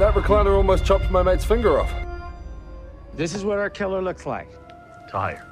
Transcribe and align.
That 0.00 0.12
recliner 0.14 0.56
almost 0.56 0.84
chopped 0.84 1.08
my 1.08 1.22
mate's 1.22 1.44
finger 1.44 1.78
off. 1.78 1.94
This 3.14 3.32
is 3.32 3.44
what 3.44 3.58
our 3.58 3.70
killer 3.70 4.02
looks 4.02 4.26
like. 4.26 4.48
Tire. 5.08 5.46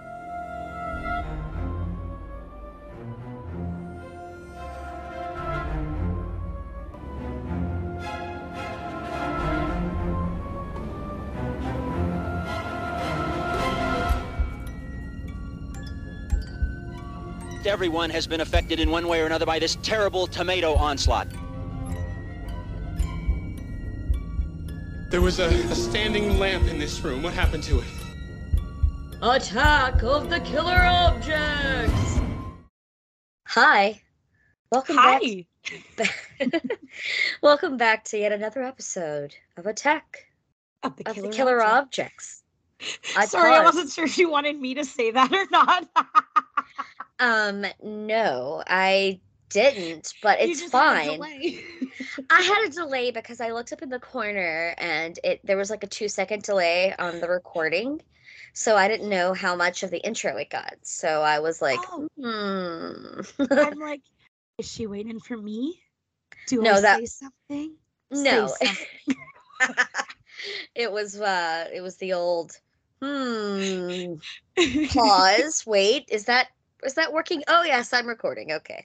Everyone 17.64 18.10
has 18.10 18.26
been 18.26 18.40
affected 18.40 18.80
in 18.80 18.90
one 18.90 19.06
way 19.06 19.20
or 19.20 19.26
another 19.26 19.46
by 19.46 19.60
this 19.60 19.78
terrible 19.82 20.26
tomato 20.26 20.74
onslaught. 20.74 21.28
There 25.12 25.20
was 25.20 25.40
a, 25.40 25.48
a 25.48 25.74
standing 25.74 26.38
lamp 26.38 26.66
in 26.68 26.78
this 26.78 27.04
room. 27.04 27.22
What 27.22 27.34
happened 27.34 27.62
to 27.64 27.80
it? 27.80 27.84
Attack 29.20 30.02
of 30.02 30.30
the 30.30 30.40
Killer 30.40 30.86
Objects! 30.86 32.18
Hi. 33.46 34.00
Welcome 34.70 34.96
back. 34.96 35.20
Hi. 35.22 35.46
back. 35.98 36.78
Welcome 37.42 37.76
back 37.76 38.04
to 38.04 38.18
yet 38.18 38.32
another 38.32 38.62
episode 38.62 39.34
of 39.58 39.66
Attack 39.66 40.28
Of 40.82 40.96
the 40.96 41.06
of 41.06 41.14
killer, 41.14 41.28
the 41.28 41.36
Killer 41.36 41.62
object. 41.62 42.14
Objects. 42.80 43.14
I 43.14 43.26
Sorry, 43.26 43.52
I 43.52 43.62
wasn't 43.62 43.92
sure 43.92 44.06
if 44.06 44.16
you 44.16 44.30
wanted 44.30 44.58
me 44.58 44.72
to 44.76 44.84
say 44.86 45.10
that 45.10 45.30
or 45.30 45.46
not. 45.50 45.90
Um, 47.20 47.64
no, 47.84 48.64
I 48.66 49.20
didn't, 49.52 50.14
but 50.22 50.40
it's 50.40 50.60
just 50.60 50.72
had 50.72 51.06
a 51.08 51.18
fine. 51.18 51.20
I 52.30 52.42
had 52.42 52.68
a 52.68 52.72
delay 52.72 53.10
because 53.10 53.40
I 53.40 53.52
looked 53.52 53.72
up 53.72 53.82
in 53.82 53.88
the 53.88 53.98
corner 53.98 54.74
and 54.78 55.18
it 55.24 55.40
there 55.44 55.56
was 55.56 55.70
like 55.70 55.84
a 55.84 55.86
two 55.86 56.08
second 56.08 56.42
delay 56.42 56.94
on 56.98 57.20
the 57.20 57.28
recording. 57.28 58.00
So 58.54 58.76
I 58.76 58.88
didn't 58.88 59.08
know 59.08 59.32
how 59.32 59.56
much 59.56 59.82
of 59.82 59.90
the 59.90 59.98
intro 59.98 60.36
it 60.36 60.50
got. 60.50 60.74
So 60.82 61.22
I 61.22 61.38
was 61.40 61.62
like, 61.62 61.78
Oh. 61.90 62.08
hmm. 62.18 63.46
I'm 63.50 63.78
like, 63.78 64.02
is 64.58 64.70
she 64.70 64.86
waiting 64.86 65.20
for 65.20 65.36
me? 65.36 65.80
Do 66.48 66.62
No, 66.62 66.74
I 66.74 66.80
that- 66.80 66.98
say 66.98 67.06
something? 67.06 67.76
no. 68.10 68.46
Say 68.48 68.66
something. 68.66 69.76
it 70.74 70.90
was 70.90 71.20
uh 71.20 71.68
it 71.72 71.80
was 71.80 71.96
the 71.96 72.12
old 72.14 72.52
hmm 73.00 74.14
pause. 74.88 75.64
Wait, 75.66 76.04
is 76.10 76.26
that 76.26 76.48
is 76.82 76.94
that 76.94 77.12
working? 77.12 77.42
Oh 77.48 77.62
yes, 77.62 77.92
I'm 77.92 78.06
recording. 78.06 78.52
Okay. 78.52 78.84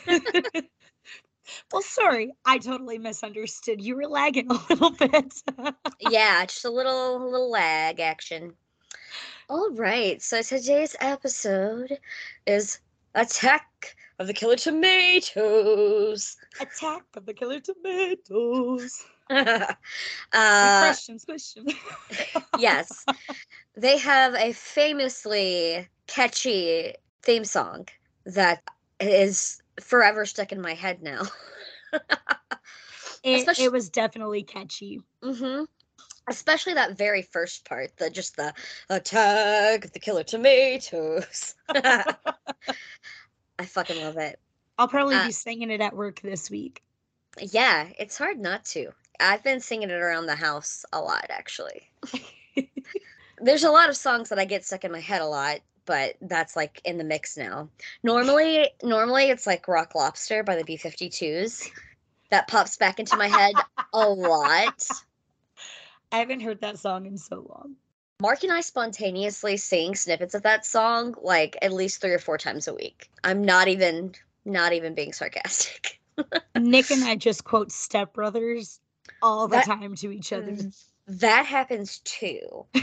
well, 1.72 1.82
sorry, 1.82 2.32
I 2.44 2.58
totally 2.58 2.98
misunderstood. 2.98 3.80
You 3.80 3.96
were 3.96 4.06
lagging 4.06 4.50
a 4.50 4.54
little 4.70 4.90
bit. 4.90 5.34
yeah, 6.00 6.44
just 6.46 6.64
a 6.64 6.70
little 6.70 7.30
little 7.30 7.50
lag 7.50 8.00
action. 8.00 8.54
All 9.50 9.70
right, 9.72 10.20
so 10.20 10.42
today's 10.42 10.94
episode 11.00 11.98
is 12.46 12.80
Attack 13.14 13.96
of 14.18 14.26
the 14.26 14.34
Killer 14.34 14.56
Tomatoes. 14.56 16.36
Attack 16.60 17.04
of 17.16 17.24
the 17.24 17.32
killer 17.32 17.60
tomatoes. 17.60 19.04
uh, 19.30 19.74
question, 20.32 21.18
question. 21.18 21.66
yes, 22.58 23.06
they 23.74 23.96
have 23.98 24.34
a 24.34 24.52
famously 24.52 25.88
catchy 26.06 26.94
theme 27.22 27.44
song 27.44 27.88
that 28.26 28.62
is 29.00 29.62
forever 29.80 30.26
stuck 30.26 30.52
in 30.52 30.60
my 30.60 30.74
head 30.74 31.02
now. 31.02 31.22
It, 33.24 33.40
Especially- 33.40 33.64
it 33.64 33.72
was 33.72 33.88
definitely 33.90 34.42
catchy. 34.44 35.00
hmm 35.22 35.64
Especially 36.28 36.74
that 36.74 36.96
very 36.96 37.22
first 37.22 37.64
part, 37.64 37.96
the 37.96 38.10
just 38.10 38.36
the 38.36 38.54
attack 38.90 39.84
of 39.84 39.92
the 39.92 39.98
killer 39.98 40.22
tomatoes. 40.22 41.54
I 41.68 42.04
fucking 43.64 44.00
love 44.02 44.18
it. 44.18 44.38
I'll 44.78 44.88
probably 44.88 45.16
Uh, 45.16 45.26
be 45.26 45.32
singing 45.32 45.70
it 45.70 45.80
at 45.80 45.96
work 45.96 46.20
this 46.20 46.48
week. 46.50 46.82
Yeah, 47.40 47.88
it's 47.98 48.16
hard 48.18 48.38
not 48.38 48.64
to. 48.66 48.92
I've 49.18 49.42
been 49.42 49.60
singing 49.60 49.90
it 49.90 49.94
around 50.00 50.26
the 50.26 50.36
house 50.36 50.84
a 50.92 51.00
lot, 51.00 51.26
actually. 51.30 51.90
There's 53.38 53.64
a 53.64 53.70
lot 53.70 53.88
of 53.88 53.96
songs 53.96 54.28
that 54.28 54.38
I 54.38 54.44
get 54.44 54.64
stuck 54.64 54.84
in 54.84 54.92
my 54.92 55.00
head 55.00 55.22
a 55.22 55.26
lot, 55.26 55.58
but 55.88 56.16
that's 56.20 56.54
like 56.54 56.82
in 56.84 56.98
the 56.98 57.04
mix 57.04 57.36
now. 57.38 57.70
Normally, 58.04 58.68
normally 58.82 59.30
it's 59.30 59.46
like 59.46 59.66
Rock 59.66 59.94
Lobster 59.94 60.44
by 60.44 60.54
the 60.54 60.62
B52s. 60.62 61.70
That 62.30 62.46
pops 62.46 62.76
back 62.76 63.00
into 63.00 63.16
my 63.16 63.26
head 63.26 63.54
a 63.94 64.06
lot. 64.08 64.86
I 66.12 66.18
haven't 66.18 66.40
heard 66.40 66.60
that 66.60 66.78
song 66.78 67.06
in 67.06 67.16
so 67.16 67.36
long. 67.48 67.74
Mark 68.20 68.42
and 68.42 68.52
I 68.52 68.60
spontaneously 68.60 69.56
sing 69.56 69.94
snippets 69.94 70.34
of 70.34 70.42
that 70.42 70.66
song 70.66 71.14
like 71.22 71.56
at 71.62 71.72
least 71.72 72.02
three 72.02 72.12
or 72.12 72.18
four 72.18 72.36
times 72.36 72.68
a 72.68 72.74
week. 72.74 73.08
I'm 73.24 73.42
not 73.42 73.68
even 73.68 74.12
not 74.44 74.74
even 74.74 74.94
being 74.94 75.14
sarcastic. 75.14 76.00
Nick 76.58 76.90
and 76.90 77.04
I 77.04 77.16
just 77.16 77.44
quote 77.44 77.72
Step 77.72 78.12
Brothers 78.12 78.78
all 79.22 79.48
the 79.48 79.56
That- 79.56 79.64
time 79.66 79.94
to 79.94 80.10
each 80.10 80.34
other. 80.34 80.52
Mm, 80.52 80.84
that 81.06 81.46
happens 81.46 82.00
too. 82.00 82.66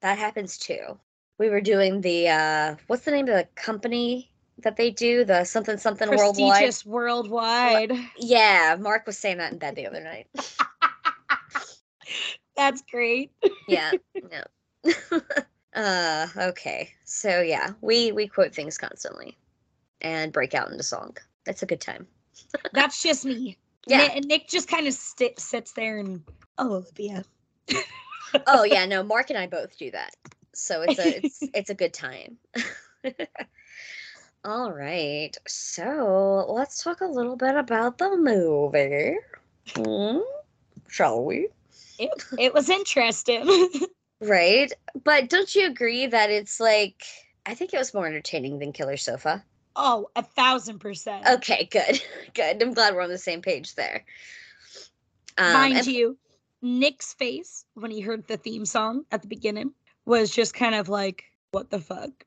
That 0.00 0.18
happens 0.18 0.58
too. 0.58 0.96
We 1.38 1.50
were 1.50 1.60
doing 1.60 2.00
the 2.00 2.28
uh 2.28 2.76
what's 2.88 3.04
the 3.04 3.12
name 3.12 3.28
of 3.28 3.34
the 3.34 3.46
company 3.54 4.30
that 4.58 4.76
they 4.76 4.90
do? 4.90 5.24
The 5.24 5.44
something 5.44 5.78
something 5.78 6.08
worldwide. 6.08 6.50
Prestigious 6.50 6.84
worldwide. 6.84 7.92
Yeah, 8.18 8.76
Mark 8.78 9.06
was 9.06 9.16
saying 9.16 9.38
that 9.38 9.52
in 9.52 9.58
bed 9.58 9.76
the 9.76 9.86
other 9.86 10.02
night. 10.02 10.26
That's 12.56 12.82
great. 12.90 13.30
Yeah. 13.68 13.92
no. 14.84 14.92
uh 15.74 16.26
okay. 16.36 16.90
So 17.04 17.40
yeah, 17.40 17.70
we 17.80 18.12
we 18.12 18.26
quote 18.26 18.54
things 18.54 18.76
constantly 18.76 19.38
and 20.00 20.32
break 20.32 20.54
out 20.54 20.70
into 20.70 20.82
song. 20.82 21.16
That's 21.44 21.62
a 21.62 21.66
good 21.66 21.80
time. 21.80 22.06
That's 22.72 23.02
just 23.02 23.24
me. 23.24 23.56
Yeah. 23.86 24.08
Nick, 24.08 24.24
Nick 24.24 24.48
just 24.48 24.68
kind 24.68 24.86
of 24.86 24.94
st- 24.94 25.38
sits 25.38 25.72
there 25.72 25.98
and 25.98 26.22
oh, 26.58 26.76
Olivia. 26.76 27.24
oh 28.46 28.64
yeah, 28.64 28.86
no, 28.86 29.02
Mark 29.02 29.30
and 29.30 29.38
I 29.38 29.46
both 29.46 29.78
do 29.78 29.90
that. 29.92 30.10
So 30.58 30.82
it's 30.82 30.98
a 30.98 31.16
it's 31.16 31.38
it's 31.54 31.70
a 31.70 31.74
good 31.74 31.94
time. 31.94 32.36
All 34.44 34.72
right. 34.72 35.36
So 35.46 36.46
let's 36.48 36.82
talk 36.82 37.00
a 37.00 37.06
little 37.06 37.36
bit 37.36 37.56
about 37.56 37.98
the 37.98 38.16
movie. 38.16 39.16
Hmm? 39.74 40.18
Shall 40.88 41.24
we? 41.24 41.48
It, 41.98 42.10
it 42.38 42.54
was 42.54 42.68
interesting. 42.68 43.70
Right. 44.20 44.72
But 45.04 45.28
don't 45.28 45.54
you 45.54 45.68
agree 45.68 46.08
that 46.08 46.28
it's 46.28 46.58
like 46.58 47.04
I 47.46 47.54
think 47.54 47.72
it 47.72 47.78
was 47.78 47.94
more 47.94 48.04
entertaining 48.04 48.58
than 48.58 48.72
Killer 48.72 48.96
Sofa? 48.96 49.44
oh, 49.76 50.10
a 50.16 50.24
thousand 50.24 50.80
percent. 50.80 51.24
Okay, 51.24 51.68
good. 51.70 52.02
Good. 52.34 52.60
I'm 52.60 52.74
glad 52.74 52.96
we're 52.96 53.02
on 53.02 53.10
the 53.10 53.16
same 53.16 53.42
page 53.42 53.76
there. 53.76 54.04
Um, 55.38 55.52
Mind 55.52 55.76
and- 55.76 55.86
you, 55.86 56.18
Nick's 56.60 57.14
face 57.14 57.64
when 57.74 57.92
he 57.92 58.00
heard 58.00 58.26
the 58.26 58.36
theme 58.36 58.66
song 58.66 59.04
at 59.12 59.22
the 59.22 59.28
beginning 59.28 59.72
was 60.08 60.30
just 60.30 60.54
kind 60.54 60.74
of 60.74 60.88
like, 60.88 61.24
what 61.52 61.70
the 61.70 61.78
fuck? 61.78 62.24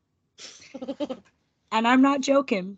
and 1.72 1.88
I'm 1.88 2.02
not 2.02 2.22
joking. 2.22 2.78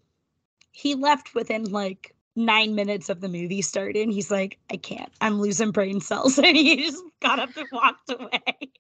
He 0.72 0.96
left 0.96 1.36
within 1.36 1.66
like 1.66 2.16
nine 2.36 2.74
minutes 2.74 3.10
of 3.10 3.22
the 3.22 3.30
movie 3.30 3.62
starting. 3.62 4.12
He's 4.12 4.32
like, 4.32 4.58
I 4.72 4.78
can't. 4.78 5.12
I'm 5.22 5.40
losing 5.40 5.72
brain 5.72 6.02
cells. 6.02 6.38
And 6.44 6.58
he 6.58 6.78
just 6.78 7.04
got 7.22 7.40
up 7.40 7.56
and 7.56 7.68
walked 7.72 8.10
away. 8.12 8.72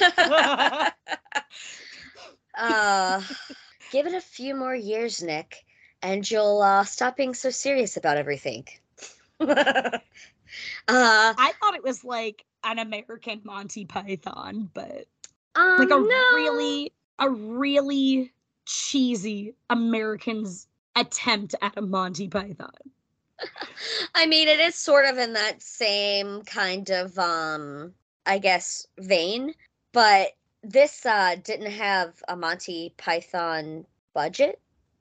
uh, 2.58 3.22
give 3.92 4.06
it 4.06 4.14
a 4.14 4.20
few 4.20 4.54
more 4.56 4.74
years, 4.74 5.22
Nick, 5.22 5.64
and 6.02 6.28
you'll 6.28 6.62
uh, 6.62 6.84
stop 6.84 7.16
being 7.16 7.34
so 7.34 7.50
serious 7.50 7.96
about 7.96 8.16
everything. 8.16 8.66
uh, 9.40 9.98
I 10.88 11.52
thought 11.60 11.74
it 11.74 11.84
was 11.84 12.02
like 12.02 12.44
an 12.64 12.78
American 12.78 13.42
Monty 13.44 13.84
Python, 13.84 14.70
but 14.72 15.06
um, 15.58 15.78
like 15.78 15.90
a 15.90 16.00
no. 16.00 16.34
really, 16.34 16.92
a 17.18 17.30
really 17.30 18.32
cheesy 18.64 19.54
American's 19.70 20.68
attempt 20.96 21.54
at 21.62 21.72
a 21.76 21.82
Monty 21.82 22.28
Python. 22.28 22.70
I 24.14 24.26
mean, 24.26 24.48
it 24.48 24.60
is 24.60 24.74
sort 24.74 25.04
of 25.04 25.18
in 25.18 25.32
that 25.34 25.62
same 25.62 26.42
kind 26.42 26.90
of, 26.90 27.18
um, 27.18 27.92
I 28.26 28.38
guess, 28.38 28.86
vein, 28.98 29.54
but 29.92 30.28
this 30.62 31.06
uh, 31.06 31.36
didn't 31.42 31.72
have 31.72 32.22
a 32.28 32.36
Monty 32.36 32.94
Python 32.96 33.84
budget. 34.14 34.60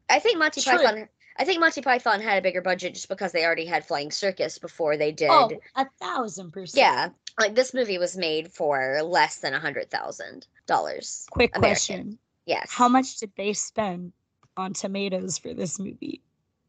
I 0.10 0.20
think 0.20 0.38
Monty 0.40 0.62
True. 0.62 0.78
Python. 0.78 1.10
I 1.40 1.44
think 1.44 1.60
Monty 1.60 1.82
Python 1.82 2.20
had 2.20 2.40
a 2.40 2.42
bigger 2.42 2.62
budget 2.62 2.96
just 2.96 3.10
because 3.10 3.32
they 3.32 3.46
already 3.46 3.66
had 3.66 3.86
Flying 3.86 4.12
Circus 4.12 4.58
before 4.58 4.98
they 4.98 5.12
did. 5.12 5.30
Oh, 5.30 5.52
a 5.76 5.86
thousand 6.00 6.52
percent. 6.52 6.78
Yeah, 6.78 7.10
like 7.38 7.56
this 7.56 7.74
movie 7.74 7.98
was 7.98 8.18
made 8.18 8.52
for 8.52 9.02
less 9.04 9.38
than 9.38 9.54
a 9.54 9.60
hundred 9.60 9.90
thousand 9.92 10.48
dollars. 10.66 11.26
Quick 11.32 11.56
American. 11.56 11.70
question. 11.70 12.20
Yes. 12.46 12.72
How 12.72 12.88
much 12.88 13.18
did 13.18 13.32
they 13.36 13.54
spend 13.54 14.14
on 14.56 14.74
tomatoes 14.74 15.38
for 15.38 15.54
this 15.54 15.80
movie? 15.80 16.22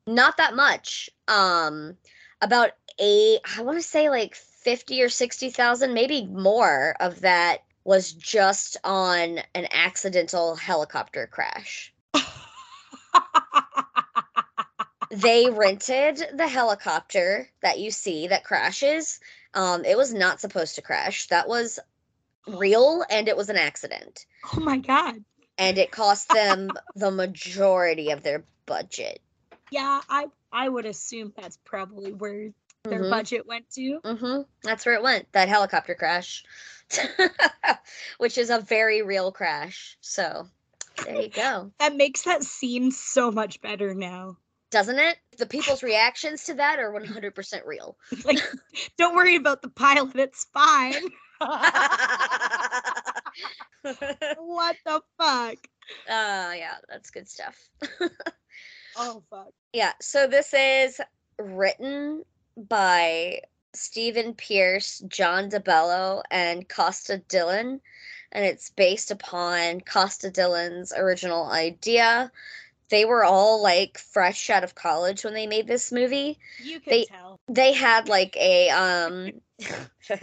Not 0.06 0.36
that 0.38 0.54
much. 0.56 1.10
Um, 1.28 1.96
about 2.40 2.70
eight, 2.98 3.40
I 3.56 3.62
want 3.62 3.78
to 3.78 3.82
say 3.82 4.10
like 4.10 4.34
50 4.34 5.02
or 5.02 5.08
60,000, 5.08 5.94
maybe 5.94 6.26
more 6.26 6.96
of 7.00 7.20
that 7.20 7.64
was 7.84 8.12
just 8.12 8.76
on 8.84 9.38
an 9.54 9.66
accidental 9.70 10.56
helicopter 10.56 11.26
crash. 11.26 11.92
they 15.10 15.48
rented 15.50 16.22
the 16.34 16.46
helicopter 16.46 17.48
that 17.62 17.78
you 17.78 17.90
see 17.90 18.28
that 18.28 18.44
crashes. 18.44 19.20
Um, 19.58 19.84
it 19.84 19.96
was 19.96 20.14
not 20.14 20.40
supposed 20.40 20.76
to 20.76 20.82
crash. 20.82 21.26
That 21.26 21.48
was 21.48 21.80
real 22.46 23.04
and 23.10 23.26
it 23.26 23.36
was 23.36 23.48
an 23.48 23.56
accident. 23.56 24.24
oh 24.54 24.60
my 24.60 24.78
god. 24.78 25.16
And 25.58 25.76
it 25.78 25.90
cost 25.90 26.28
them 26.28 26.70
the 26.94 27.10
majority 27.10 28.12
of 28.12 28.22
their 28.22 28.44
budget. 28.66 29.20
Yeah, 29.72 30.00
I 30.08 30.26
I 30.52 30.68
would 30.68 30.86
assume 30.86 31.32
that's 31.36 31.58
probably 31.64 32.12
where 32.12 32.50
their 32.84 33.02
Mhm. 33.02 33.10
budget 33.10 33.46
went 33.46 33.68
to. 33.70 34.00
Mm-hmm. 34.04 34.42
That's 34.62 34.86
where 34.86 34.94
it 34.94 35.02
went. 35.02 35.30
That 35.32 35.48
helicopter 35.48 35.96
crash, 35.96 36.44
which 38.18 38.38
is 38.38 38.50
a 38.50 38.60
very 38.60 39.02
real 39.02 39.32
crash. 39.32 39.98
So 40.00 40.46
there 41.04 41.20
you 41.20 41.28
go. 41.30 41.72
That 41.80 41.96
makes 41.96 42.22
that 42.22 42.44
scene 42.44 42.92
so 42.92 43.32
much 43.32 43.60
better 43.60 43.92
now. 43.92 44.36
Doesn't 44.70 44.98
it? 44.98 45.16
The 45.38 45.46
people's 45.46 45.82
reactions 45.82 46.44
to 46.44 46.54
that 46.54 46.78
are 46.78 46.92
100% 46.92 47.66
real. 47.66 47.96
Like, 48.24 48.42
don't 48.98 49.16
worry 49.16 49.36
about 49.36 49.62
the 49.62 49.70
pilot, 49.70 50.16
it's 50.16 50.46
fine. 50.52 50.94
what 54.36 54.76
the 54.84 55.00
fuck? 55.18 55.56
Uh, 56.08 56.52
yeah, 56.56 56.76
that's 56.88 57.10
good 57.10 57.28
stuff. 57.28 57.56
Oh 58.96 59.22
fuck. 59.30 59.50
Yeah, 59.72 59.92
so 60.00 60.26
this 60.26 60.52
is 60.52 61.00
written 61.38 62.24
by 62.56 63.42
Stephen 63.72 64.34
Pierce, 64.34 64.98
John 65.06 65.48
DeBello, 65.48 66.22
and 66.32 66.68
Costa 66.68 67.18
Dillon, 67.28 67.80
and 68.32 68.44
it's 68.44 68.70
based 68.70 69.12
upon 69.12 69.82
Costa 69.82 70.30
Dillon's 70.30 70.92
original 70.92 71.46
idea. 71.46 72.32
They 72.90 73.04
were 73.04 73.24
all 73.24 73.62
like 73.62 73.98
fresh 73.98 74.50
out 74.50 74.64
of 74.64 74.74
college 74.74 75.24
when 75.24 75.34
they 75.34 75.46
made 75.46 75.66
this 75.66 75.92
movie. 75.92 76.38
You 76.62 76.80
can 76.80 76.90
They- 76.90 77.04
tell. 77.04 77.36
They 77.50 77.72
had 77.72 78.08
like 78.08 78.36
a 78.36 78.68
um 78.70 79.30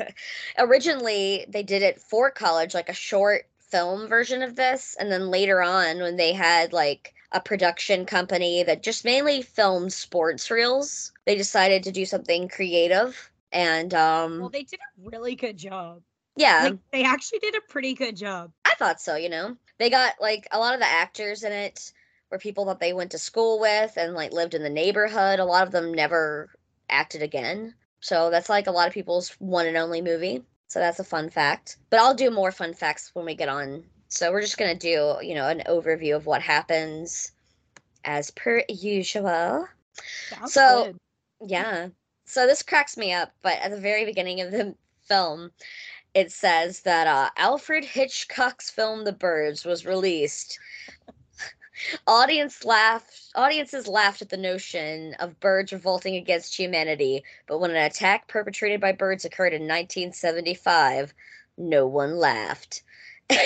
originally 0.58 1.46
they 1.50 1.64
did 1.64 1.82
it 1.82 2.02
for 2.02 2.32
college 2.32 2.74
like 2.74 2.90
a 2.90 2.94
short 2.94 3.48
film 3.60 4.08
version 4.08 4.42
of 4.42 4.56
this 4.56 4.96
and 5.00 5.12
then 5.12 5.30
later 5.30 5.62
on 5.62 6.00
when 6.00 6.16
they 6.18 6.34
had 6.34 6.72
like 6.72 7.14
a 7.32 7.40
production 7.42 8.06
company 8.06 8.64
that 8.64 8.84
just 8.84 9.04
mainly 9.04 9.42
filmed 9.42 9.92
sports 9.92 10.50
reels 10.50 11.12
they 11.26 11.36
decided 11.36 11.84
to 11.84 11.92
do 11.92 12.06
something 12.06 12.48
creative 12.48 13.32
and 13.52 13.94
um 13.94 14.40
Well, 14.40 14.50
they 14.50 14.64
did 14.64 14.80
a 14.80 15.10
really 15.10 15.36
good 15.36 15.58
job. 15.58 16.02
yeah 16.38 16.64
Like 16.64 16.80
they 16.92 17.04
actually 17.04 17.40
did 17.40 17.56
a 17.56 17.62
pretty 17.62 17.94
good 17.94 18.16
job. 18.16 18.52
I 18.66 18.76
thought 18.76 19.02
so, 19.02 19.16
you 19.16 19.30
know. 19.30 19.56
They 19.78 19.90
got 19.90 20.14
like 20.22 20.48
a 20.52 20.60
lot 20.60 20.74
of 20.74 20.80
the 20.80 20.86
actors 20.88 21.44
in 21.44 21.52
it 21.52 21.92
were 22.36 22.40
people 22.40 22.66
that 22.66 22.80
they 22.82 22.92
went 22.92 23.12
to 23.12 23.18
school 23.18 23.60
with 23.60 23.96
and 23.98 24.14
like 24.14 24.34
lived 24.34 24.54
in 24.54 24.62
the 24.62 24.70
neighborhood. 24.70 25.40
A 25.40 25.46
lot 25.46 25.66
of 25.66 25.72
them 25.72 25.94
never 25.94 26.50
acted 26.90 27.22
again. 27.22 27.74
So 28.02 28.30
that's 28.30 28.50
like 28.50 28.68
a 28.68 28.72
lot 28.72 28.88
of 28.88 28.94
people's 28.94 29.30
one 29.40 29.66
and 29.66 29.78
only 29.78 30.02
movie. 30.02 30.44
So 30.68 30.80
that's 30.80 31.00
a 31.00 31.04
fun 31.06 31.30
fact. 31.30 31.78
But 31.90 32.02
I'll 32.02 32.14
do 32.14 32.30
more 32.30 32.52
fun 32.52 32.74
facts 32.74 33.12
when 33.14 33.26
we 33.26 33.36
get 33.36 33.48
on. 33.48 33.84
So 34.10 34.32
we're 34.32 34.42
just 34.42 34.58
going 34.58 34.78
to 34.78 34.80
do, 34.80 35.26
you 35.26 35.34
know, 35.34 35.48
an 35.48 35.64
overview 35.68 36.16
of 36.16 36.26
what 36.26 36.42
happens 36.42 37.32
as 38.04 38.32
per 38.32 38.64
usual. 38.68 39.68
Sounds 40.30 40.54
So- 40.54 40.86
good. 40.86 41.00
Yeah. 41.50 41.88
So 42.26 42.48
this 42.48 42.64
cracks 42.64 42.98
me 42.98 43.14
up, 43.14 43.32
but 43.44 43.60
at 43.60 43.72
the 43.72 43.80
very 43.80 44.04
beginning 44.04 44.42
of 44.42 44.52
the 44.52 44.76
film, 45.08 45.52
it 46.16 46.32
says 46.32 46.82
that 46.82 47.08
uh, 47.08 47.30
Alfred 47.38 47.86
Hitchcock's 47.86 48.70
film 48.70 49.04
The 49.04 49.12
Birds 49.14 49.64
was 49.64 49.86
released. 49.86 50.58
Audience 52.08 52.64
laughed. 52.64 53.32
Audiences 53.36 53.88
laughed 53.88 54.22
at 54.22 54.30
the 54.30 54.38
notion 54.38 55.14
of 55.20 55.40
birds 55.40 55.74
revolting 55.74 56.16
against 56.16 56.58
humanity, 56.58 57.24
but 57.48 57.60
when 57.60 57.72
an 57.72 57.78
attack 57.78 58.28
perpetrated 58.28 58.80
by 58.80 58.92
birds 58.92 59.26
occurred 59.26 59.54
in 59.54 59.64
1975, 59.64 61.14
no 61.58 61.88
one 61.88 62.18
laughed. 62.18 62.84
and 63.30 63.40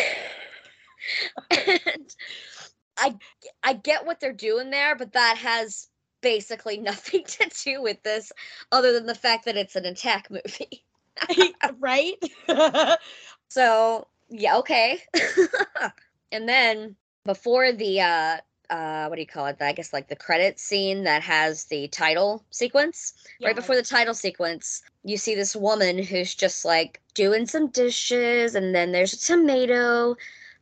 I 2.98 3.16
I 3.64 3.74
get 3.74 4.06
what 4.06 4.20
they're 4.20 4.34
doing 4.34 4.70
there, 4.70 4.96
but 4.96 5.14
that 5.14 5.38
has 5.38 5.88
basically 6.22 6.78
nothing 6.78 7.24
to 7.24 7.50
do 7.64 7.81
with 7.81 8.02
this 8.04 8.31
other 8.72 8.94
than 8.94 9.06
the 9.06 9.16
fact 9.16 9.46
that 9.46 9.58
it's 9.58 9.76
an 9.76 9.86
attack 9.86 10.30
movie. 10.30 10.84
right? 11.80 12.16
So, 13.52 14.06
yeah, 14.30 14.58
okay. 14.58 15.02
and 16.31 16.48
then 16.48 16.96
before 17.30 17.72
the 17.72 18.02
uh 18.02 18.38
uh 18.72 19.06
what 19.06 19.16
do 19.16 19.22
you 19.22 19.28
call 19.28 19.46
it? 19.46 19.58
I 19.62 19.72
guess 19.72 19.94
like 19.94 20.08
the 20.08 20.16
credit 20.16 20.60
scene 20.60 21.04
that 21.04 21.22
has 21.22 21.66
the 21.66 21.88
title 21.90 22.44
sequence. 22.50 23.14
Right 23.44 23.56
before 23.56 23.76
the 23.76 23.84
title 23.84 24.16
sequence, 24.16 24.81
you 25.04 25.16
see 25.16 25.36
this 25.36 25.56
woman 25.56 26.02
who's 26.02 26.34
just 26.34 26.66
like 26.66 27.00
doing 27.14 27.46
some 27.46 27.68
dishes 27.68 28.56
and 28.56 28.74
then 28.74 28.92
there's 28.92 29.14
a 29.14 29.20
tomato 29.20 30.16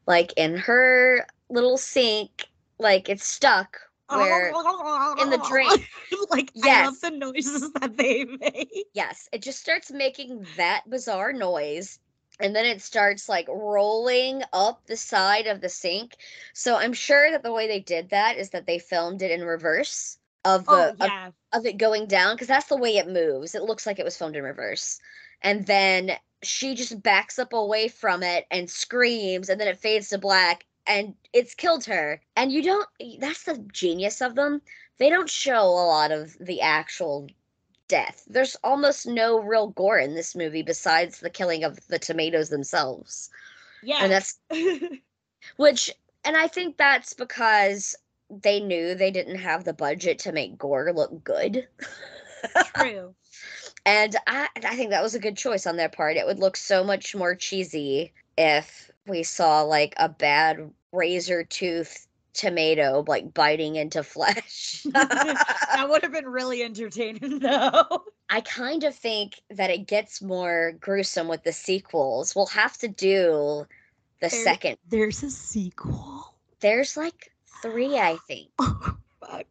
like 0.08 0.34
in 0.36 0.58
her 0.58 1.26
little 1.50 1.78
sink 1.78 2.48
like 2.80 3.08
it's 3.08 3.26
stuck 3.26 3.80
where 4.10 4.52
in 5.22 5.30
the 5.30 5.38
drain. 5.48 5.70
like 6.30 6.52
I 6.66 6.84
love 6.84 7.00
the 7.00 7.12
noises 7.12 7.72
that 7.80 7.96
they 7.96 8.26
make. 8.42 8.88
Yes, 8.94 9.30
it 9.32 9.42
just 9.42 9.62
starts 9.62 9.90
making 9.90 10.46
that 10.58 10.84
bizarre 10.90 11.32
noise. 11.32 12.00
And 12.40 12.56
then 12.56 12.66
it 12.66 12.82
starts 12.82 13.28
like 13.28 13.48
rolling 13.48 14.44
up 14.54 14.86
the 14.86 14.98
side 14.98 15.48
of 15.48 15.62
the 15.62 15.70
sink. 15.70 16.18
So 16.54 16.76
I'm 16.76 16.94
sure 16.94 17.32
that 17.32 17.44
the 17.44 17.54
way 17.54 17.68
they 17.68 17.80
did 17.80 18.10
that 18.10 18.38
is 18.38 18.52
that 18.52 18.68
they 18.68 18.80
filmed 18.80 19.22
it 19.22 19.32
in 19.32 19.44
reverse 19.44 20.20
of 20.46 20.66
the 20.66 20.96
Oh 21.00 21.06
of, 21.06 21.62
of 21.62 21.66
it 21.66 21.78
going 21.78 22.06
down 22.06 22.36
because 22.36 22.48
that's 22.48 22.68
the 22.68 22.78
way 22.78 22.98
it 22.98 23.08
moves. 23.08 23.56
It 23.56 23.64
looks 23.64 23.86
like 23.86 24.00
it 24.00 24.06
was 24.06 24.18
filmed 24.18 24.36
in 24.36 24.44
reverse. 24.44 25.00
And 25.42 25.66
then 25.66 26.12
she 26.44 26.76
just 26.76 27.02
backs 27.02 27.40
up 27.40 27.54
away 27.54 27.88
from 27.88 28.24
it 28.24 28.46
and 28.52 28.70
screams, 28.70 29.50
and 29.50 29.60
then 29.60 29.68
it 29.68 29.78
fades 29.80 30.10
to 30.10 30.18
black, 30.18 30.66
and 30.86 31.16
it's 31.34 31.56
killed 31.56 31.86
her. 31.86 32.22
And 32.36 32.52
you 32.52 32.62
don't, 32.62 32.88
that's 33.20 33.44
the 33.44 33.58
genius 33.72 34.22
of 34.22 34.36
them. 34.36 34.62
They 35.00 35.10
don't 35.10 35.30
show 35.30 35.62
a 35.62 35.88
lot 35.88 36.12
of 36.12 36.38
the 36.40 36.62
actual 36.62 37.28
death. 37.88 38.24
There's 38.28 38.56
almost 38.64 39.08
no 39.08 39.40
real 39.40 39.68
gore 39.68 40.00
in 40.00 40.16
this 40.16 40.36
movie 40.36 40.64
besides 40.64 41.20
the 41.20 41.30
killing 41.30 41.64
of 41.64 41.80
the 41.88 42.00
tomatoes 42.00 42.50
themselves. 42.50 43.30
Yeah. 43.84 44.00
And 44.02 44.12
that's 44.12 44.40
which, 45.58 45.92
and 46.24 46.36
I 46.36 46.48
think 46.48 46.78
that's 46.78 47.14
because 47.14 47.96
they 48.30 48.60
knew 48.60 48.94
they 48.96 49.12
didn't 49.12 49.40
have 49.40 49.64
the 49.64 49.74
budget 49.74 50.20
to 50.20 50.32
make 50.32 50.58
gore 50.58 50.92
look 50.94 51.24
good. 51.24 51.68
true. 52.76 53.14
And 53.86 54.18
I, 54.28 54.50
I 54.66 54.76
think 54.76 54.90
that 54.90 55.02
was 55.02 55.16
a 55.16 55.20
good 55.20 55.38
choice 55.38 55.66
on 55.66 55.78
their 55.78 55.88
part. 55.88 56.18
It 56.18 56.26
would 56.26 56.40
look 56.40 56.58
so 56.58 56.84
much 56.84 57.16
more 57.16 57.36
cheesy 57.36 58.12
if 58.38 58.92
we 59.08 59.24
saw 59.24 59.62
like 59.62 59.94
a 59.96 60.10
bad 60.10 60.72
razor 60.92 61.46
tooth 61.46 62.07
tomato 62.38 63.04
like 63.08 63.34
biting 63.34 63.76
into 63.76 64.04
flesh. 64.04 64.84
that 64.94 65.88
would 65.90 66.04
have 66.04 66.14
been 66.14 66.28
really 66.28 66.64
entertaining 66.64 67.40
though. 67.40 68.04
I 68.30 68.42
kind 68.42 68.84
of 68.84 68.96
think 68.96 69.42
that 69.50 69.70
it 69.70 69.88
gets 69.88 70.22
more 70.22 70.74
gruesome 70.80 71.28
with 71.28 71.44
the 71.44 71.54
sequels. 71.54 72.36
We'll 72.36 72.46
have 72.48 72.78
to 72.80 72.88
do 72.88 73.66
the 74.22 74.30
There- 74.30 74.44
second. 74.44 74.78
There's 74.88 75.24
a 75.24 75.30
sequel. 75.30 76.34
There's 76.60 76.96
like 76.98 77.32
three, 77.62 77.98
I 77.98 78.18
think. 78.28 78.50
Oh 78.60 78.98
fuck. 79.32 79.46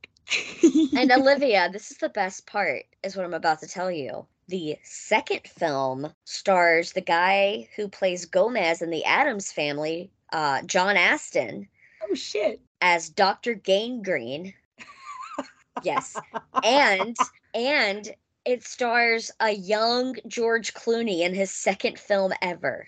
And 0.96 1.10
Olivia, 1.16 1.68
this 1.72 1.90
is 1.90 1.98
the 1.98 2.08
best 2.08 2.46
part, 2.46 2.84
is 3.02 3.14
what 3.16 3.24
I'm 3.24 3.34
about 3.34 3.60
to 3.60 3.68
tell 3.68 3.90
you. 3.90 4.26
The 4.48 4.76
second 4.84 5.42
film 5.46 6.12
stars 6.24 6.92
the 6.92 7.00
guy 7.00 7.68
who 7.76 7.88
plays 7.88 8.24
Gomez 8.26 8.80
in 8.80 8.90
the 8.90 9.04
Addams 9.04 9.52
family, 9.52 10.10
uh, 10.32 10.62
John 10.62 10.96
Astin, 10.96 11.68
oh 12.08 12.14
shit. 12.14 12.60
As 12.80 13.08
Dr. 13.08 13.54
Gangreen. 13.54 14.54
yes. 15.82 16.16
And 16.62 17.16
and 17.54 18.14
it 18.44 18.64
stars 18.64 19.30
a 19.40 19.50
young 19.50 20.16
George 20.26 20.72
Clooney 20.74 21.20
in 21.20 21.34
his 21.34 21.50
second 21.50 21.98
film 21.98 22.32
ever. 22.40 22.86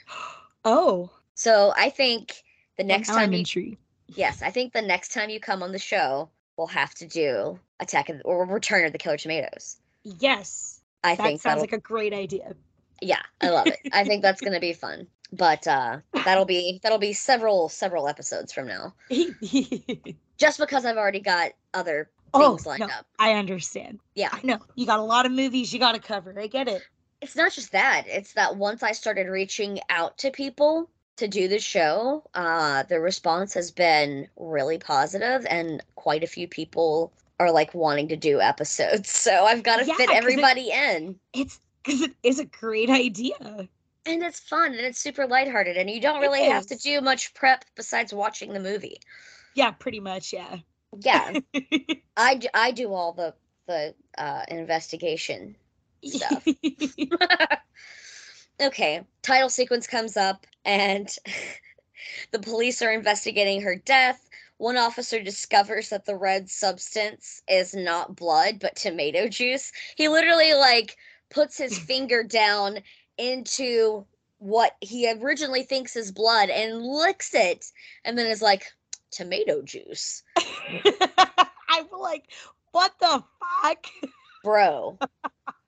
Oh. 0.64 1.10
So 1.34 1.72
I 1.76 1.90
think 1.90 2.42
the 2.76 2.84
next 2.84 3.08
time 3.08 3.18
I'm 3.18 3.32
you 3.32 3.40
intrigued. 3.40 3.78
Yes, 4.08 4.42
I 4.42 4.50
think 4.50 4.72
the 4.72 4.82
next 4.82 5.12
time 5.12 5.30
you 5.30 5.40
come 5.40 5.62
on 5.62 5.72
the 5.72 5.78
show, 5.78 6.30
we'll 6.56 6.66
have 6.68 6.94
to 6.94 7.06
do 7.06 7.58
Attack 7.80 8.08
of, 8.08 8.22
or 8.24 8.46
Return 8.46 8.86
of 8.86 8.92
the 8.92 8.98
Killer 8.98 9.18
Tomatoes. 9.18 9.76
Yes. 10.02 10.80
I 11.04 11.14
that 11.14 11.22
think 11.22 11.40
sounds 11.40 11.42
that'll, 11.42 11.62
like 11.62 11.72
a 11.72 11.78
great 11.78 12.12
idea. 12.14 12.54
yeah, 13.00 13.22
I 13.40 13.50
love 13.50 13.66
it. 13.66 13.78
I 13.92 14.04
think 14.04 14.22
that's 14.22 14.40
gonna 14.40 14.60
be 14.60 14.72
fun. 14.72 15.06
But 15.32 15.66
uh 15.66 15.98
that'll 16.24 16.44
be 16.46 16.80
that'll 16.82 16.98
be 16.98 17.12
several 17.12 17.68
several 17.68 18.08
episodes 18.08 18.52
from 18.52 18.66
now. 18.66 18.94
Just 20.38 20.58
because 20.58 20.84
I've 20.84 20.96
already 20.96 21.20
got 21.20 21.52
other 21.74 22.10
Oh, 22.34 22.50
things 22.50 22.66
lined 22.66 22.80
no, 22.80 22.86
up. 22.86 23.06
I 23.18 23.32
understand. 23.32 24.00
Yeah. 24.14 24.28
I 24.32 24.40
know. 24.44 24.58
You 24.74 24.86
got 24.86 24.98
a 25.00 25.02
lot 25.02 25.26
of 25.26 25.32
movies 25.32 25.72
you 25.72 25.78
got 25.78 25.92
to 25.94 26.00
cover. 26.00 26.38
I 26.38 26.46
get 26.46 26.68
it. 26.68 26.82
It's 27.20 27.34
not 27.34 27.52
just 27.52 27.72
that. 27.72 28.04
It's 28.06 28.34
that 28.34 28.56
once 28.56 28.82
I 28.82 28.92
started 28.92 29.28
reaching 29.28 29.80
out 29.90 30.18
to 30.18 30.30
people 30.30 30.88
to 31.16 31.26
do 31.26 31.48
the 31.48 31.58
show, 31.58 32.22
uh, 32.34 32.84
the 32.84 33.00
response 33.00 33.54
has 33.54 33.70
been 33.72 34.28
really 34.36 34.78
positive, 34.78 35.44
and 35.50 35.82
quite 35.96 36.22
a 36.22 36.26
few 36.28 36.46
people 36.46 37.12
are 37.40 37.50
like 37.50 37.74
wanting 37.74 38.08
to 38.08 38.16
do 38.16 38.40
episodes. 38.40 39.10
So 39.28 39.44
I've 39.46 39.62
got 39.64 39.78
to 39.78 39.86
Yeah, 39.86 39.94
fit 39.96 40.08
'cause 40.08 40.14
it- 40.16 40.18
everybody 40.18 40.70
in. 40.70 41.18
It's 41.32 41.58
because 41.82 42.02
it 42.02 42.12
is 42.22 42.38
a 42.38 42.44
great 42.44 42.90
idea. 42.90 43.68
And 44.08 44.22
it's 44.22 44.40
fun 44.40 44.72
and 44.72 44.80
it's 44.80 44.98
super 44.98 45.26
lighthearted, 45.26 45.76
and 45.76 45.90
you 45.90 46.00
don't 46.00 46.20
really 46.20 46.44
have 46.44 46.66
to 46.66 46.76
do 46.76 47.00
much 47.00 47.34
prep 47.34 47.64
besides 47.76 48.12
watching 48.12 48.52
the 48.52 48.60
movie. 48.60 49.00
Yeah, 49.54 49.72
pretty 49.72 50.00
much. 50.00 50.32
Yeah. 50.32 50.56
Yeah, 51.00 51.40
I 52.16 52.70
do 52.72 52.94
all 52.94 53.12
the 53.12 53.34
the 53.66 53.94
uh, 54.16 54.44
investigation 54.48 55.56
stuff. 56.04 56.46
okay, 58.60 59.04
title 59.22 59.50
sequence 59.50 59.86
comes 59.86 60.16
up, 60.16 60.46
and 60.64 61.14
the 62.30 62.38
police 62.38 62.82
are 62.82 62.92
investigating 62.92 63.60
her 63.62 63.76
death. 63.76 64.28
One 64.56 64.76
officer 64.76 65.22
discovers 65.22 65.90
that 65.90 66.04
the 66.04 66.16
red 66.16 66.50
substance 66.50 67.42
is 67.48 67.74
not 67.74 68.16
blood, 68.16 68.58
but 68.58 68.74
tomato 68.74 69.28
juice. 69.28 69.70
He 69.96 70.08
literally 70.08 70.54
like 70.54 70.96
puts 71.30 71.58
his 71.58 71.78
finger 71.78 72.24
down 72.24 72.80
into 73.18 74.06
what 74.38 74.76
he 74.80 75.10
originally 75.10 75.62
thinks 75.62 75.96
is 75.96 76.12
blood 76.12 76.48
and 76.48 76.82
licks 76.82 77.34
it, 77.34 77.66
and 78.04 78.16
then 78.16 78.26
is 78.26 78.42
like, 78.42 78.72
tomato 79.10 79.62
juice. 79.62 80.22
I'm 81.68 81.86
like, 81.98 82.24
what 82.72 82.92
the 83.00 83.22
fuck? 83.62 83.86
Bro, 84.44 84.98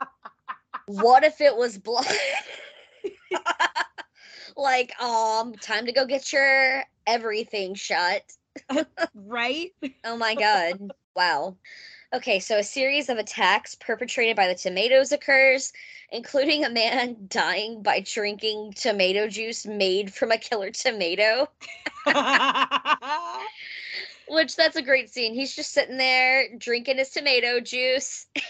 what 0.87 1.25
if 1.25 1.41
it 1.41 1.57
was 1.57 1.79
blood? 1.79 2.07
like, 4.57 4.99
um, 5.01 5.55
time 5.55 5.87
to 5.87 5.93
go 5.93 6.07
get 6.07 6.33
your 6.33 6.85
everything 7.07 7.75
shut. 7.75 8.23
Right? 9.15 9.73
Oh 10.05 10.17
my 10.17 10.35
god. 10.35 10.93
Wow. 11.17 11.57
Okay, 12.13 12.41
so 12.41 12.59
a 12.59 12.63
series 12.63 13.09
of 13.09 13.19
attacks 13.19 13.75
perpetrated 13.77 14.37
by 14.37 14.49
the 14.49 14.55
tomatoes 14.55 15.13
occurs, 15.13 15.73
including 16.13 16.65
a 16.65 16.71
man 16.71 17.17
dying 17.29 17.83
by 17.83 18.01
drinking 18.01 18.73
tomato 18.75 19.29
juice 19.29 19.67
made 19.67 20.13
from 20.13 20.33
a 20.33 20.39
killer 20.39 20.71
tomato. 20.71 21.49
Which 24.29 24.55
that's 24.55 24.77
a 24.77 24.83
great 24.83 25.11
scene. 25.11 25.35
He's 25.35 25.57
just 25.57 25.73
sitting 25.73 25.97
there 25.97 26.47
drinking 26.57 26.99
his 26.99 27.11
tomato 27.11 27.59
juice. 27.59 28.27
uh, 28.37 28.41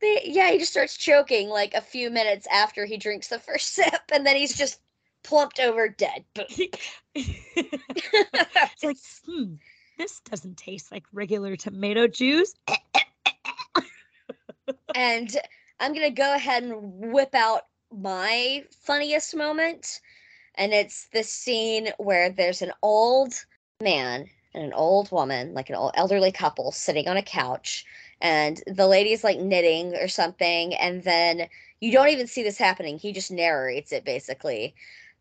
they, 0.00 0.22
yeah, 0.24 0.50
he 0.50 0.58
just 0.58 0.72
starts 0.72 0.96
choking 0.96 1.48
like 1.48 1.74
a 1.74 1.80
few 1.80 2.10
minutes 2.10 2.48
after 2.50 2.86
he 2.86 2.96
drinks 2.96 3.28
the 3.28 3.38
first 3.38 3.74
sip, 3.74 4.02
and 4.12 4.26
then 4.26 4.34
he's 4.34 4.58
just 4.58 4.80
plumped 5.22 5.60
over 5.60 5.88
dead. 5.88 6.24
It's 7.14 8.82
like, 8.82 8.96
hmm, 9.24 9.54
this 9.96 10.20
doesn't 10.20 10.56
taste 10.56 10.90
like 10.90 11.04
regular 11.12 11.54
tomato 11.54 12.08
juice. 12.08 12.54
And 14.94 15.36
I'm 15.80 15.94
gonna 15.94 16.10
go 16.10 16.34
ahead 16.34 16.62
and 16.62 17.12
whip 17.12 17.34
out 17.34 17.66
my 17.90 18.64
funniest 18.82 19.34
moment, 19.34 20.00
and 20.56 20.72
it's 20.72 21.08
this 21.12 21.30
scene 21.30 21.90
where 21.98 22.30
there's 22.30 22.62
an 22.62 22.72
old 22.82 23.34
man 23.80 24.28
and 24.54 24.64
an 24.64 24.72
old 24.72 25.10
woman, 25.12 25.54
like 25.54 25.68
an 25.70 25.76
old 25.76 25.92
elderly 25.94 26.32
couple, 26.32 26.72
sitting 26.72 27.08
on 27.08 27.16
a 27.16 27.22
couch, 27.22 27.84
and 28.20 28.62
the 28.66 28.86
lady's 28.86 29.24
like 29.24 29.38
knitting 29.38 29.94
or 29.94 30.08
something, 30.08 30.74
and 30.74 31.02
then 31.04 31.48
you 31.80 31.92
don't 31.92 32.08
even 32.08 32.26
see 32.26 32.42
this 32.42 32.58
happening. 32.58 32.98
He 32.98 33.12
just 33.12 33.30
narrates 33.30 33.92
it 33.92 34.04
basically. 34.04 34.74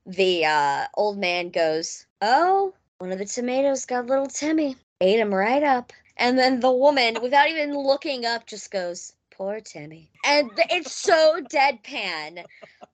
The 0.05 0.45
uh, 0.45 0.87
old 0.95 1.17
man 1.17 1.49
goes, 1.49 2.05
"Oh, 2.21 2.73
one 2.97 3.11
of 3.11 3.19
the 3.19 3.25
tomatoes 3.25 3.85
got 3.85 4.07
little 4.07 4.27
Timmy, 4.27 4.75
ate 5.01 5.19
him 5.19 5.33
right 5.33 5.63
up." 5.63 5.93
And 6.17 6.37
then 6.37 6.59
the 6.59 6.71
woman, 6.71 7.21
without 7.21 7.49
even 7.49 7.77
looking 7.77 8.25
up, 8.25 8.47
just 8.47 8.71
goes, 8.71 9.13
Poor 9.37 9.59
Timmy. 9.61 10.09
And 10.25 10.49
it's 10.71 10.91
so 10.91 11.39
deadpan. 11.51 12.43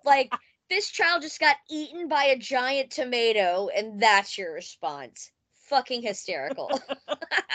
Like, 0.03 0.33
this 0.69 0.89
child 0.89 1.21
just 1.21 1.39
got 1.39 1.55
eaten 1.69 2.09
by 2.09 2.25
a 2.25 2.38
giant 2.38 2.91
tomato, 2.91 3.69
and 3.75 4.01
that's 4.01 4.38
your 4.38 4.53
response. 4.53 5.31
Fucking 5.69 6.01
hysterical. 6.01 6.69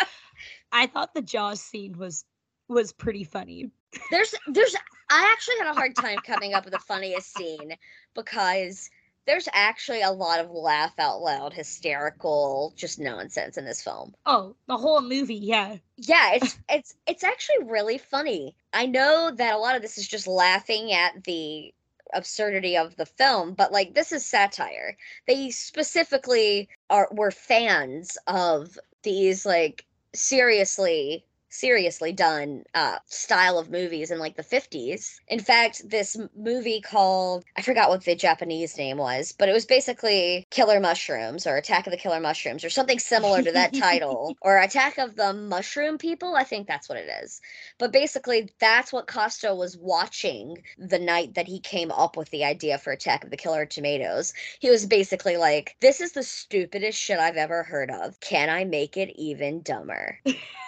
I 0.73 0.87
thought 0.87 1.13
the 1.15 1.23
Jaws 1.23 1.61
scene 1.61 1.99
was 1.99 2.25
was 2.69 2.93
pretty 2.93 3.25
funny. 3.25 3.71
there's, 4.11 4.35
there's, 4.47 4.77
I 5.11 5.31
actually 5.33 5.57
had 5.59 5.71
a 5.71 5.75
hard 5.75 5.97
time 5.97 6.19
coming 6.19 6.53
up 6.53 6.65
with 6.65 6.75
the 6.75 6.81
funniest 6.81 7.35
scene 7.35 7.75
because 8.15 8.91
there's 9.29 9.49
actually 9.53 10.01
a 10.01 10.11
lot 10.11 10.41
of 10.41 10.51
laugh 10.51 10.95
out 10.99 11.21
loud, 11.21 11.53
hysterical, 11.53 12.73
just 12.77 12.99
nonsense 12.99 13.59
in 13.59 13.67
this 13.67 13.83
film. 13.83 14.15
Oh, 14.25 14.57
the 14.67 14.79
whole 14.79 15.03
movie, 15.03 15.35
yeah. 15.35 15.77
yeah 15.99 16.31
it's 16.35 16.59
it's 16.69 16.95
it's 17.07 17.25
actually 17.25 17.65
really 17.65 17.99
funny 17.99 18.55
i 18.73 18.87
know 18.87 19.31
that 19.35 19.55
a 19.55 19.59
lot 19.59 19.77
of 19.77 19.83
this 19.83 19.99
is 19.99 20.09
just 20.09 20.27
laughing 20.27 20.93
at 20.93 21.25
the 21.25 21.73
absurdity 22.15 22.77
of 22.77 22.97
the 22.97 23.05
film 23.05 23.53
but 23.53 23.71
like 23.71 23.95
this 23.95 24.13
is 24.13 24.25
satire 24.25 24.97
they 25.27 25.51
specifically 25.51 26.69
are 26.89 27.09
were 27.13 27.31
fans 27.31 28.17
of 28.27 28.79
these 29.03 29.45
like 29.45 29.85
seriously 30.15 31.25
seriously 31.49 32.13
done 32.13 32.65
uh 32.75 32.97
style 33.07 33.59
of 33.59 33.71
movies 33.71 34.11
in 34.11 34.19
like 34.19 34.37
the 34.37 34.43
50s 34.43 35.21
in 35.29 35.41
fact 35.41 35.89
this 35.89 36.17
movie 36.37 36.81
called 36.81 37.45
i 37.57 37.63
forgot 37.63 37.89
what 37.89 38.05
the 38.05 38.15
japanese 38.15 38.77
name 38.77 38.99
was 38.99 39.33
but 39.39 39.49
it 39.49 39.53
was 39.53 39.67
basically 39.67 40.47
killer 40.51 40.81
mushrooms 40.81 41.47
or 41.47 41.57
attack 41.57 41.87
of 41.87 41.91
the 41.91 41.97
killer 41.97 42.21
mushrooms 42.21 42.65
or 42.65 42.71
something 42.71 42.99
similar 42.99 43.43
to 43.43 43.53
that 43.53 43.75
title 43.75 44.37
or 44.43 44.59
attack 44.59 44.99
of 44.99 45.17
the 45.17 45.33
mushroom 45.33 45.99
people 45.99 46.35
i 46.37 46.45
think 46.45 46.67
that's 46.67 46.89
what 46.89 46.99
it 46.99 47.09
is. 47.23 47.41
But 47.79 47.93
basically 47.93 48.51
that's 48.61 48.93
what 48.93 49.07
costa 49.07 49.55
was 49.55 49.77
watching 49.77 50.63
the 50.79 50.99
night 50.99 51.35
that 51.35 51.47
he 51.47 51.61
came 51.61 51.91
up 51.91 52.17
with 52.17 52.31
the 52.31 52.45
idea 52.45 52.79
for 52.79 52.93
attack 52.93 53.25
of 53.25 53.31
the 53.31 53.37
killer 53.37 53.67
tomatoes. 53.67 54.33
He 54.61 54.71
was 54.71 54.87
basically 54.87 55.37
like 55.37 55.77
this 55.81 56.01
is 56.01 56.13
the 56.13 56.23
stupidest 56.23 56.99
shit 56.99 57.19
i've 57.19 57.37
ever 57.37 57.63
heard 57.63 57.91
of. 57.91 58.21
Can 58.21 58.51
i 58.51 58.65
make 58.65 58.97
it 58.97 59.11
even 59.17 59.63
dumber 59.63 60.19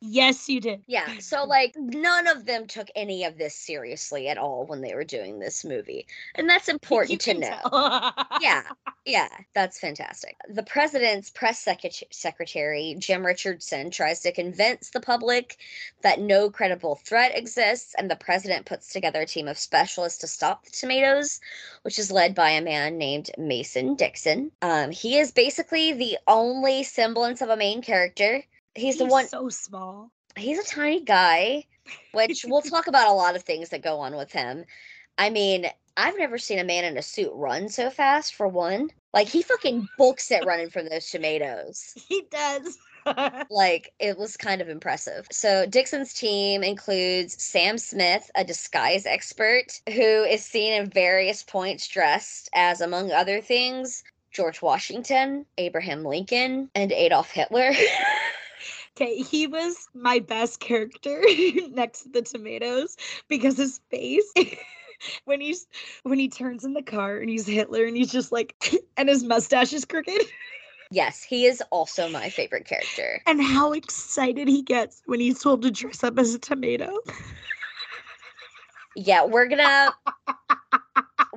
Yes, 0.00 0.48
you 0.48 0.60
did. 0.60 0.82
Yeah, 0.86 1.18
so 1.18 1.44
like 1.44 1.74
none 1.76 2.28
of 2.28 2.46
them 2.46 2.68
took 2.68 2.88
any 2.94 3.24
of 3.24 3.36
this 3.36 3.56
seriously 3.56 4.28
at 4.28 4.38
all 4.38 4.64
when 4.64 4.80
they 4.80 4.94
were 4.94 5.04
doing 5.04 5.38
this 5.40 5.64
movie. 5.64 6.06
And 6.36 6.48
that's 6.48 6.68
important 6.68 7.20
to 7.22 7.34
know. 7.34 7.60
Yeah, 8.40 8.62
yeah, 9.04 9.28
that's 9.54 9.80
fantastic. 9.80 10.36
The 10.48 10.62
president's 10.62 11.30
press 11.30 11.58
secret- 11.58 12.04
secretary, 12.12 12.94
Jim 12.98 13.26
Richardson, 13.26 13.90
tries 13.90 14.20
to 14.20 14.30
convince 14.30 14.90
the 14.90 15.00
public 15.00 15.56
that 16.02 16.20
no 16.20 16.48
credible 16.48 16.94
threat 16.94 17.36
exists, 17.36 17.94
and 17.98 18.08
the 18.08 18.16
president 18.16 18.66
puts 18.66 18.92
together 18.92 19.22
a 19.22 19.26
team 19.26 19.48
of 19.48 19.58
specialists 19.58 20.20
to 20.20 20.28
stop 20.28 20.64
the 20.64 20.70
tomatoes, 20.70 21.40
which 21.82 21.98
is 21.98 22.12
led 22.12 22.36
by 22.36 22.50
a 22.50 22.62
man 22.62 22.98
named 22.98 23.30
Mason 23.36 23.96
Dixon. 23.96 24.52
Um, 24.62 24.92
he 24.92 25.18
is 25.18 25.32
basically 25.32 25.92
the 25.92 26.18
only 26.28 26.84
semblance 26.84 27.42
of 27.42 27.48
a 27.48 27.56
main 27.56 27.82
character. 27.82 28.44
He's, 28.74 28.98
the 28.98 29.06
one 29.06 29.28
so 29.28 29.48
small. 29.48 30.10
he's 30.36 30.58
a 30.58 30.64
tiny 30.64 31.00
guy, 31.00 31.64
which 32.12 32.44
we'll 32.46 32.62
talk 32.62 32.86
about 32.86 33.08
a 33.08 33.12
lot 33.12 33.36
of 33.36 33.42
things 33.42 33.70
that 33.70 33.82
go 33.82 33.98
on 34.00 34.14
with 34.16 34.30
him. 34.32 34.64
I 35.16 35.30
mean, 35.30 35.66
I've 35.96 36.16
never 36.16 36.38
seen 36.38 36.60
a 36.60 36.64
man 36.64 36.84
in 36.84 36.96
a 36.96 37.02
suit 37.02 37.32
run 37.34 37.68
so 37.68 37.90
fast, 37.90 38.34
for 38.34 38.46
one. 38.46 38.90
Like, 39.12 39.28
he 39.28 39.42
fucking 39.42 39.88
books 39.98 40.30
it 40.30 40.44
running 40.44 40.70
from 40.70 40.88
those 40.88 41.10
tomatoes. 41.10 41.94
He 42.08 42.22
does. 42.30 42.78
Like, 43.50 43.94
it 43.98 44.18
was 44.18 44.36
kind 44.36 44.60
of 44.60 44.68
impressive. 44.68 45.26
So, 45.32 45.64
Dixon's 45.64 46.12
team 46.12 46.62
includes 46.62 47.42
Sam 47.42 47.78
Smith, 47.78 48.30
a 48.34 48.44
disguise 48.44 49.06
expert, 49.06 49.80
who 49.88 50.24
is 50.24 50.44
seen 50.44 50.74
in 50.74 50.90
various 50.90 51.42
points 51.42 51.88
dressed 51.88 52.50
as, 52.52 52.82
among 52.82 53.10
other 53.10 53.40
things, 53.40 54.04
George 54.30 54.60
Washington, 54.60 55.46
Abraham 55.56 56.04
Lincoln, 56.04 56.68
and 56.74 56.92
Adolf 56.92 57.30
Hitler. 57.30 57.72
Okay, 59.00 59.22
he 59.22 59.46
was 59.46 59.88
my 59.94 60.18
best 60.18 60.58
character 60.58 61.22
next 61.70 62.02
to 62.02 62.08
the 62.08 62.20
tomatoes 62.20 62.96
because 63.28 63.56
his 63.56 63.80
face 63.92 64.32
when 65.24 65.40
he's 65.40 65.68
when 66.02 66.18
he 66.18 66.28
turns 66.28 66.64
in 66.64 66.72
the 66.72 66.82
car 66.82 67.18
and 67.18 67.30
he's 67.30 67.46
Hitler 67.46 67.84
and 67.84 67.96
he's 67.96 68.10
just 68.10 68.32
like 68.32 68.56
and 68.96 69.08
his 69.08 69.22
mustache 69.22 69.72
is 69.72 69.84
crooked 69.84 70.20
yes, 70.90 71.22
he 71.22 71.46
is 71.46 71.62
also 71.70 72.08
my 72.08 72.28
favorite 72.28 72.64
character. 72.64 73.22
and 73.28 73.40
how 73.40 73.70
excited 73.70 74.48
he 74.48 74.62
gets 74.62 75.00
when 75.06 75.20
he's 75.20 75.40
told 75.40 75.62
to 75.62 75.70
dress 75.70 76.02
up 76.02 76.18
as 76.18 76.34
a 76.34 76.38
tomato. 76.40 76.98
yeah 78.96 79.24
we're 79.24 79.46
gonna 79.46 79.94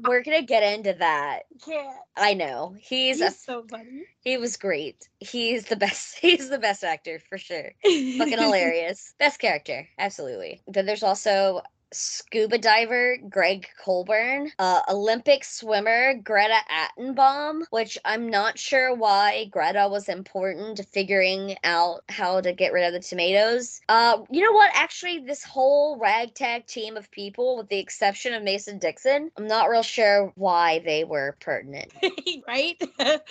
we're 0.07 0.23
gonna 0.23 0.43
get 0.43 0.63
into 0.63 0.93
that. 0.93 1.43
Can't. 1.65 1.95
I 2.17 2.33
know 2.33 2.75
he's, 2.79 3.19
He's 3.19 3.21
a, 3.21 3.31
so 3.31 3.65
funny. 3.69 4.03
he 4.21 4.37
was 4.37 4.57
great. 4.57 5.09
He's 5.19 5.65
the 5.65 5.75
best. 5.75 6.17
He's 6.21 6.49
the 6.49 6.59
best 6.59 6.83
actor 6.83 7.19
for 7.29 7.37
sure. 7.37 7.71
Fucking 7.83 8.39
hilarious. 8.39 9.13
Best 9.19 9.39
character, 9.39 9.87
absolutely. 9.97 10.61
Then 10.67 10.85
there's 10.85 11.03
also 11.03 11.61
scuba 11.93 12.57
diver 12.57 13.17
Greg 13.29 13.67
Colburn, 13.83 14.51
uh, 14.59 14.81
Olympic 14.89 15.43
swimmer 15.43 16.13
Greta 16.15 16.59
Attenbaum, 16.69 17.63
which 17.69 17.97
I'm 18.05 18.29
not 18.29 18.57
sure 18.57 18.95
why 18.95 19.45
Greta 19.45 19.87
was 19.89 20.09
important 20.09 20.77
to 20.77 20.83
figuring 20.83 21.55
out 21.63 22.03
how 22.09 22.41
to 22.41 22.53
get 22.53 22.73
rid 22.73 22.85
of 22.85 22.93
the 22.93 22.99
tomatoes. 22.99 23.81
Uh, 23.89 24.19
you 24.29 24.43
know 24.43 24.53
what? 24.53 24.71
Actually, 24.73 25.19
this 25.19 25.43
whole 25.43 25.97
ragtag 25.97 26.65
team 26.65 26.97
of 26.97 27.11
people, 27.11 27.57
with 27.57 27.69
the 27.69 27.79
exception 27.79 28.33
of 28.33 28.43
Mason 28.43 28.79
Dixon, 28.79 29.31
I'm 29.37 29.47
not 29.47 29.69
real 29.69 29.83
sure 29.83 30.31
why 30.35 30.79
they 30.79 31.03
were 31.03 31.35
pertinent. 31.39 31.91
right? 32.47 32.81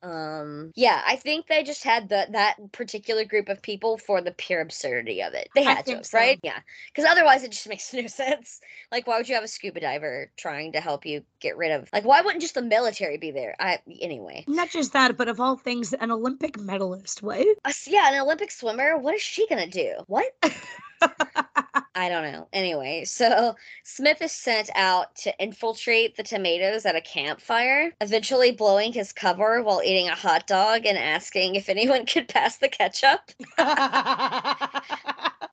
Um, 0.00 0.72
yeah, 0.76 1.02
I 1.04 1.16
think 1.16 1.46
they 1.46 1.64
just 1.64 1.82
had 1.82 2.08
the 2.08 2.26
that 2.30 2.56
particular 2.70 3.24
group 3.24 3.48
of 3.48 3.60
people 3.60 3.98
for 3.98 4.20
the 4.20 4.30
pure 4.30 4.60
absurdity 4.60 5.22
of 5.22 5.34
it. 5.34 5.48
They 5.54 5.64
had 5.64 5.86
to, 5.86 6.04
so. 6.04 6.16
right? 6.16 6.38
Yeah, 6.42 6.60
because 6.86 7.10
otherwise 7.10 7.42
it 7.42 7.50
just 7.50 7.68
makes 7.68 7.92
no 7.92 8.06
sense. 8.14 8.60
Like, 8.90 9.06
why 9.06 9.18
would 9.18 9.28
you 9.28 9.34
have 9.34 9.44
a 9.44 9.48
scuba 9.48 9.80
diver 9.80 10.30
trying 10.36 10.72
to 10.72 10.80
help 10.80 11.06
you 11.06 11.22
get 11.40 11.56
rid 11.56 11.72
of? 11.72 11.88
Like, 11.92 12.04
why 12.04 12.20
wouldn't 12.20 12.42
just 12.42 12.54
the 12.54 12.62
military 12.62 13.18
be 13.18 13.30
there? 13.30 13.54
I 13.58 13.78
anyway. 14.00 14.44
Not 14.46 14.70
just 14.70 14.92
that, 14.92 15.16
but 15.16 15.28
of 15.28 15.40
all 15.40 15.56
things, 15.56 15.92
an 15.92 16.10
Olympic 16.10 16.58
medalist. 16.58 17.22
What? 17.22 17.46
Us- 17.64 17.88
yeah, 17.88 18.12
an 18.12 18.20
Olympic 18.20 18.50
swimmer. 18.50 18.96
What 18.96 19.14
is 19.14 19.22
she 19.22 19.46
gonna 19.48 19.66
do? 19.66 19.94
What? 20.06 20.26
I 21.98 22.08
don't 22.08 22.30
know. 22.30 22.46
Anyway, 22.52 23.04
so 23.04 23.56
Smith 23.82 24.22
is 24.22 24.30
sent 24.30 24.70
out 24.76 25.16
to 25.16 25.34
infiltrate 25.42 26.16
the 26.16 26.22
tomatoes 26.22 26.86
at 26.86 26.94
a 26.94 27.00
campfire, 27.00 27.92
eventually 28.00 28.52
blowing 28.52 28.92
his 28.92 29.12
cover 29.12 29.62
while 29.62 29.82
eating 29.84 30.08
a 30.08 30.14
hot 30.14 30.46
dog 30.46 30.86
and 30.86 30.96
asking 30.96 31.56
if 31.56 31.68
anyone 31.68 32.06
could 32.12 32.28
pass 32.28 32.56
the 32.58 32.68
ketchup. 32.68 33.20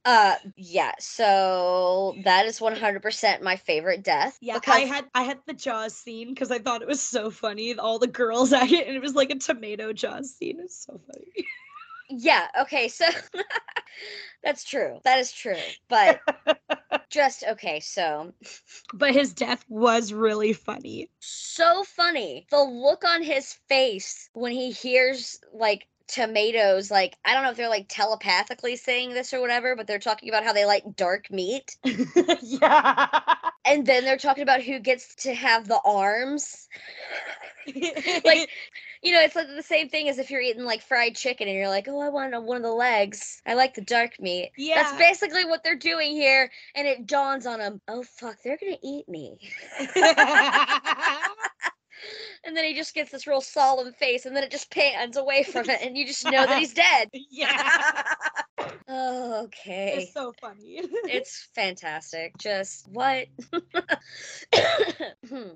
Uh, 0.06 0.36
yeah. 0.56 0.92
So 1.00 2.16
that 2.24 2.46
is 2.46 2.62
one 2.62 2.76
hundred 2.76 3.02
percent 3.02 3.42
my 3.44 3.56
favorite 3.58 4.04
death. 4.04 4.38
Yeah, 4.42 4.56
because 4.56 4.76
I 4.76 4.80
had 4.82 5.06
I 5.16 5.24
had 5.24 5.40
the 5.48 5.54
Jaws 5.54 5.96
scene 5.96 6.30
because 6.30 6.52
I 6.52 6.60
thought 6.60 6.82
it 6.84 6.88
was 6.88 7.02
so 7.02 7.32
funny. 7.32 7.76
All 7.76 8.00
the 8.00 8.08
girls 8.08 8.54
at 8.54 8.72
it, 8.72 8.88
and 8.88 8.96
it 8.96 9.02
was 9.02 9.16
like 9.16 9.32
a 9.32 9.40
tomato 9.40 9.94
Jaws 9.94 10.34
scene. 10.36 10.60
It's 10.60 10.86
so 10.86 11.00
funny. 11.08 11.48
yeah. 12.10 12.48
Okay. 12.62 12.88
So 12.88 13.06
that's 14.44 14.64
true. 14.64 15.00
That 15.04 15.20
is 15.20 15.32
true. 15.32 15.56
But 15.90 16.20
just 17.10 17.44
okay. 17.44 17.80
So 17.80 18.34
But 18.94 19.14
his 19.14 19.34
death 19.34 19.66
was 19.70 20.14
really 20.14 20.54
funny. 20.54 21.10
so 21.20 21.84
funny. 21.84 22.46
The 22.52 22.62
look 22.62 23.04
on 23.06 23.24
his 23.24 23.54
face 23.68 24.30
when 24.34 24.52
he 24.52 24.72
hears 24.72 25.40
like 25.54 25.88
tomatoes 26.08 26.92
like 26.92 27.18
i 27.26 27.34
don't 27.34 27.44
know 27.44 27.50
if 27.50 27.58
they're 27.58 27.70
like 27.70 27.88
telepathically 27.90 28.76
saying 28.76 29.14
this 29.14 29.34
or 29.34 29.42
whatever 29.42 29.76
but 29.76 29.88
they're 29.88 29.98
talking 30.00 30.30
about 30.30 30.44
how 30.44 30.54
they 30.54 30.66
like 30.66 30.84
dark 30.96 31.32
meat. 31.32 31.78
Yeah. 32.42 33.08
and 33.66 33.86
then 33.86 34.04
they're 34.04 34.18
talking 34.18 34.44
about 34.44 34.62
who 34.62 34.80
gets 34.80 35.16
to 35.24 35.34
have 35.34 35.68
the 35.68 35.80
arms. 35.84 36.68
Like 38.24 38.50
you 39.02 39.12
know 39.12 39.22
it's 39.22 39.36
like 39.36 39.48
the 39.48 39.64
same 39.64 39.90
thing 39.90 40.08
as 40.08 40.20
if 40.20 40.30
you're 40.30 40.42
eating 40.42 40.64
like 40.66 40.82
fried 40.84 41.16
chicken 41.16 41.48
and 41.48 41.58
you're 41.58 41.68
like 41.68 41.88
oh 41.88 42.00
i 42.00 42.10
want 42.10 42.40
one 42.44 42.58
of 42.58 42.64
the 42.64 42.70
legs. 42.72 43.42
I 43.46 43.56
like 43.56 43.74
the 43.74 43.82
dark 43.82 44.20
meat. 44.20 44.52
Yeah. 44.56 44.84
that's 44.84 44.98
basically 44.98 45.46
what 45.46 45.64
they're 45.64 45.76
doing 45.76 46.12
here 46.12 46.52
and 46.76 46.88
it 46.88 47.08
dawns 47.08 47.48
on 47.48 47.58
them 47.60 47.82
oh 47.88 48.04
fuck 48.04 48.38
they're 48.44 48.58
gonna 48.58 48.78
eat 48.84 49.10
me 49.10 49.40
and 52.44 52.56
then 52.56 52.66
he 52.66 52.74
just 52.74 52.94
gets 52.94 53.12
this 53.12 53.28
real 53.28 53.42
solemn 53.42 53.94
face 53.94 54.26
and 54.26 54.36
then 54.36 54.44
it 54.44 54.52
just 54.52 54.72
pans 54.72 55.18
away 55.18 55.44
from 55.44 55.70
it 55.70 55.80
and 55.82 55.98
you 55.98 56.06
just 56.06 56.26
know 56.26 56.46
that 56.46 56.60
he's 56.60 56.74
dead 56.74 57.10
yeah. 57.32 58.04
oh, 58.88 59.44
okay 59.46 60.04
It's 60.04 60.14
so 60.14 60.34
funny. 60.42 60.80
it's 61.06 61.50
fantastic. 61.56 62.38
Just 62.38 62.88
what? 62.90 63.28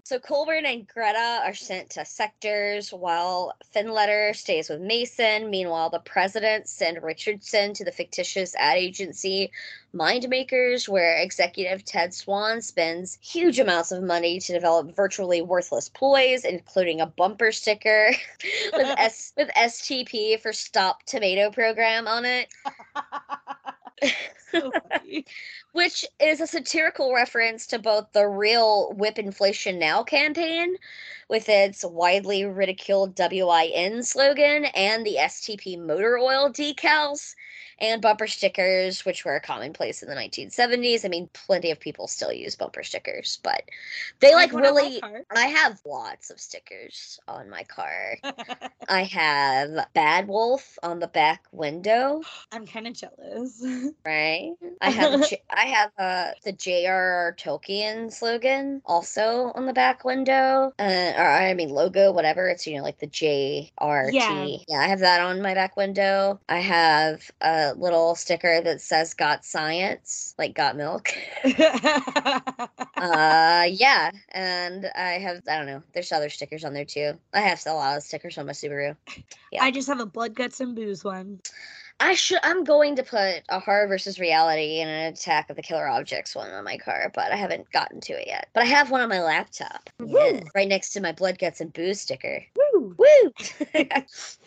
so 0.04 0.20
Colburn 0.20 0.66
and 0.66 0.88
Greta 0.88 1.42
are 1.44 1.54
sent 1.54 1.92
to 1.92 2.06
sectors 2.06 2.92
while 2.92 3.54
Finletter 3.76 4.36
stays 4.36 4.70
with 4.70 4.82
Mason. 4.82 5.50
Meanwhile, 5.50 5.90
the 5.90 6.00
president 6.00 6.68
send 6.68 7.02
Richardson 7.04 7.74
to 7.76 7.86
the 7.86 7.92
fictitious 7.92 8.56
ad 8.56 8.78
agency 8.78 9.52
Mindmakers, 9.94 10.88
where 10.88 11.18
executive 11.18 11.84
Ted 11.84 12.14
Swan 12.14 12.62
spends 12.62 13.18
huge 13.22 13.60
amounts 13.60 13.92
of 13.92 14.04
money 14.04 14.40
to 14.40 14.54
develop 14.54 14.96
virtually 14.96 15.42
worthless 15.42 15.90
ploys, 15.90 16.46
including 16.46 17.02
a 17.02 17.08
bumper 17.08 17.52
sticker 17.52 18.12
with 18.74 19.00
S 19.00 19.34
with 19.38 19.50
STP 19.50 20.40
for 20.40 20.54
Stop 20.54 21.04
Tomato 21.04 21.50
Program 21.52 22.08
on 22.08 22.26
it 22.26 22.54
so 24.52 24.72
funny. 24.90 25.26
Which 25.72 26.06
is 26.20 26.42
a 26.42 26.48
satirical 26.48 27.14
reference 27.14 27.68
to 27.68 27.80
both 27.80 28.12
the 28.14 28.28
real 28.28 28.94
Whip 28.94 29.20
Inflation 29.20 29.80
Now 29.80 30.04
campaign, 30.04 30.76
with 31.30 31.48
its 31.48 31.86
widely 31.86 32.46
ridiculed 32.46 33.18
WIN 33.18 34.04
slogan, 34.04 34.66
and 34.66 35.06
the 35.06 35.18
STP 35.20 35.80
motor 35.80 36.18
oil 36.18 36.50
decals 36.50 37.36
and 37.82 38.02
bumper 38.02 38.28
stickers, 38.28 39.06
which 39.06 39.24
were 39.26 39.40
commonplace 39.40 40.04
in 40.04 40.10
the 40.10 40.16
1970s. 40.16 41.06
I 41.06 41.08
mean, 41.08 41.30
plenty 41.34 41.72
of 41.72 41.80
people 41.80 42.08
still 42.08 42.34
use 42.34 42.56
bumper 42.56 42.84
stickers, 42.84 43.40
but 43.44 43.64
they 44.20 44.32
I 44.32 44.36
like 44.36 44.52
have 44.52 44.54
one 44.54 44.66
on 44.66 44.76
my 44.76 44.82
really. 44.82 45.02
I 45.36 45.46
have 45.46 45.80
lots 45.86 46.30
of 46.30 46.40
stickers 46.40 47.20
on 47.28 47.50
my 47.50 47.64
car. 47.64 48.18
I 48.90 49.04
have 49.04 49.88
Bad 49.94 50.28
Wolf 50.28 50.78
on 50.84 51.00
the 51.00 51.08
back 51.08 51.46
window. 51.52 52.22
I'm 52.52 52.68
kind 52.68 52.88
of 52.88 52.94
jealous. 52.94 53.64
right? 54.06 54.54
I 54.82 54.90
have 54.90 55.30
I 55.60 55.66
have 55.66 55.92
uh 55.98 56.32
the 56.46 56.54
J.R.R. 56.54 57.36
Tolkien 57.38 58.14
slogan 58.14 58.82
also 58.86 59.52
on 59.56 59.66
the 59.66 59.74
back 59.74 60.06
window, 60.06 60.72
uh, 60.80 61.14
or 61.18 61.30
I 61.30 61.54
mean 61.54 61.70
logo, 61.70 62.14
whatever. 62.14 62.48
It's 62.48 62.66
you 62.66 62.78
know 62.78 62.84
like 62.84 63.00
the 63.00 63.08
J.R.T. 63.08 64.16
Yeah. 64.16 64.48
yeah, 64.70 64.80
I 64.80 64.88
have 64.88 65.00
that 65.00 65.20
on 65.20 65.42
my 65.42 65.54
back 65.54 65.76
window. 65.76 66.40
I 66.48 66.60
have 66.60 67.30
a 67.42 67.74
little 67.74 68.16
sticker 68.16 68.62
that 68.62 68.80
says 68.80 69.14
"Got 69.14 69.44
Science," 69.44 70.34
like 70.38 70.56
"Got 70.56 70.78
Milk." 70.78 71.10
uh, 71.44 71.52
yeah, 73.70 74.12
and 74.30 74.90
I 74.96 75.20
have 75.20 75.42
I 75.46 75.58
don't 75.58 75.66
know. 75.66 75.84
There's 75.92 76.14
other 76.14 76.30
stickers 76.30 76.64
on 76.64 76.74
there 76.74 76.86
too. 76.86 77.20
I 77.34 77.42
have 77.42 77.62
a 77.66 77.74
lot 77.74 77.98
of 77.98 78.04
stickers 78.04 78.38
on 78.38 78.46
my 78.46 78.54
Subaru. 78.54 78.96
Yeah. 79.52 79.64
I 79.64 79.72
just 79.72 79.90
have 79.90 80.00
a 80.00 80.06
blood, 80.06 80.36
guts, 80.36 80.62
and 80.62 80.74
booze 80.74 81.04
one. 81.04 81.42
I 82.00 82.14
should. 82.14 82.40
I'm 82.44 82.64
going 82.64 82.96
to 82.96 83.04
put 83.04 83.44
a 83.50 83.60
horror 83.60 83.88
versus 83.88 84.20
reality 84.20 84.80
and 84.80 84.90
an 84.90 85.14
Attack 85.14 85.50
of 85.50 85.56
the 85.56 85.62
Killer 85.62 85.88
Objects 85.88 86.36
one 86.36 86.50
on 86.52 86.64
my 86.64 86.78
car, 86.78 87.12
but 87.14 87.32
I 87.32 87.36
haven't 87.36 87.72
gotten 87.72 88.00
to 88.02 88.14
it 88.14 88.28
yet. 88.28 88.48
But 88.54 88.64
I 88.64 88.68
have 88.68 88.90
one 88.90 89.02
on 89.02 89.10
my 89.10 89.22
laptop, 89.22 89.90
Woo. 90.00 90.18
Yeah, 90.18 90.42
right 90.56 90.68
next 90.68 90.92
to 90.92 91.02
my 91.02 91.12
blood, 91.12 91.38
guts, 91.40 91.60
and 91.60 91.74
booze 91.74 92.02
sticker. 92.02 92.44
Woo! 92.56 92.96
Woo! 92.98 93.34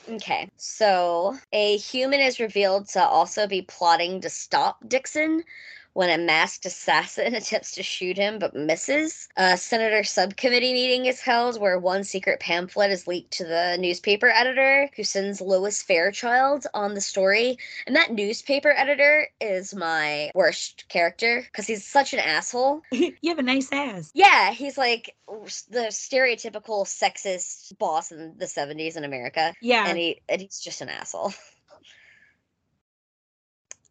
okay, 0.09 0.49
so 0.57 1.37
a 1.53 1.77
human 1.77 2.21
is 2.21 2.41
revealed 2.41 2.89
to 2.91 3.03
also 3.03 3.47
be 3.47 3.63
plotting 3.63 4.21
to 4.23 4.31
stop 4.31 4.79
Dixon 4.89 5.45
when 5.95 6.11
a 6.11 6.23
masked 6.23 6.65
assassin 6.67 7.35
attempts 7.37 7.73
to 7.73 7.83
shoot 7.83 8.17
him 8.17 8.39
but 8.39 8.55
misses. 8.55 9.29
A 9.37 9.57
senator 9.57 10.03
subcommittee 10.05 10.73
meeting 10.73 11.07
is 11.07 11.21
held 11.21 11.61
where 11.61 11.79
one 11.79 12.05
secret 12.05 12.41
pamphlet 12.41 12.91
is 12.91 13.07
leaked 13.07 13.33
to 13.35 13.45
the 13.45 13.77
newspaper 13.79 14.29
editor 14.29 14.89
who 14.97 15.05
sends 15.05 15.41
Lois 15.41 15.83
Fairchild 15.83 16.67
on 16.75 16.95
the 16.95 17.01
story. 17.01 17.59
And 17.87 17.97
that 17.97 18.13
newspaper 18.13 18.71
editor 18.77 19.29
is 19.41 19.75
my 19.75 20.31
worst 20.35 20.85
character 20.89 21.43
because 21.45 21.67
he's 21.67 21.87
such 21.87 22.13
an 22.13 22.21
asshole. 22.21 22.83
you 22.93 23.15
have 23.27 23.39
a 23.39 23.43
nice 23.43 23.71
ass. 23.73 24.11
Yeah, 24.15 24.53
he's 24.53 24.79
like 24.79 25.15
the 25.29 25.89
stereotypical 25.91 26.85
sexist 26.87 27.77
boss 27.79 28.13
in 28.13 28.35
the 28.39 28.47
70s 28.47 28.97
in 28.97 29.05
America 29.05 29.55
Yeah. 29.61 29.87
and 29.89 29.97
he 29.99 30.21
and 30.29 30.41
he's 30.41 30.61
just 30.61 30.81
an 30.81 30.89
asshole. 30.89 31.33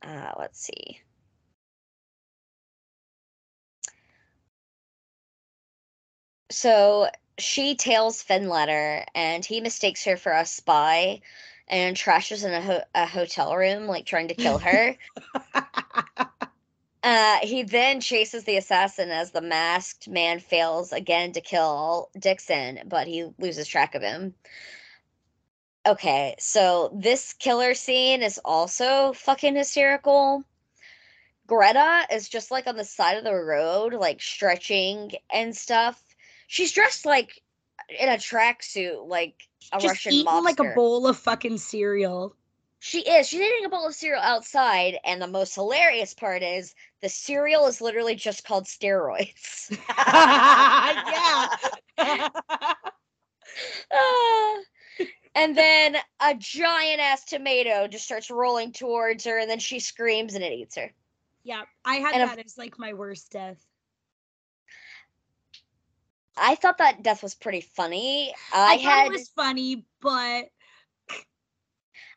Uh, 0.03 0.31
let's 0.39 0.59
see. 0.59 0.99
So 6.51 7.09
she 7.37 7.75
tails 7.75 8.23
Finletter, 8.23 9.05
and 9.15 9.43
he 9.43 9.61
mistakes 9.61 10.03
her 10.05 10.17
for 10.17 10.31
a 10.31 10.45
spy, 10.45 11.21
and 11.67 11.95
trashes 11.95 12.45
in 12.45 12.53
a, 12.53 12.61
ho- 12.61 12.83
a 12.93 13.05
hotel 13.07 13.55
room, 13.55 13.87
like 13.87 14.05
trying 14.05 14.27
to 14.27 14.35
kill 14.35 14.59
her. 14.59 14.95
Uh, 17.03 17.39
he 17.41 17.63
then 17.63 17.99
chases 17.99 18.43
the 18.43 18.57
assassin 18.57 19.09
as 19.09 19.31
the 19.31 19.41
masked 19.41 20.07
man 20.07 20.39
fails 20.39 20.93
again 20.93 21.31
to 21.31 21.41
kill 21.41 22.11
Dixon, 22.17 22.81
but 22.85 23.07
he 23.07 23.27
loses 23.39 23.67
track 23.67 23.95
of 23.95 24.03
him. 24.03 24.35
Okay, 25.87 26.35
so 26.37 26.91
this 26.93 27.33
killer 27.33 27.73
scene 27.73 28.21
is 28.21 28.39
also 28.45 29.13
fucking 29.13 29.55
hysterical. 29.55 30.43
Greta 31.47 32.05
is 32.11 32.29
just 32.29 32.51
like 32.51 32.67
on 32.67 32.77
the 32.77 32.85
side 32.85 33.17
of 33.17 33.23
the 33.23 33.33
road, 33.33 33.95
like 33.95 34.21
stretching 34.21 35.11
and 35.31 35.57
stuff. 35.57 36.10
She's 36.51 36.73
dressed 36.73 37.05
like 37.05 37.41
in 37.97 38.09
a 38.09 38.17
tracksuit, 38.17 39.07
like 39.07 39.35
a 39.71 39.79
Just 39.79 40.05
Russian 40.05 40.11
eating 40.11 40.25
mobster. 40.27 40.43
like 40.43 40.59
a 40.59 40.73
bowl 40.75 41.07
of 41.07 41.17
fucking 41.17 41.57
cereal. 41.59 42.35
She 42.79 42.99
is. 43.07 43.29
She's 43.29 43.39
eating 43.39 43.63
a 43.63 43.69
bowl 43.69 43.87
of 43.87 43.95
cereal 43.95 44.21
outside, 44.21 44.97
and 45.05 45.21
the 45.21 45.27
most 45.27 45.55
hilarious 45.55 46.13
part 46.13 46.43
is 46.43 46.75
the 47.01 47.07
cereal 47.07 47.67
is 47.67 47.79
literally 47.79 48.15
just 48.15 48.43
called 48.43 48.65
steroids. 48.65 49.69
yeah. 51.97 52.27
Ah. 53.93 54.57
and 55.35 55.57
then 55.57 55.95
a 56.19 56.35
giant 56.37 56.99
ass 56.99 57.23
tomato 57.25 57.87
just 57.87 58.03
starts 58.03 58.29
rolling 58.29 58.73
towards 58.73 59.23
her, 59.23 59.39
and 59.39 59.49
then 59.49 59.59
she 59.59 59.79
screams 59.79 60.35
and 60.35 60.43
it 60.43 60.51
eats 60.51 60.75
her. 60.75 60.91
yeah. 61.43 61.61
I 61.85 61.95
had 61.95 62.13
And 62.13 62.23
a- 62.23 62.35
that 62.35 62.45
as 62.45 62.57
like 62.57 62.77
my 62.77 62.91
worst 62.93 63.31
death. 63.31 63.63
I 66.41 66.55
thought 66.55 66.79
that 66.79 67.03
death 67.03 67.21
was 67.21 67.35
pretty 67.35 67.61
funny. 67.61 68.33
I, 68.51 68.73
I, 68.73 68.77
thought 68.77 68.81
had 68.81 69.07
it 69.07 69.11
was 69.11 69.29
funny, 69.29 69.85
but 70.01 70.45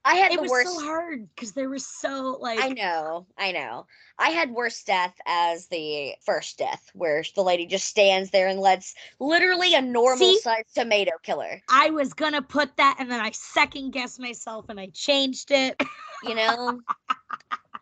I 0.07 0.15
had 0.15 0.33
it 0.33 0.37
the 0.37 0.43
was 0.43 0.51
worst. 0.51 0.69
so 0.69 0.85
hard 0.85 1.29
because 1.35 1.53
there 1.53 1.69
was 1.69 1.87
so 1.87 2.39
like 2.41 2.59
I 2.59 2.69
know, 2.69 3.27
I 3.39 3.53
know. 3.53 3.87
I 4.19 4.31
had 4.31 4.51
worse 4.51 4.83
death 4.83 5.15
as 5.27 5.67
the 5.69 6.15
first 6.25 6.59
death, 6.59 6.91
where 6.95 7.23
the 7.35 7.43
lady 7.43 7.67
just 7.67 7.87
stands 7.87 8.31
there 8.31 8.49
and 8.49 8.61
lets 8.61 8.95
literally 9.21 9.75
a 9.75 9.83
normal 9.83 10.37
sized 10.37 10.75
tomato 10.75 11.13
killer. 11.23 11.63
I 11.71 11.91
was 11.91 12.15
gonna 12.15 12.43
put 12.43 12.77
that 12.79 12.97
and 12.99 13.11
then 13.11 13.21
I 13.21 13.31
second 13.33 13.91
guessed 13.91 14.19
myself 14.19 14.71
and 14.71 14.81
I 14.81 14.89
changed 14.93 15.51
it. 15.51 15.79
You 16.23 16.35
know, 16.35 16.81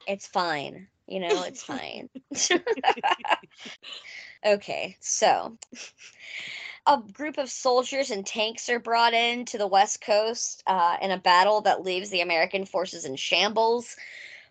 it's 0.09 0.26
fine. 0.26 0.88
You 1.07 1.20
know, 1.20 1.42
it's 1.44 1.62
fine. 1.64 2.09
okay, 4.44 4.96
so 5.00 5.57
a 6.87 6.98
group 7.12 7.38
of 7.38 7.50
soldiers 7.50 8.11
and 8.11 8.26
tanks 8.26 8.68
are 8.68 8.81
brought 8.81 9.14
in 9.14 9.44
to 9.46 9.59
the 9.59 9.66
west 9.66 10.00
coast 10.00 10.62
uh, 10.66 10.96
in 11.00 11.11
a 11.11 11.18
battle 11.18 11.61
that 11.62 11.83
leaves 11.83 12.11
the 12.11 12.20
American 12.20 12.64
forces 12.64 13.05
in 13.05 13.16
shambles. 13.16 13.96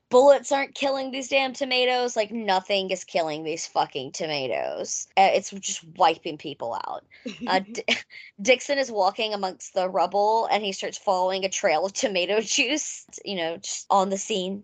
Bullets 0.09 0.51
aren't 0.51 0.75
killing 0.75 1.11
these 1.11 1.29
damn 1.29 1.53
tomatoes. 1.53 2.17
Like 2.17 2.31
nothing 2.31 2.91
is 2.91 3.05
killing 3.05 3.43
these 3.43 3.65
fucking 3.65 4.11
tomatoes. 4.11 5.07
Uh, 5.15 5.29
it's 5.33 5.51
just 5.51 5.85
wiping 5.95 6.37
people 6.37 6.73
out. 6.85 7.05
Uh, 7.47 7.61
D- 7.71 7.83
Dixon 8.41 8.77
is 8.77 8.91
walking 8.91 9.33
amongst 9.33 9.73
the 9.73 9.89
rubble 9.89 10.47
and 10.51 10.63
he 10.63 10.73
starts 10.73 10.97
following 10.97 11.45
a 11.45 11.49
trail 11.49 11.85
of 11.85 11.93
tomato 11.93 12.41
juice, 12.41 13.05
you 13.23 13.37
know, 13.37 13.57
just 13.57 13.85
on 13.89 14.09
the 14.09 14.17
scene. 14.17 14.63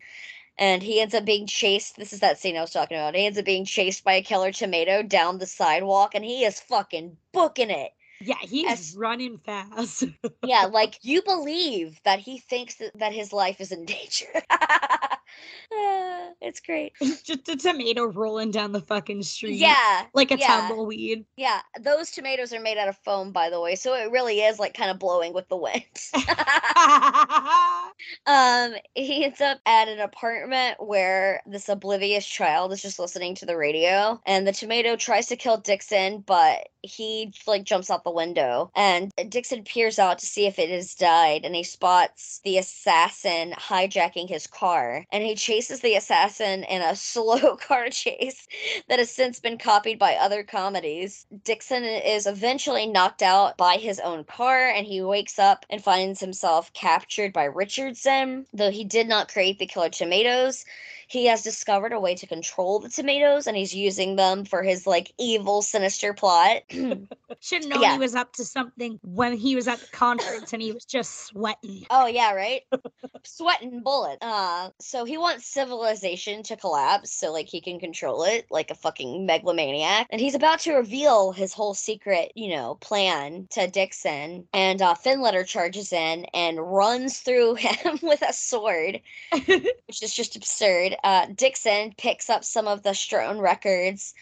And 0.60 0.82
he 0.82 1.00
ends 1.02 1.14
up 1.14 1.24
being 1.26 1.46
chased. 1.48 1.98
This 1.98 2.14
is 2.14 2.22
that 2.22 2.40
scene 2.40 2.58
I 2.58 2.62
was 2.62 2.72
talking 2.72 2.98
about. 2.98 3.16
He 3.16 3.26
ends 3.26 3.38
up 3.38 3.46
being 3.46 3.66
chased 3.66 4.04
by 4.04 4.14
a 4.14 4.22
killer 4.24 4.52
tomato 4.52 5.04
down 5.04 5.38
the 5.38 5.46
sidewalk 5.46 6.16
and 6.16 6.26
he 6.26 6.44
is 6.46 6.60
fucking 6.60 7.18
booking 7.32 7.70
it. 7.70 7.92
yeah, 8.20 8.38
he's 8.42 8.72
As- 8.72 8.96
running 8.98 9.38
fast. 9.38 10.06
Yeah, 10.44 10.66
like 10.72 10.98
you 11.04 11.22
believe 11.22 12.00
that 12.04 12.20
he 12.20 12.40
thinks 12.40 12.76
that, 12.76 12.98
that 12.98 13.14
his 13.14 13.32
life 13.32 13.62
is 13.62 13.72
in 13.72 13.86
danger. 13.86 14.26
Ah, 15.74 16.30
it's 16.42 16.62
great. 16.62 16.94
Just 17.24 17.50
a 17.50 17.58
tomato 17.58 18.06
rolling 18.06 18.52
down 18.52 18.72
the 18.72 18.82
fucking 18.82 19.24
street. 19.24 19.58
Yeah. 19.58 20.06
Like 20.14 20.32
a 20.32 20.38
yeah. 20.38 20.48
tumbleweed. 20.48 21.26
Yeah, 21.36 21.60
those 21.82 22.12
tomatoes 22.12 22.54
are 22.54 22.62
made 22.62 22.78
out 22.78 22.88
of 22.88 22.98
foam, 22.98 23.32
by 23.32 23.50
the 23.50 23.60
way, 23.60 23.76
so 23.76 23.94
it 23.94 24.12
really 24.12 24.40
is 24.40 24.60
like 24.60 24.74
kind 24.74 24.90
of 24.90 24.98
blowing 24.98 25.34
with 25.34 25.48
the 25.50 25.58
wind. 25.58 25.84
um, 28.28 28.76
he 28.96 29.26
ends 29.26 29.42
up 29.42 29.60
at 29.66 29.88
an 29.88 30.00
apartment 30.00 30.78
where 30.80 31.42
this 31.46 31.70
oblivious 31.70 32.26
child 32.26 32.72
is 32.72 32.82
just 32.82 33.00
listening 33.00 33.36
to 33.36 33.46
the 33.46 33.58
radio, 33.58 34.20
and 34.26 34.48
the 34.48 34.54
tomato 34.54 34.96
tries 34.96 35.28
to 35.28 35.36
kill 35.36 35.58
Dixon, 35.58 36.24
but 36.26 36.70
he 36.82 37.34
like 37.46 37.64
jumps 37.64 37.90
out 37.90 38.04
the 38.04 38.12
window, 38.12 38.72
and 38.76 39.12
Dixon 39.30 39.64
peers 39.64 40.00
out 40.00 40.20
to 40.20 40.26
see 40.26 40.46
if 40.46 40.60
it 40.60 40.70
has 40.70 40.96
died, 40.96 41.42
and 41.44 41.56
he 41.56 41.64
spots 41.64 42.40
the 42.44 42.58
assassin 42.58 43.54
hijacking 43.58 44.30
his 44.30 44.48
car, 44.48 45.06
and 45.18 45.26
he 45.26 45.34
chases 45.34 45.80
the 45.80 45.96
assassin 45.96 46.64
in 46.66 46.84
a 46.84 46.96
slow 46.96 47.56
car 47.56 47.90
chase 47.90 48.48
that 48.88 49.00
has 49.00 49.10
since 49.10 49.40
been 49.40 49.58
copied 49.58 49.98
by 49.98 50.14
other 50.14 50.44
comedies. 50.44 51.26
Dixon 51.44 51.84
is 51.84 52.28
eventually 52.28 52.86
knocked 52.86 53.24
out 53.24 53.58
by 53.58 53.78
his 53.78 54.00
own 54.00 54.24
car 54.26 54.70
and 54.70 54.86
he 54.86 55.02
wakes 55.02 55.40
up 55.40 55.66
and 55.72 55.84
finds 55.84 56.20
himself 56.20 56.72
captured 56.74 57.34
by 57.34 57.46
Richardson. 57.46 58.46
Though 58.54 58.70
he 58.70 58.84
did 58.84 59.08
not 59.08 59.28
create 59.28 59.58
the 59.58 59.66
killer 59.66 59.90
tomatoes, 59.90 60.66
he 61.08 61.26
has 61.26 61.42
discovered 61.42 61.94
a 61.94 62.00
way 62.00 62.16
to 62.16 62.28
control 62.28 62.80
the 62.80 62.90
tomatoes 62.90 63.48
and 63.48 63.56
he's 63.58 63.74
using 63.74 64.16
them 64.16 64.46
for 64.46 64.62
his 64.64 64.86
like 64.86 65.12
evil, 65.18 65.62
sinister 65.62 66.14
plot. 66.14 66.64
Should 66.70 67.64
have 67.64 67.68
known 67.68 67.82
Yeah. 67.82 67.94
he 67.94 68.00
was 68.00 68.16
up 68.16 68.34
to 68.34 68.46
something 68.46 69.00
when 69.04 69.34
he 69.38 69.56
was 69.56 69.68
at 69.68 69.80
the 69.80 69.88
conference 69.88 70.54
and 70.54 70.62
he 70.62 70.72
was 70.72 70.86
just 70.86 71.26
sweating. 71.28 71.86
Oh 71.90 72.08
yeah, 72.08 72.34
right. 72.34 72.62
Sweating 73.24 73.82
bullet. 73.84 74.18
Uh, 74.22 74.70
so 74.80 75.06
he 75.06 75.18
wants 75.18 75.46
civilization 75.46 76.44
to 76.44 76.56
collapse 76.56 77.12
so 77.12 77.32
like 77.32 77.48
he 77.48 77.62
can 77.62 77.80
control 77.80 78.24
it 78.24 78.46
like 78.50 78.72
a 78.72 78.76
fucking 78.76 79.26
megalomaniac. 79.26 80.08
And 80.10 80.20
he's 80.22 80.36
about 80.36 80.60
to 80.62 80.74
reveal 80.74 81.32
his 81.32 81.54
whole 81.54 81.74
secret, 81.74 82.32
you 82.36 82.50
know, 82.50 82.76
plan 82.76 83.48
to 83.52 83.68
Dixon. 83.68 84.48
And 84.54 84.82
uh, 84.82 84.96
Finletter 84.96 85.46
charges 85.46 85.94
in 85.94 86.26
and 86.34 86.60
runs 86.60 87.20
through 87.20 87.56
him 87.56 88.00
with 88.02 88.22
a 88.22 88.34
sword, 88.34 89.00
which 89.46 90.02
is 90.04 90.14
just 90.14 90.36
absurd. 90.36 90.96
Uh, 91.04 91.28
Dixon 91.36 91.94
picks 91.98 92.30
up 92.30 92.44
some 92.44 92.68
of 92.68 92.84
the 92.84 92.94
Strone 92.94 93.40
records 93.40 94.14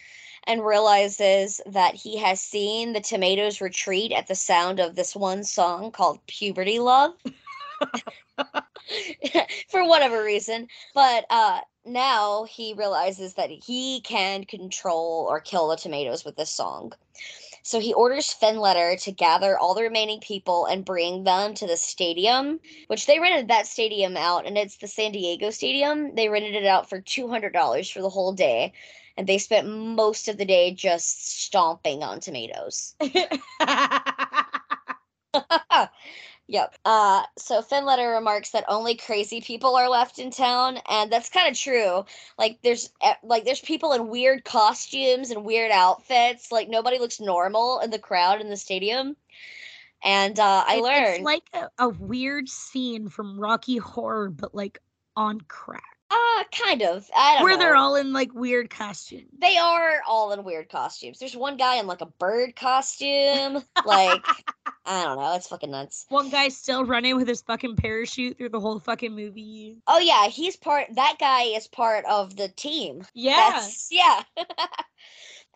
and 0.44 0.64
realizes 0.64 1.60
that 1.66 1.94
he 1.94 2.16
has 2.18 2.40
seen 2.40 2.92
the 2.92 3.00
tomatoes 3.00 3.60
retreat 3.60 4.12
at 4.12 4.28
the 4.28 4.34
sound 4.34 4.80
of 4.80 4.94
this 4.94 5.16
one 5.16 5.42
song 5.44 5.90
called 5.90 6.24
Puberty 6.26 6.78
Love. 6.78 7.14
For 9.68 9.86
whatever 9.86 10.22
reason. 10.22 10.68
But 10.94 11.26
uh 11.30 11.60
now 11.84 12.44
he 12.44 12.74
realizes 12.74 13.34
that 13.34 13.50
he 13.50 14.00
can 14.00 14.44
control 14.44 15.26
or 15.28 15.40
kill 15.40 15.68
the 15.68 15.76
tomatoes 15.76 16.24
with 16.24 16.36
this 16.36 16.50
song. 16.50 16.92
So 17.66 17.80
he 17.80 17.92
orders 17.92 18.32
Finletter 18.32 18.96
to 19.02 19.10
gather 19.10 19.58
all 19.58 19.74
the 19.74 19.82
remaining 19.82 20.20
people 20.20 20.66
and 20.66 20.84
bring 20.84 21.24
them 21.24 21.52
to 21.54 21.66
the 21.66 21.76
stadium, 21.76 22.60
which 22.86 23.06
they 23.06 23.18
rented 23.18 23.48
that 23.48 23.66
stadium 23.66 24.16
out, 24.16 24.46
and 24.46 24.56
it's 24.56 24.76
the 24.76 24.86
San 24.86 25.10
Diego 25.10 25.50
Stadium. 25.50 26.14
They 26.14 26.28
rented 26.28 26.54
it 26.54 26.64
out 26.64 26.88
for 26.88 27.00
$200 27.00 27.90
for 27.90 28.00
the 28.02 28.08
whole 28.08 28.32
day, 28.32 28.72
and 29.16 29.26
they 29.26 29.38
spent 29.38 29.66
most 29.66 30.28
of 30.28 30.36
the 30.36 30.44
day 30.44 30.70
just 30.74 31.42
stomping 31.42 32.04
on 32.04 32.20
tomatoes. 32.20 32.94
Yep. 36.48 36.76
Uh, 36.84 37.24
so 37.36 37.60
Finletter 37.60 38.14
remarks 38.14 38.50
that 38.50 38.64
only 38.68 38.94
crazy 38.94 39.40
people 39.40 39.74
are 39.74 39.88
left 39.88 40.20
in 40.20 40.30
town, 40.30 40.78
and 40.88 41.10
that's 41.10 41.28
kind 41.28 41.48
of 41.50 41.58
true. 41.58 42.04
Like 42.38 42.58
there's 42.62 42.90
like 43.24 43.44
there's 43.44 43.60
people 43.60 43.92
in 43.92 44.08
weird 44.08 44.44
costumes 44.44 45.30
and 45.30 45.44
weird 45.44 45.72
outfits. 45.72 46.52
Like 46.52 46.68
nobody 46.68 46.98
looks 46.98 47.20
normal 47.20 47.80
in 47.80 47.90
the 47.90 47.98
crowd 47.98 48.40
in 48.40 48.48
the 48.48 48.56
stadium. 48.56 49.16
And 50.04 50.38
uh, 50.38 50.64
I 50.68 50.76
It- 50.76 50.82
learned, 50.82 51.16
It's 51.16 51.24
like 51.24 51.42
a, 51.52 51.68
a 51.78 51.88
weird 51.88 52.48
scene 52.48 53.08
from 53.08 53.40
Rocky 53.40 53.78
Horror, 53.78 54.30
but 54.30 54.54
like 54.54 54.80
on 55.16 55.40
crack. 55.48 55.95
Uh, 56.10 56.44
kind 56.52 56.82
of. 56.82 57.08
I 57.16 57.34
don't 57.34 57.44
Where 57.44 57.54
know. 57.54 57.58
they're 57.58 57.76
all 57.76 57.96
in 57.96 58.12
like 58.12 58.32
weird 58.34 58.70
costumes. 58.70 59.28
They 59.38 59.56
are 59.56 60.00
all 60.06 60.32
in 60.32 60.44
weird 60.44 60.68
costumes. 60.68 61.18
There's 61.18 61.36
one 61.36 61.56
guy 61.56 61.76
in 61.76 61.86
like 61.86 62.00
a 62.00 62.06
bird 62.06 62.54
costume. 62.56 63.62
like 63.84 64.24
I 64.86 65.04
don't 65.04 65.18
know. 65.18 65.34
It's 65.34 65.48
fucking 65.48 65.70
nuts. 65.70 66.06
One 66.08 66.30
guy's 66.30 66.56
still 66.56 66.84
running 66.84 67.16
with 67.16 67.26
his 67.26 67.42
fucking 67.42 67.76
parachute 67.76 68.38
through 68.38 68.50
the 68.50 68.60
whole 68.60 68.78
fucking 68.78 69.14
movie. 69.14 69.78
Oh 69.86 69.98
yeah, 69.98 70.28
he's 70.28 70.56
part. 70.56 70.86
That 70.94 71.16
guy 71.18 71.42
is 71.42 71.66
part 71.66 72.04
of 72.04 72.36
the 72.36 72.48
team. 72.48 73.04
Yeah. 73.12 73.50
That's, 73.54 73.88
yeah. 73.90 74.22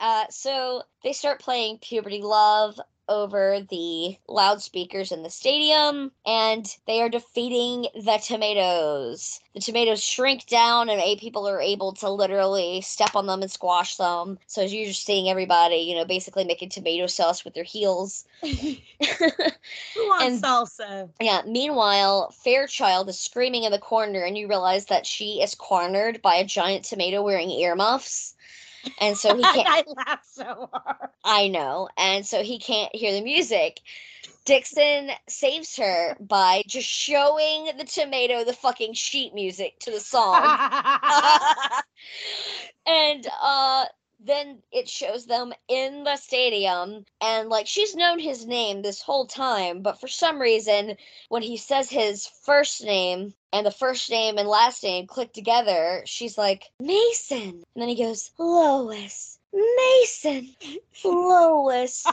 uh, 0.01 0.25
so 0.31 0.83
they 1.05 1.13
start 1.13 1.41
playing 1.41 1.79
Puberty 1.79 2.23
Love 2.23 2.81
over 3.09 3.61
the 3.69 4.17
loudspeakers 4.29 5.11
in 5.11 5.25
the 5.25 5.31
stadium, 5.31 6.13
and 6.25 6.77
they 6.87 7.03
are 7.03 7.09
defeating 7.09 7.89
the 7.93 8.21
tomatoes. 8.25 9.41
The 9.53 9.59
tomatoes 9.61 10.01
shrink 10.03 10.47
down, 10.47 10.89
and 10.89 11.01
eight 11.01 11.19
people 11.19 11.49
are 11.49 11.61
able 11.61 11.93
to 11.95 12.09
literally 12.09 12.81
step 12.83 13.17
on 13.17 13.27
them 13.27 13.43
and 13.43 13.51
squash 13.51 13.97
them. 13.97 14.39
So 14.47 14.63
you're 14.63 14.87
just 14.87 15.05
seeing 15.05 15.29
everybody, 15.29 15.79
you 15.79 15.97
know, 15.97 16.05
basically 16.05 16.45
making 16.45 16.69
tomato 16.69 17.09
sauce 17.09 17.45
with 17.45 17.55
their 17.55 17.65
heels. 17.65 18.25
Who 18.43 18.77
wants 19.97 20.25
And- 20.25 20.43
salsa? 20.43 21.11
Yeah. 21.21 21.43
Meanwhile, 21.45 22.31
Fairchild 22.31 23.09
is 23.09 23.19
screaming 23.19 23.65
in 23.65 23.73
the 23.73 23.79
corner, 23.81 24.23
and 24.23 24.39
you 24.39 24.47
realize 24.49 24.87
that 24.87 25.05
she 25.05 25.43
is 25.43 25.57
cornered 25.57 26.23
by 26.23 26.37
a 26.37 26.45
giant 26.45 26.85
tomato 26.85 27.23
wearing 27.25 27.51
earmuffs. 27.51 28.37
And 28.99 29.17
so 29.17 29.37
he 29.37 29.43
can't. 29.55 29.69
I 29.69 29.85
laughed 29.97 30.33
so 30.33 30.69
hard. 30.73 31.11
I 31.25 31.49
know. 31.49 31.89
And 31.97 32.27
so 32.27 32.43
he 32.43 32.59
can't 32.59 32.95
hear 32.95 33.13
the 33.13 33.23
music. 33.23 33.81
Dixon 34.45 35.11
saves 35.29 35.77
her 35.77 36.17
by 36.19 36.63
just 36.67 36.89
showing 36.89 37.71
the 37.77 37.85
tomato 37.85 38.43
the 38.43 38.53
fucking 38.53 38.95
sheet 38.95 39.35
music 39.35 39.79
to 39.81 39.91
the 39.91 40.01
song. 40.01 40.43
and 42.87 43.27
uh 43.43 43.85
then 44.25 44.59
it 44.71 44.89
shows 44.89 45.27
them 45.27 45.53
in 45.69 46.05
the 46.05 46.17
stadium 46.17 47.05
and 47.23 47.49
like 47.49 47.67
she's 47.67 47.95
known 47.95 48.19
his 48.19 48.47
name 48.47 48.83
this 48.83 49.01
whole 49.01 49.27
time 49.27 49.83
but 49.83 50.01
for 50.01 50.09
some 50.09 50.41
reason 50.41 50.97
when 51.29 51.43
he 51.43 51.57
says 51.57 51.89
his 51.89 52.27
first 52.45 52.85
name 52.85 53.33
and 53.53 53.65
the 53.67 53.71
first 53.71 54.11
name 54.11 54.39
and 54.39 54.49
last 54.49 54.83
name 54.83 55.07
click 55.07 55.33
together 55.33 56.03
she's 56.05 56.37
like 56.37 56.65
mason. 56.81 57.63
And 57.75 57.83
then 57.83 57.89
he 57.89 57.97
goes 57.97 58.31
lois. 58.39 59.39
Mason. 59.53 60.55
Lois. 61.05 62.07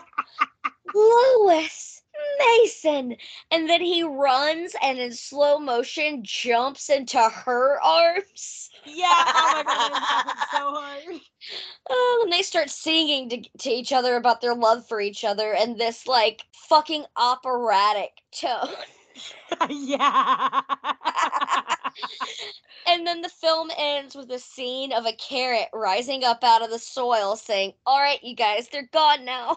Lois. 0.95 2.01
Mason. 2.39 3.15
And 3.51 3.69
then 3.69 3.81
he 3.81 4.01
runs 4.03 4.75
and 4.81 4.97
in 4.97 5.13
slow 5.13 5.59
motion 5.59 6.23
jumps 6.23 6.89
into 6.89 7.19
her 7.19 7.79
arms 7.83 8.71
Yeah. 8.87 9.05
Oh 9.09 9.51
my 9.55 9.63
god, 9.63 9.91
that 9.93 10.47
so 10.51 10.71
hard. 10.73 11.21
Oh, 11.89 12.21
and 12.23 12.33
they 12.33 12.41
start 12.41 12.69
singing 12.69 13.29
to, 13.29 13.41
to 13.59 13.69
each 13.69 13.93
other 13.93 14.17
about 14.17 14.41
their 14.41 14.53
love 14.53 14.85
for 14.85 14.99
each 14.99 15.23
other 15.23 15.53
and 15.53 15.79
this 15.79 16.05
like 16.05 16.43
fucking 16.51 17.05
operatic 17.15 18.09
tone. 18.37 18.67
yeah. 19.69 20.61
and 22.87 23.07
then 23.07 23.21
the 23.21 23.29
film 23.29 23.69
ends 23.77 24.15
with 24.15 24.29
a 24.31 24.39
scene 24.39 24.91
of 24.91 25.05
a 25.05 25.13
carrot 25.13 25.69
rising 25.73 26.23
up 26.23 26.43
out 26.43 26.61
of 26.61 26.69
the 26.69 26.79
soil 26.79 27.35
saying, 27.35 27.73
All 27.85 27.99
right, 27.99 28.21
you 28.23 28.35
guys, 28.35 28.67
they're 28.69 28.89
gone 28.91 29.23
now. 29.23 29.55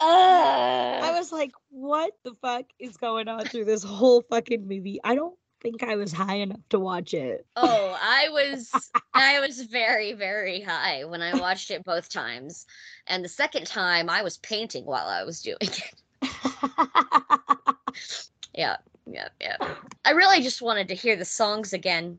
I 0.00 1.10
uh, 1.10 1.18
was 1.18 1.30
like, 1.32 1.52
what 1.70 2.12
the 2.24 2.34
fuck 2.40 2.64
is 2.78 2.96
going 2.96 3.28
on 3.28 3.44
through 3.44 3.66
this 3.66 3.82
whole 3.82 4.22
fucking 4.22 4.66
movie? 4.66 4.98
I 5.04 5.14
don't 5.14 5.36
think 5.62 5.82
I 5.82 5.96
was 5.96 6.12
high 6.12 6.36
enough 6.36 6.60
to 6.70 6.78
watch 6.78 7.14
it. 7.14 7.46
oh, 7.56 7.96
I 8.00 8.28
was 8.30 8.90
I 9.14 9.40
was 9.40 9.62
very, 9.62 10.12
very 10.12 10.60
high 10.60 11.04
when 11.04 11.22
I 11.22 11.34
watched 11.34 11.70
it 11.70 11.84
both 11.84 12.08
times. 12.08 12.66
And 13.06 13.24
the 13.24 13.28
second 13.28 13.66
time 13.66 14.10
I 14.10 14.22
was 14.22 14.38
painting 14.38 14.84
while 14.84 15.06
I 15.06 15.22
was 15.24 15.40
doing 15.42 15.58
it. 15.60 15.94
Yeah, 18.54 18.76
yeah, 19.06 19.28
yeah. 19.40 19.56
I 20.04 20.10
really 20.10 20.42
just 20.42 20.60
wanted 20.60 20.88
to 20.88 20.94
hear 20.94 21.16
the 21.16 21.24
songs 21.24 21.72
again. 21.72 22.18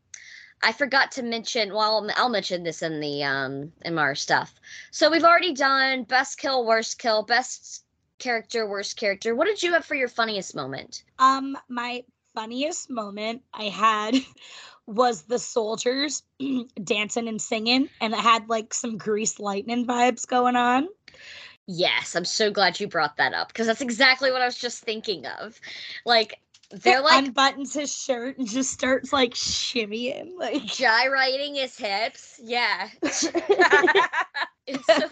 I 0.63 0.71
forgot 0.71 1.11
to 1.13 1.21
mention. 1.23 1.73
Well, 1.73 2.09
I'll 2.15 2.29
mention 2.29 2.63
this 2.63 2.81
in 2.81 2.99
the 2.99 3.23
um 3.23 3.71
in 3.85 3.97
our 3.99 4.15
stuff. 4.15 4.53
So 4.91 5.11
we've 5.11 5.23
already 5.23 5.53
done 5.53 6.03
best 6.05 6.39
kill, 6.39 6.65
worst 6.65 6.97
kill, 6.97 7.21
best 7.21 7.83
character, 8.17 8.67
worst 8.67 8.97
character. 8.97 9.35
What 9.35 9.45
did 9.45 9.61
you 9.61 9.73
have 9.73 9.85
for 9.85 9.95
your 9.95 10.07
funniest 10.07 10.55
moment? 10.55 11.03
um, 11.19 11.55
my 11.69 12.03
funniest 12.35 12.89
moment 12.89 13.43
I 13.53 13.65
had 13.65 14.15
was 14.85 15.23
the 15.23 15.39
soldiers 15.39 16.23
dancing 16.83 17.27
and 17.27 17.41
singing, 17.41 17.89
and 18.01 18.13
it 18.13 18.19
had 18.19 18.49
like 18.49 18.73
some 18.73 18.97
grease 18.97 19.39
lightning 19.39 19.85
vibes 19.85 20.27
going 20.27 20.55
on. 20.55 20.87
Yes, 21.65 22.15
I'm 22.15 22.25
so 22.25 22.51
glad 22.51 22.79
you 22.79 22.87
brought 22.87 23.17
that 23.17 23.33
up 23.33 23.47
because 23.47 23.67
that's 23.67 23.81
exactly 23.81 24.31
what 24.31 24.41
I 24.41 24.45
was 24.45 24.57
just 24.57 24.83
thinking 24.83 25.25
of. 25.25 25.59
Like 26.05 26.39
they're 26.71 27.01
like 27.01 27.25
unbuttons 27.25 27.73
his 27.73 27.95
shirt 27.95 28.37
and 28.37 28.47
just 28.47 28.71
starts 28.71 29.13
like 29.13 29.33
shimmying, 29.33 30.37
like. 30.37 30.65
gyrating 30.65 31.55
his 31.55 31.77
hips. 31.77 32.39
Yeah. 32.43 32.89
it's 33.01 34.85
so 34.85 35.07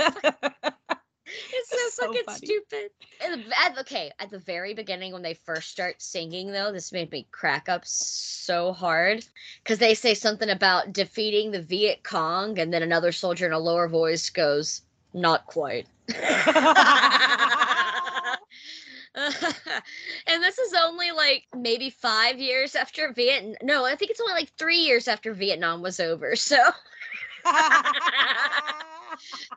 It's 1.54 1.70
so, 1.70 1.78
so 1.90 2.08
fucking 2.08 2.24
funny. 2.26 2.38
stupid. 2.38 2.92
At, 3.22 3.78
okay, 3.80 4.12
at 4.20 4.30
the 4.30 4.40
very 4.40 4.74
beginning 4.74 5.14
when 5.14 5.22
they 5.22 5.34
first 5.34 5.70
start 5.70 6.02
singing, 6.02 6.52
though, 6.52 6.72
this 6.72 6.92
made 6.92 7.12
me 7.12 7.28
crack 7.32 7.70
up 7.70 7.86
so 7.86 8.74
hard 8.74 9.26
because 9.64 9.80
they 9.80 9.94
say 9.94 10.14
something 10.14 10.50
about 10.50 10.94
defeating 10.94 11.52
the 11.52 11.62
Viet 11.62 12.04
Cong, 12.04 12.60
and 12.60 12.74
then 12.74 12.84
another 12.84 13.12
soldier 13.12 13.46
in 13.46 13.54
a 13.54 13.60
lower 13.60 13.88
voice 13.88 14.30
goes, 14.30 14.82
"Not 15.14 15.46
quite." 15.46 15.88
and 16.08 16.18
this 20.42 20.58
is 20.58 20.74
only 20.74 21.12
like 21.12 21.46
maybe 21.56 21.90
five 21.90 22.40
years 22.40 22.76
after 22.76 23.14
Vietnam. 23.14 23.56
No, 23.62 23.86
I 23.86 23.96
think 23.96 24.12
it's 24.12 24.22
only 24.22 24.34
like 24.34 24.50
three 24.58 24.80
years 24.80 25.08
after 25.08 25.34
Vietnam 25.34 25.82
was 25.82 26.00
over. 26.00 26.36
So 26.36 26.58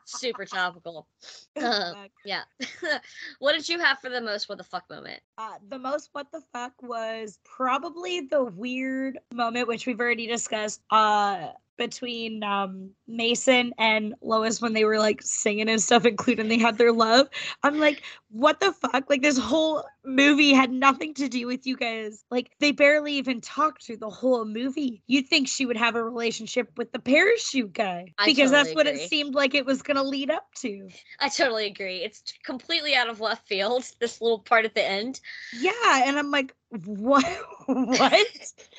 super 0.04 0.44
topical. 0.44 1.06
Uh, 1.56 2.08
yeah. 2.24 2.42
what 3.38 3.52
did 3.52 3.68
you 3.68 3.78
have 3.78 3.98
for 4.00 4.10
the 4.10 4.20
most 4.20 4.48
what 4.48 4.58
the 4.58 4.64
fuck 4.64 4.90
moment? 4.90 5.20
Uh, 5.38 5.54
the 5.68 5.78
most 5.78 6.08
what 6.12 6.30
the 6.32 6.42
fuck 6.52 6.72
was 6.82 7.38
probably 7.44 8.22
the 8.22 8.42
weird 8.42 9.18
moment 9.32 9.68
which 9.68 9.86
we've 9.86 10.00
already 10.00 10.26
discussed 10.26 10.82
uh 10.90 11.48
between 11.76 12.42
um 12.42 12.90
Mason 13.06 13.72
and 13.78 14.14
Lois 14.22 14.60
when 14.60 14.72
they 14.72 14.84
were 14.84 14.98
like 14.98 15.22
singing 15.22 15.68
and 15.68 15.80
stuff 15.80 16.04
including 16.04 16.48
they 16.48 16.58
had 16.58 16.78
their 16.78 16.92
love. 16.92 17.28
I'm 17.62 17.78
like 17.78 18.02
what 18.34 18.58
the 18.58 18.72
fuck? 18.72 19.08
Like 19.08 19.22
this 19.22 19.38
whole 19.38 19.84
movie 20.04 20.52
had 20.52 20.72
nothing 20.72 21.14
to 21.14 21.28
do 21.28 21.46
with 21.46 21.68
you 21.68 21.76
guys. 21.76 22.24
Like 22.32 22.50
they 22.58 22.72
barely 22.72 23.12
even 23.14 23.40
talked 23.40 23.84
through 23.84 23.98
the 23.98 24.10
whole 24.10 24.44
movie. 24.44 25.02
You'd 25.06 25.28
think 25.28 25.46
she 25.46 25.64
would 25.64 25.76
have 25.76 25.94
a 25.94 26.02
relationship 26.02 26.68
with 26.76 26.90
the 26.90 26.98
parachute 26.98 27.72
guy 27.72 28.12
because 28.24 28.50
that's 28.50 28.70
totally 28.70 28.74
what 28.74 28.86
it 28.88 29.08
seemed 29.08 29.36
like 29.36 29.54
it 29.54 29.64
was 29.64 29.82
going 29.82 29.96
to 29.96 30.02
lead 30.02 30.30
up 30.30 30.52
to. 30.56 30.88
I 31.20 31.28
totally 31.28 31.66
agree. 31.66 31.98
It's 31.98 32.34
completely 32.44 32.96
out 32.96 33.08
of 33.08 33.20
left 33.20 33.46
field, 33.46 33.84
this 34.00 34.20
little 34.20 34.40
part 34.40 34.64
at 34.64 34.74
the 34.74 34.84
end. 34.84 35.20
yeah 35.60 36.02
and 36.04 36.18
I'm 36.18 36.32
like 36.32 36.54
what 36.84 37.24
what 37.66 38.26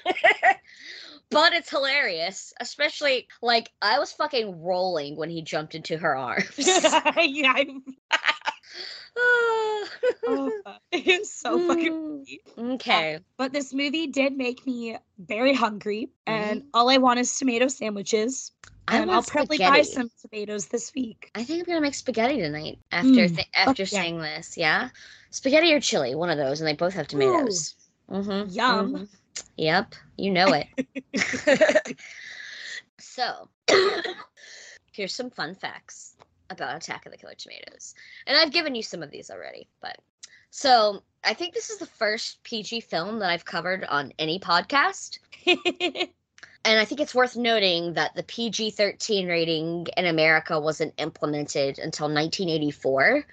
but 1.29 1.53
it's 1.53 1.69
hilarious, 1.69 2.53
especially 2.59 3.27
like 3.41 3.71
I 3.81 3.99
was 3.99 4.11
fucking 4.11 4.61
rolling 4.61 5.15
when 5.15 5.29
he 5.29 5.41
jumped 5.41 5.75
into 5.75 5.97
her 5.97 6.15
arms. 6.15 6.45
yeah, 7.17 7.63
oh, 9.17 10.51
it's 10.91 11.33
so 11.33 11.59
fucking. 11.59 11.91
Mm, 11.91 12.25
funny. 12.55 12.73
okay. 12.75 13.19
But 13.37 13.53
this 13.53 13.73
movie 13.73 14.07
did 14.07 14.37
make 14.37 14.65
me 14.65 14.97
very 15.19 15.53
hungry, 15.53 16.09
and 16.25 16.63
all 16.73 16.89
I 16.89 16.97
want 16.97 17.19
is 17.19 17.37
tomato 17.37 17.67
sandwiches. 17.67 18.51
I 18.87 18.97
And 18.99 19.09
I'll 19.09 19.17
want 19.17 19.27
probably 19.27 19.57
buy 19.57 19.81
some 19.81 20.09
tomatoes 20.21 20.67
this 20.67 20.93
week. 20.93 21.31
I 21.33 21.43
think 21.43 21.61
I'm 21.61 21.65
gonna 21.65 21.81
make 21.81 21.95
spaghetti 21.95 22.37
tonight 22.37 22.79
after 22.91 23.09
Mm, 23.27 23.35
th- 23.35 23.47
after 23.55 23.83
yeah. 23.83 23.87
saying 24.01 24.21
this. 24.21 24.57
Yeah, 24.57 24.89
spaghetti 25.31 25.73
or 25.73 25.79
chili, 25.79 26.13
one 26.15 26.29
of 26.29 26.37
those, 26.37 26.61
and 26.61 26.67
they 26.67 26.75
both 26.75 26.93
have 26.93 27.07
tomatoes. 27.07 27.75
Mm-hmm, 28.11 28.49
Yum. 28.53 29.07
Yep, 29.57 29.95
you 30.17 30.31
know 30.31 30.47
it. 30.53 31.97
so, 32.99 33.49
here's 34.91 35.13
some 35.13 35.29
fun 35.29 35.55
facts 35.55 36.15
about 36.49 36.75
Attack 36.75 37.05
of 37.05 37.11
the 37.11 37.17
Killer 37.17 37.35
Tomatoes, 37.37 37.95
and 38.27 38.37
I've 38.37 38.51
given 38.51 38.75
you 38.75 38.83
some 38.83 39.03
of 39.03 39.11
these 39.11 39.29
already, 39.29 39.67
but 39.81 39.97
so 40.51 41.03
I 41.23 41.33
think 41.33 41.53
this 41.53 41.69
is 41.69 41.79
the 41.79 41.85
first 41.85 42.41
PG 42.43 42.81
film 42.81 43.19
that 43.19 43.29
I've 43.29 43.45
covered 43.45 43.83
on 43.85 44.13
any 44.19 44.39
podcast. 44.39 45.19
And 46.67 46.79
I 46.79 46.85
think 46.85 46.99
it's 46.99 47.13
worth 47.13 47.35
noting 47.37 47.93
that 47.93 48.15
the 48.15 48.23
PG 48.23 48.71
13 48.71 49.27
rating 49.27 49.85
in 49.97 50.07
America 50.07 50.59
wasn't 50.59 50.95
implemented 50.97 51.77
until 51.77 52.07
1984. 52.07 53.23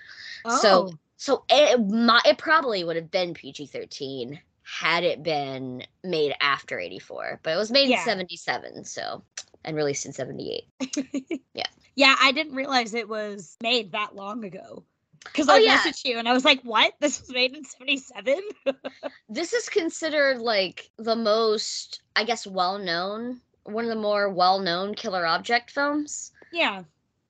So- 0.60 0.90
Oh, 0.90 0.92
So 1.16 1.44
it, 1.48 1.80
might, 1.88 2.26
it 2.26 2.36
probably 2.36 2.84
would 2.84 2.96
have 2.96 3.10
been 3.10 3.32
PG 3.32 3.66
13 3.68 4.38
had 4.80 5.04
it 5.04 5.22
been 5.22 5.84
made 6.02 6.34
after 6.40 6.78
84, 6.78 7.40
but 7.42 7.52
it 7.52 7.56
was 7.56 7.70
made 7.70 7.88
Yeah. 7.90 7.98
in 7.98 8.04
77, 8.04 8.84
so, 8.84 9.22
and 9.64 9.76
released 9.76 10.06
in 10.06 10.12
78. 10.12 10.64
yeah, 11.54 11.64
Yeah, 11.94 12.14
I 12.20 12.32
didn't 12.32 12.54
realize 12.54 12.94
it 12.94 13.08
was 13.08 13.56
made 13.62 13.92
that 13.92 14.14
long 14.16 14.44
ago. 14.44 14.84
Because 15.24 15.48
Oh, 15.48 15.54
I 15.54 15.58
yeah. 15.58 15.76
messaged 15.76 16.04
you 16.04 16.18
and 16.18 16.28
I 16.28 16.32
was 16.32 16.44
like, 16.44 16.62
"What? 16.62 16.94
This 17.00 17.20
was 17.20 17.30
made 17.30 17.54
in 17.54 17.64
'77?" 17.64 18.40
This 19.28 19.52
is 19.52 19.68
considered 19.68 20.38
like 20.38 20.90
the 20.98 21.16
most, 21.16 22.00
I 22.16 22.24
guess, 22.24 22.46
well 22.46 22.78
known, 22.78 23.40
one 23.64 23.84
of 23.84 23.90
the 23.90 23.94
more 24.00 24.28
well 24.28 24.58
known 24.58 24.94
killer 24.94 25.26
object 25.26 25.70
films. 25.70 26.32
yeah, 26.50 26.82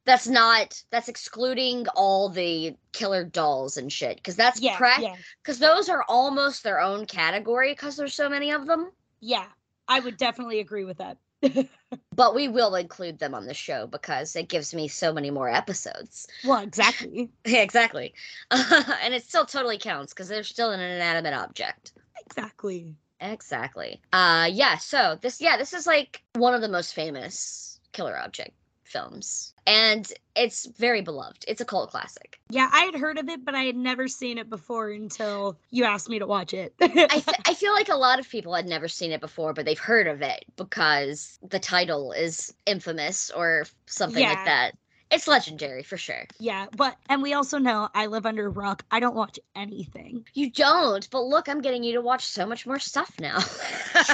That's 0.04 0.26
not, 0.26 0.82
that's 0.90 1.08
excluding 1.08 1.86
all 1.94 2.28
the 2.28 2.76
killer 2.92 3.24
dolls 3.24 3.76
and 3.76 3.92
shit, 3.92 4.16
because 4.16 4.36
that's 4.36 4.60
yeah, 4.60 4.76
prac- 4.76 5.02
yeah, 5.02 5.16
because 5.42 5.58
those 5.58 5.88
are 5.88 6.04
almost 6.08 6.64
their 6.64 6.80
own 6.80 7.06
category 7.06 7.72
because 7.72 7.96
there's 7.96 8.14
so 8.14 8.28
many 8.28 8.50
of 8.50 8.66
them. 8.66 8.90
yeah. 9.20 9.46
I 9.88 9.98
would 10.00 10.16
definitely 10.16 10.60
agree 10.60 10.84
with 10.84 10.98
that. 10.98 11.18
But 12.14 12.34
we 12.34 12.46
will 12.48 12.74
include 12.76 13.18
them 13.18 13.34
on 13.34 13.46
the 13.46 13.54
show 13.54 13.86
because 13.86 14.36
it 14.36 14.48
gives 14.48 14.72
me 14.74 14.86
so 14.86 15.12
many 15.12 15.30
more 15.30 15.48
episodes. 15.48 16.26
well, 16.44 16.60
exactly, 16.62 17.30
Yeah, 17.46 17.62
exactly. 17.62 18.14
and 18.50 19.12
it 19.12 19.24
still 19.24 19.44
totally 19.44 19.78
counts 19.78 20.12
because 20.14 20.28
they're 20.28 20.42
still 20.44 20.70
an 20.70 20.80
inanimate 20.80 21.34
object. 21.34 21.92
exactly. 22.26 22.94
Exactly. 23.20 24.00
Uh 24.12 24.48
yeah, 24.52 24.76
so 24.78 25.18
this 25.20 25.40
yeah, 25.40 25.56
this 25.56 25.72
is 25.72 25.86
like 25.86 26.22
one 26.34 26.54
of 26.54 26.60
the 26.60 26.68
most 26.68 26.94
famous 26.94 27.80
killer 27.92 28.16
object 28.18 28.52
films, 28.92 29.54
and 29.66 30.10
it's 30.36 30.66
very 30.66 31.00
beloved. 31.02 31.44
It's 31.48 31.60
a 31.60 31.64
cult 31.64 31.90
classic. 31.90 32.38
Yeah, 32.50 32.68
I 32.72 32.82
had 32.82 32.94
heard 32.94 33.18
of 33.18 33.28
it, 33.28 33.44
but 33.44 33.54
I 33.54 33.62
had 33.64 33.76
never 33.76 34.06
seen 34.08 34.38
it 34.38 34.48
before 34.50 34.90
until 34.90 35.58
you 35.70 35.84
asked 35.84 36.08
me 36.08 36.18
to 36.18 36.26
watch 36.26 36.52
it. 36.54 36.74
I, 36.80 37.22
I 37.46 37.54
feel 37.54 37.72
like 37.72 37.88
a 37.88 37.96
lot 37.96 38.18
of 38.20 38.28
people 38.28 38.54
had 38.54 38.66
never 38.66 38.88
seen 38.88 39.10
it 39.12 39.20
before, 39.20 39.52
but 39.54 39.64
they've 39.64 39.78
heard 39.78 40.06
of 40.06 40.22
it 40.22 40.44
because 40.56 41.38
the 41.48 41.58
title 41.58 42.12
is 42.12 42.54
infamous 42.66 43.30
or 43.30 43.64
something 43.86 44.22
Yeah. 44.22 44.28
like 44.30 44.44
that. 44.44 44.72
It's 45.10 45.28
legendary 45.28 45.82
for 45.82 45.98
sure. 45.98 46.24
yeah, 46.40 46.66
but 46.74 46.96
and 47.10 47.20
we 47.22 47.34
also 47.34 47.58
know 47.58 47.86
I 47.94 48.06
live 48.06 48.24
under 48.24 48.46
a 48.46 48.48
rock. 48.48 48.82
I 48.90 48.98
don't 48.98 49.14
watch 49.14 49.38
anything. 49.54 50.24
You 50.32 50.50
don't, 50.50 51.06
but 51.10 51.24
look, 51.24 51.50
I'm 51.50 51.60
getting 51.60 51.84
you 51.84 51.92
to 51.94 52.00
watch 52.00 52.24
so 52.24 52.46
much 52.46 52.66
more 52.66 52.78
stuff 52.78 53.12
now. 53.20 53.38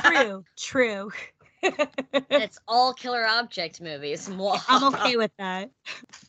True, 0.02 0.44
true. 0.56 1.12
It's 1.62 2.58
all 2.68 2.92
killer 2.92 3.26
object 3.26 3.80
movies. 3.80 4.28
I'm 4.68 4.84
okay 4.94 5.16
with 5.16 5.32
that. 5.38 5.70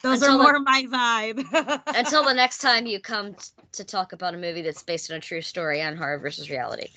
Those 0.02 0.22
Until 0.22 0.36
are 0.36 0.38
the- 0.38 0.44
more 0.44 0.60
my 0.60 0.86
vibe. 0.90 1.82
Until 1.96 2.24
the 2.24 2.34
next 2.34 2.60
time 2.60 2.86
you 2.86 3.00
come 3.00 3.34
t- 3.34 3.40
to 3.74 3.84
talk 3.84 4.14
about 4.14 4.34
a 4.34 4.38
movie 4.38 4.62
that's 4.62 4.84
based 4.84 5.12
on 5.12 5.18
a 5.18 5.20
true 5.20 5.42
story 5.42 5.82
on 5.82 5.96
horror 5.98 6.18
versus 6.20 6.50
reality, 6.50 6.88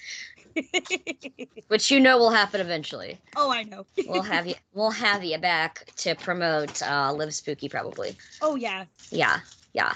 which 1.68 1.90
you 1.90 2.00
know 2.00 2.18
will 2.18 2.30
happen 2.30 2.60
eventually. 2.60 3.18
oh, 3.36 3.50
I 3.50 3.62
know. 3.64 3.84
We'll 4.06 4.22
have 4.22 4.46
you. 4.46 4.54
We'll 4.74 4.90
have 4.90 5.24
you 5.24 5.38
back 5.38 5.86
to 5.96 6.14
promote 6.14 6.82
uh, 6.82 7.12
Live 7.12 7.34
Spooky, 7.34 7.68
probably. 7.68 8.16
Oh 8.40 8.54
yeah. 8.56 8.84
Yeah, 9.10 9.40
yeah. 9.72 9.92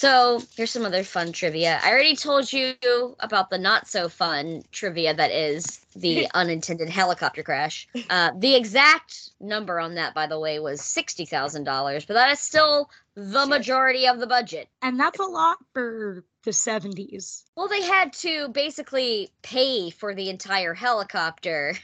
So 0.00 0.40
here's 0.56 0.70
some 0.70 0.86
other 0.86 1.04
fun 1.04 1.30
trivia. 1.30 1.78
I 1.84 1.90
already 1.90 2.16
told 2.16 2.50
you 2.50 2.74
about 3.20 3.50
the 3.50 3.58
not 3.58 3.86
so 3.86 4.08
fun 4.08 4.62
trivia 4.72 5.12
that 5.12 5.30
is 5.30 5.84
the 5.94 6.26
unintended 6.34 6.88
helicopter 6.88 7.42
crash. 7.42 7.86
Uh, 8.08 8.30
the 8.34 8.54
exact 8.56 9.28
number 9.40 9.78
on 9.78 9.96
that, 9.96 10.14
by 10.14 10.26
the 10.26 10.40
way, 10.40 10.58
was 10.58 10.80
sixty 10.80 11.26
thousand 11.26 11.64
dollars, 11.64 12.06
but 12.06 12.14
that 12.14 12.30
is 12.30 12.40
still 12.40 12.88
the 13.14 13.44
majority 13.44 14.08
of 14.08 14.20
the 14.20 14.26
budget. 14.26 14.70
And 14.80 14.98
that's 14.98 15.20
a 15.20 15.24
lot 15.24 15.58
for 15.74 16.24
the 16.44 16.50
70s. 16.50 17.44
Well, 17.54 17.68
they 17.68 17.82
had 17.82 18.14
to 18.14 18.48
basically 18.48 19.30
pay 19.42 19.90
for 19.90 20.14
the 20.14 20.30
entire 20.30 20.72
helicopter 20.72 21.74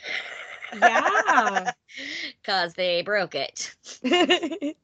Yeah. 0.73 1.71
because 2.43 2.73
they 2.73 3.03
broke 3.03 3.35
it. 3.35 3.75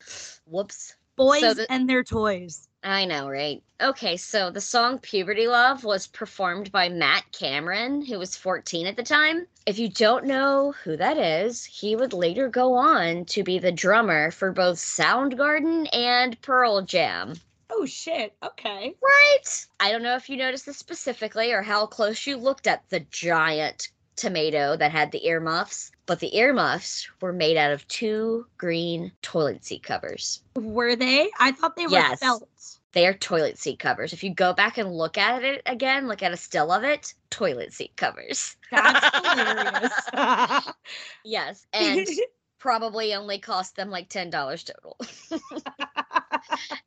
Whoops. 0.44 0.96
Boys 1.16 1.40
the- 1.40 1.66
and 1.70 1.88
their 1.88 2.04
toys. 2.04 2.68
I 2.84 3.04
know, 3.04 3.28
right? 3.28 3.62
Okay, 3.80 4.16
so 4.16 4.50
the 4.50 4.60
song 4.60 4.98
Puberty 4.98 5.46
Love 5.46 5.84
was 5.84 6.08
performed 6.08 6.72
by 6.72 6.88
Matt 6.88 7.24
Cameron, 7.30 8.04
who 8.04 8.18
was 8.18 8.36
14 8.36 8.86
at 8.86 8.96
the 8.96 9.04
time. 9.04 9.46
If 9.66 9.78
you 9.78 9.88
don't 9.88 10.24
know 10.24 10.74
who 10.82 10.96
that 10.96 11.16
is, 11.16 11.64
he 11.64 11.94
would 11.94 12.12
later 12.12 12.48
go 12.48 12.74
on 12.74 13.24
to 13.26 13.44
be 13.44 13.60
the 13.60 13.70
drummer 13.70 14.32
for 14.32 14.50
both 14.50 14.78
Soundgarden 14.78 15.88
and 15.92 16.40
Pearl 16.42 16.82
Jam. 16.82 17.34
Oh 17.70 17.86
shit. 17.86 18.34
Okay. 18.42 18.94
Right? 19.00 19.66
I 19.80 19.92
don't 19.92 20.02
know 20.02 20.16
if 20.16 20.28
you 20.28 20.36
noticed 20.36 20.66
this 20.66 20.78
specifically 20.78 21.52
or 21.52 21.62
how 21.62 21.86
close 21.86 22.26
you 22.26 22.36
looked 22.36 22.66
at 22.66 22.88
the 22.90 23.00
giant 23.00 23.88
tomato 24.16 24.76
that 24.76 24.90
had 24.92 25.12
the 25.12 25.26
earmuffs, 25.26 25.90
but 26.06 26.20
the 26.20 26.36
earmuffs 26.36 27.08
were 27.20 27.32
made 27.32 27.56
out 27.56 27.72
of 27.72 27.86
two 27.88 28.46
green 28.58 29.12
toilet 29.22 29.64
seat 29.64 29.82
covers. 29.82 30.42
Were 30.56 30.96
they? 30.96 31.30
I 31.38 31.52
thought 31.52 31.76
they 31.76 31.86
were 31.86 31.92
Yes. 31.92 32.20
felt. 32.20 32.48
They 32.92 33.06
are 33.06 33.14
toilet 33.14 33.58
seat 33.58 33.78
covers. 33.78 34.12
If 34.12 34.22
you 34.22 34.34
go 34.34 34.52
back 34.52 34.76
and 34.76 34.92
look 34.92 35.16
at 35.16 35.42
it 35.42 35.62
again, 35.64 36.08
look 36.08 36.22
at 36.22 36.32
a 36.32 36.36
still 36.36 36.70
of 36.70 36.84
it, 36.84 37.14
toilet 37.30 37.72
seat 37.72 37.96
covers. 37.96 38.56
That's 38.70 39.16
hilarious. 39.32 39.92
Yes, 41.24 41.66
and 41.72 42.06
probably 42.58 43.14
only 43.14 43.38
cost 43.38 43.76
them 43.76 43.90
like 43.90 44.08
$10 44.10 44.30
total. 44.30 44.96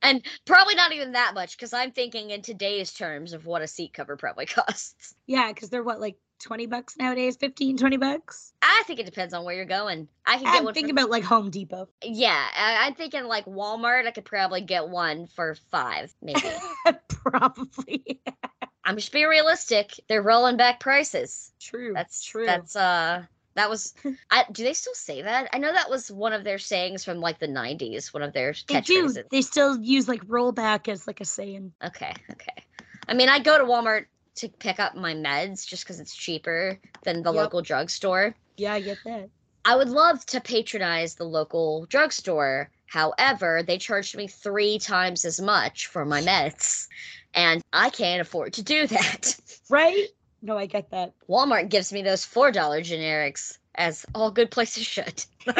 And 0.02 0.26
probably 0.46 0.76
not 0.76 0.92
even 0.92 1.14
that 1.14 1.34
much 1.34 1.58
because 1.58 1.74
I'm 1.74 1.92
thinking 1.92 2.30
in 2.32 2.42
today's 2.42 2.94
terms 2.94 3.34
of 3.34 3.46
what 3.46 3.62
a 3.62 3.68
seat 3.68 3.94
cover 3.94 4.16
probably 4.18 4.46
costs. 4.48 5.16
yeah, 5.28 5.52
because 5.52 5.70
they're 5.70 5.84
what, 5.84 6.00
like 6.00 6.18
20 6.44 6.66
bucks 6.68 6.98
nowadays? 6.98 7.38
15, 7.38 7.78
20 7.78 7.98
bucks? 7.98 8.54
I 8.62 8.84
think 8.86 9.00
it 9.00 9.06
depends 9.06 9.34
on 9.34 9.46
where 9.46 9.56
you're 9.56 9.66
going. 9.66 10.08
I 10.26 10.34
can 10.36 10.44
get 10.44 10.50
one. 10.50 10.58
I'm 10.58 10.66
one. 10.66 10.74
thinking 10.74 10.96
for- 10.96 11.02
about 11.02 11.12
like 11.12 11.24
Home 11.24 11.50
Depot. 11.50 11.88
yeah, 12.04 12.46
I, 12.56 12.86
I'm 12.88 12.94
thinking 12.96 13.24
like 13.26 13.46
Walmart. 13.46 14.06
I 14.06 14.12
could 14.12 14.26
probably 14.26 14.62
get 14.62 14.90
one 14.90 15.28
for 15.28 15.56
five, 15.72 16.14
maybe. 16.22 16.42
Probably. 17.10 18.22
I'm 18.84 18.98
just 18.98 19.12
being 19.12 19.26
realistic. 19.28 19.92
They're 20.08 20.22
rolling 20.22 20.58
back 20.58 20.80
prices. 20.80 21.52
True. 21.60 21.92
That's 21.94 22.24
true. 22.24 22.46
That's 22.46 22.76
uh 22.76 23.24
that 23.56 23.70
was 23.70 23.94
I 24.32 24.46
do 24.52 24.64
they 24.64 24.74
still 24.74 24.94
say 24.94 25.22
that? 25.22 25.50
I 25.54 25.58
know 25.58 25.72
that 25.72 25.90
was 25.90 26.12
one 26.12 26.34
of 26.34 26.44
their 26.44 26.58
sayings 26.58 27.04
from 27.04 27.20
like 27.20 27.40
the 27.40 27.48
90s, 27.48 28.14
one 28.14 28.24
of 28.24 28.34
their 28.34 28.54
they 28.68 28.82
do. 28.82 29.14
They 29.32 29.42
still 29.42 29.80
use 29.80 30.08
like 30.08 30.26
rollback 30.26 30.88
as 30.88 31.08
like 31.08 31.22
a 31.22 31.26
saying. 31.26 31.74
Okay, 31.84 32.14
okay. 32.32 32.64
I 33.08 33.14
mean, 33.14 33.30
I 33.30 33.40
go 33.40 33.58
to 33.58 33.64
Walmart 33.64 34.06
to 34.38 34.50
pick 34.50 34.80
up 34.80 34.96
my 34.96 35.14
meds 35.14 35.66
just 35.66 35.86
cuz 35.86 36.00
it's 36.00 36.16
cheaper 36.16 36.80
than 37.04 37.24
the 37.24 37.32
Yep. 37.32 37.44
local 37.44 37.62
drugstore. 37.62 38.36
Yeah, 38.58 38.74
I 38.74 38.82
get 38.82 39.04
that. 39.06 39.30
I 39.64 39.76
would 39.76 39.90
love 39.90 40.26
to 40.28 40.42
patronize 40.42 41.16
the 41.16 41.24
local 41.24 41.88
drugstore. 41.88 42.70
However, 42.88 43.64
they 43.64 43.78
charged 43.80 44.16
me 44.16 44.28
3 44.28 44.78
times 44.80 45.26
as 45.26 45.42
much 45.42 45.88
for 45.88 46.06
my 46.06 46.22
meds, 46.22 46.88
and 47.34 47.62
I 47.74 47.90
can't 47.90 48.22
afford 48.22 48.54
to 48.54 48.64
do 48.64 48.86
that. 48.88 49.36
Right? 49.70 50.08
No, 50.46 50.60
I 50.60 50.68
get 50.68 50.92
that. 50.92 51.12
Walmart 51.28 51.70
gives 51.70 51.92
me 51.92 52.04
those 52.04 52.24
$4 52.24 52.54
generics 52.54 53.58
as 53.74 54.06
all 54.14 54.30
good 54.30 54.52
places 54.52 54.86
should. 54.86 55.26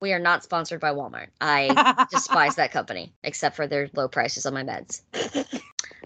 We 0.00 0.12
are 0.12 0.18
not 0.18 0.44
sponsored 0.44 0.80
by 0.80 0.90
Walmart. 0.90 1.28
I 1.40 2.06
despise 2.10 2.54
that 2.56 2.70
company, 2.70 3.12
except 3.24 3.56
for 3.56 3.66
their 3.66 3.90
low 3.94 4.08
prices 4.08 4.46
on 4.46 4.54
my 4.54 4.62
meds. 4.62 5.02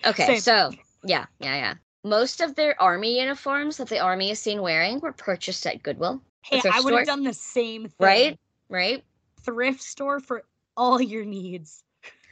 okay, 0.06 0.26
Same. 0.26 0.40
so 0.40 0.70
yeah, 1.04 1.26
yeah, 1.40 1.56
yeah. 1.56 1.74
Most 2.04 2.40
of 2.40 2.54
their 2.54 2.80
army 2.80 3.20
uniforms 3.20 3.76
that 3.76 3.88
the 3.88 3.98
army 3.98 4.30
is 4.30 4.38
seen 4.38 4.62
wearing 4.62 5.00
were 5.00 5.12
purchased 5.12 5.66
at 5.66 5.82
Goodwill, 5.82 6.22
hey, 6.42 6.62
I 6.64 6.80
would 6.80 6.94
have 6.94 7.06
done 7.06 7.24
the 7.24 7.34
same 7.34 7.88
thing. 7.88 7.94
right? 7.98 8.38
Right? 8.68 9.04
Thrift 9.42 9.82
store 9.82 10.20
for 10.20 10.44
all 10.76 11.00
your 11.00 11.24
needs. 11.24 11.82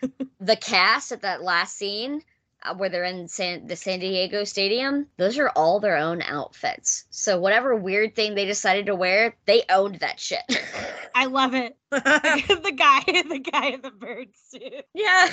The 0.40 0.56
cast 0.56 1.10
at 1.10 1.22
that 1.22 1.42
last 1.42 1.76
scene 1.76 2.22
Uh, 2.60 2.74
where 2.74 2.88
they're 2.88 3.04
in 3.04 3.28
San, 3.28 3.68
the 3.68 3.76
San 3.76 4.00
Diego 4.00 4.42
Stadium, 4.42 5.06
those 5.16 5.38
are 5.38 5.50
all 5.50 5.78
their 5.78 5.96
own 5.96 6.22
outfits. 6.22 7.04
So 7.10 7.38
whatever 7.38 7.76
weird 7.76 8.16
thing 8.16 8.34
they 8.34 8.46
decided 8.46 8.86
to 8.86 8.96
wear, 8.96 9.36
they 9.46 9.62
owned 9.70 10.00
that 10.00 10.18
shit. 10.18 10.42
I 11.14 11.26
love 11.26 11.54
it. 11.54 11.76
the 11.90 12.74
guy, 12.76 13.02
the 13.06 13.38
guy 13.38 13.66
in 13.68 13.80
the 13.80 13.92
bird 13.92 14.28
suit. 14.50 14.84
yeah, 14.92 15.28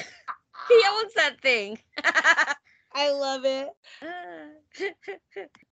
he 0.68 0.84
owns 0.88 1.14
that 1.16 1.42
thing. 1.42 1.80
I 2.98 3.12
love 3.12 3.44
it. 3.44 3.70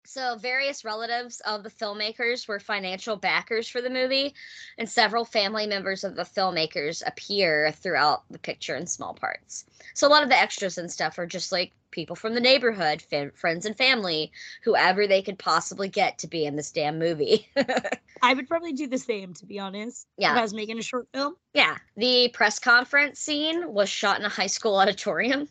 so, 0.04 0.36
various 0.36 0.84
relatives 0.84 1.40
of 1.40 1.62
the 1.62 1.70
filmmakers 1.70 2.46
were 2.46 2.60
financial 2.60 3.16
backers 3.16 3.66
for 3.66 3.80
the 3.80 3.88
movie, 3.88 4.34
and 4.76 4.86
several 4.88 5.24
family 5.24 5.66
members 5.66 6.04
of 6.04 6.16
the 6.16 6.22
filmmakers 6.22 7.02
appear 7.06 7.72
throughout 7.72 8.24
the 8.30 8.38
picture 8.38 8.76
in 8.76 8.86
small 8.86 9.14
parts. 9.14 9.64
So, 9.94 10.06
a 10.06 10.10
lot 10.10 10.22
of 10.22 10.28
the 10.28 10.38
extras 10.38 10.76
and 10.76 10.92
stuff 10.92 11.18
are 11.18 11.26
just 11.26 11.50
like 11.50 11.72
people 11.94 12.16
from 12.16 12.34
the 12.34 12.40
neighborhood, 12.40 13.00
fa- 13.02 13.30
friends 13.34 13.64
and 13.64 13.76
family, 13.76 14.30
whoever 14.64 15.06
they 15.06 15.22
could 15.22 15.38
possibly 15.38 15.88
get 15.88 16.18
to 16.18 16.26
be 16.28 16.44
in 16.44 16.56
this 16.56 16.70
damn 16.72 16.98
movie. 16.98 17.48
I 18.22 18.34
would 18.34 18.48
probably 18.48 18.72
do 18.72 18.86
the 18.86 18.98
same, 18.98 19.32
to 19.34 19.46
be 19.46 19.58
honest. 19.58 20.06
If 20.18 20.22
Yeah. 20.22 20.34
I 20.34 20.42
was 20.42 20.52
making 20.52 20.78
a 20.78 20.82
short 20.82 21.08
film. 21.14 21.36
yeah, 21.54 21.78
the 21.96 22.28
press 22.34 22.58
conference 22.58 23.20
scene 23.20 23.72
was 23.72 23.88
shot 23.88 24.18
in 24.18 24.24
a 24.26 24.28
high 24.28 24.48
school 24.48 24.76
auditorium. 24.76 25.48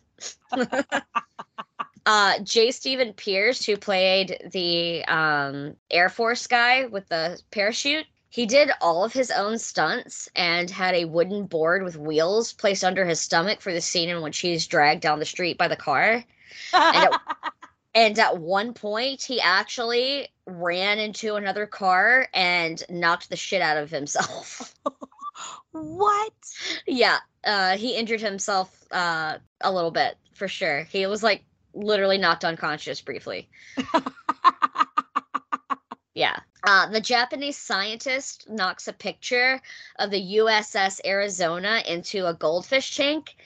uh 2.06 2.38
J. 2.42 2.70
Stephen 2.70 3.12
Peace, 3.14 3.64
who 3.64 3.76
played 3.76 4.36
the 4.52 5.04
um 5.06 5.74
Air 5.90 6.08
Force 6.08 6.46
guy 6.46 6.86
with 6.86 7.08
the 7.08 7.40
parachute, 7.50 8.06
he 8.34 8.46
did 8.46 8.68
all 8.80 9.04
of 9.04 9.12
his 9.12 9.30
own 9.30 9.60
stunts 9.60 10.28
and 10.34 10.68
had 10.68 10.92
a 10.96 11.04
wooden 11.04 11.46
board 11.46 11.84
with 11.84 11.96
wheels 11.96 12.52
placed 12.52 12.82
under 12.82 13.04
his 13.04 13.20
stomach 13.20 13.60
for 13.60 13.72
the 13.72 13.80
scene 13.80 14.08
in 14.08 14.22
which 14.22 14.40
he's 14.40 14.66
dragged 14.66 15.02
down 15.02 15.20
the 15.20 15.24
street 15.24 15.56
by 15.56 15.68
the 15.68 15.76
car. 15.76 16.24
And 16.72 17.04
it- 17.04 17.20
And 17.96 18.18
at 18.18 18.38
one 18.38 18.74
point, 18.74 19.22
he 19.22 19.40
actually 19.40 20.26
ran 20.46 20.98
into 20.98 21.36
another 21.36 21.64
car 21.64 22.26
and 22.34 22.82
knocked 22.90 23.30
the 23.30 23.36
shit 23.36 23.62
out 23.62 23.76
of 23.76 23.88
himself. 23.88 24.74
what? 25.70 26.32
yeah, 26.88 27.18
uh, 27.44 27.76
he 27.76 27.94
injured 27.96 28.20
himself 28.20 28.84
uh, 28.90 29.38
a 29.60 29.72
little 29.72 29.92
bit 29.92 30.16
for 30.32 30.48
sure. 30.48 30.82
He 30.90 31.06
was 31.06 31.22
like 31.22 31.44
literally 31.72 32.18
knocked 32.18 32.44
unconscious 32.44 33.00
briefly. 33.00 33.48
Yeah. 36.14 36.38
Uh, 36.66 36.86
the 36.86 37.00
Japanese 37.00 37.58
scientist 37.58 38.48
knocks 38.48 38.88
a 38.88 38.92
picture 38.92 39.60
of 39.98 40.10
the 40.10 40.36
USS 40.36 41.00
Arizona 41.04 41.82
into 41.86 42.26
a 42.26 42.34
goldfish 42.34 42.96
tank. 42.96 43.36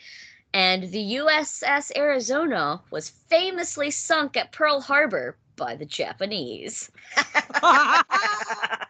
And 0.55 0.85
the 0.85 1.17
USS 1.17 1.91
Arizona 1.97 2.81
was 2.91 3.11
famously 3.11 3.91
sunk 3.91 4.37
at 4.37 4.53
Pearl 4.53 4.81
Harbor 4.81 5.37
by 5.57 5.75
the 5.75 5.85
Japanese. 5.85 6.91
uh, 7.63 8.87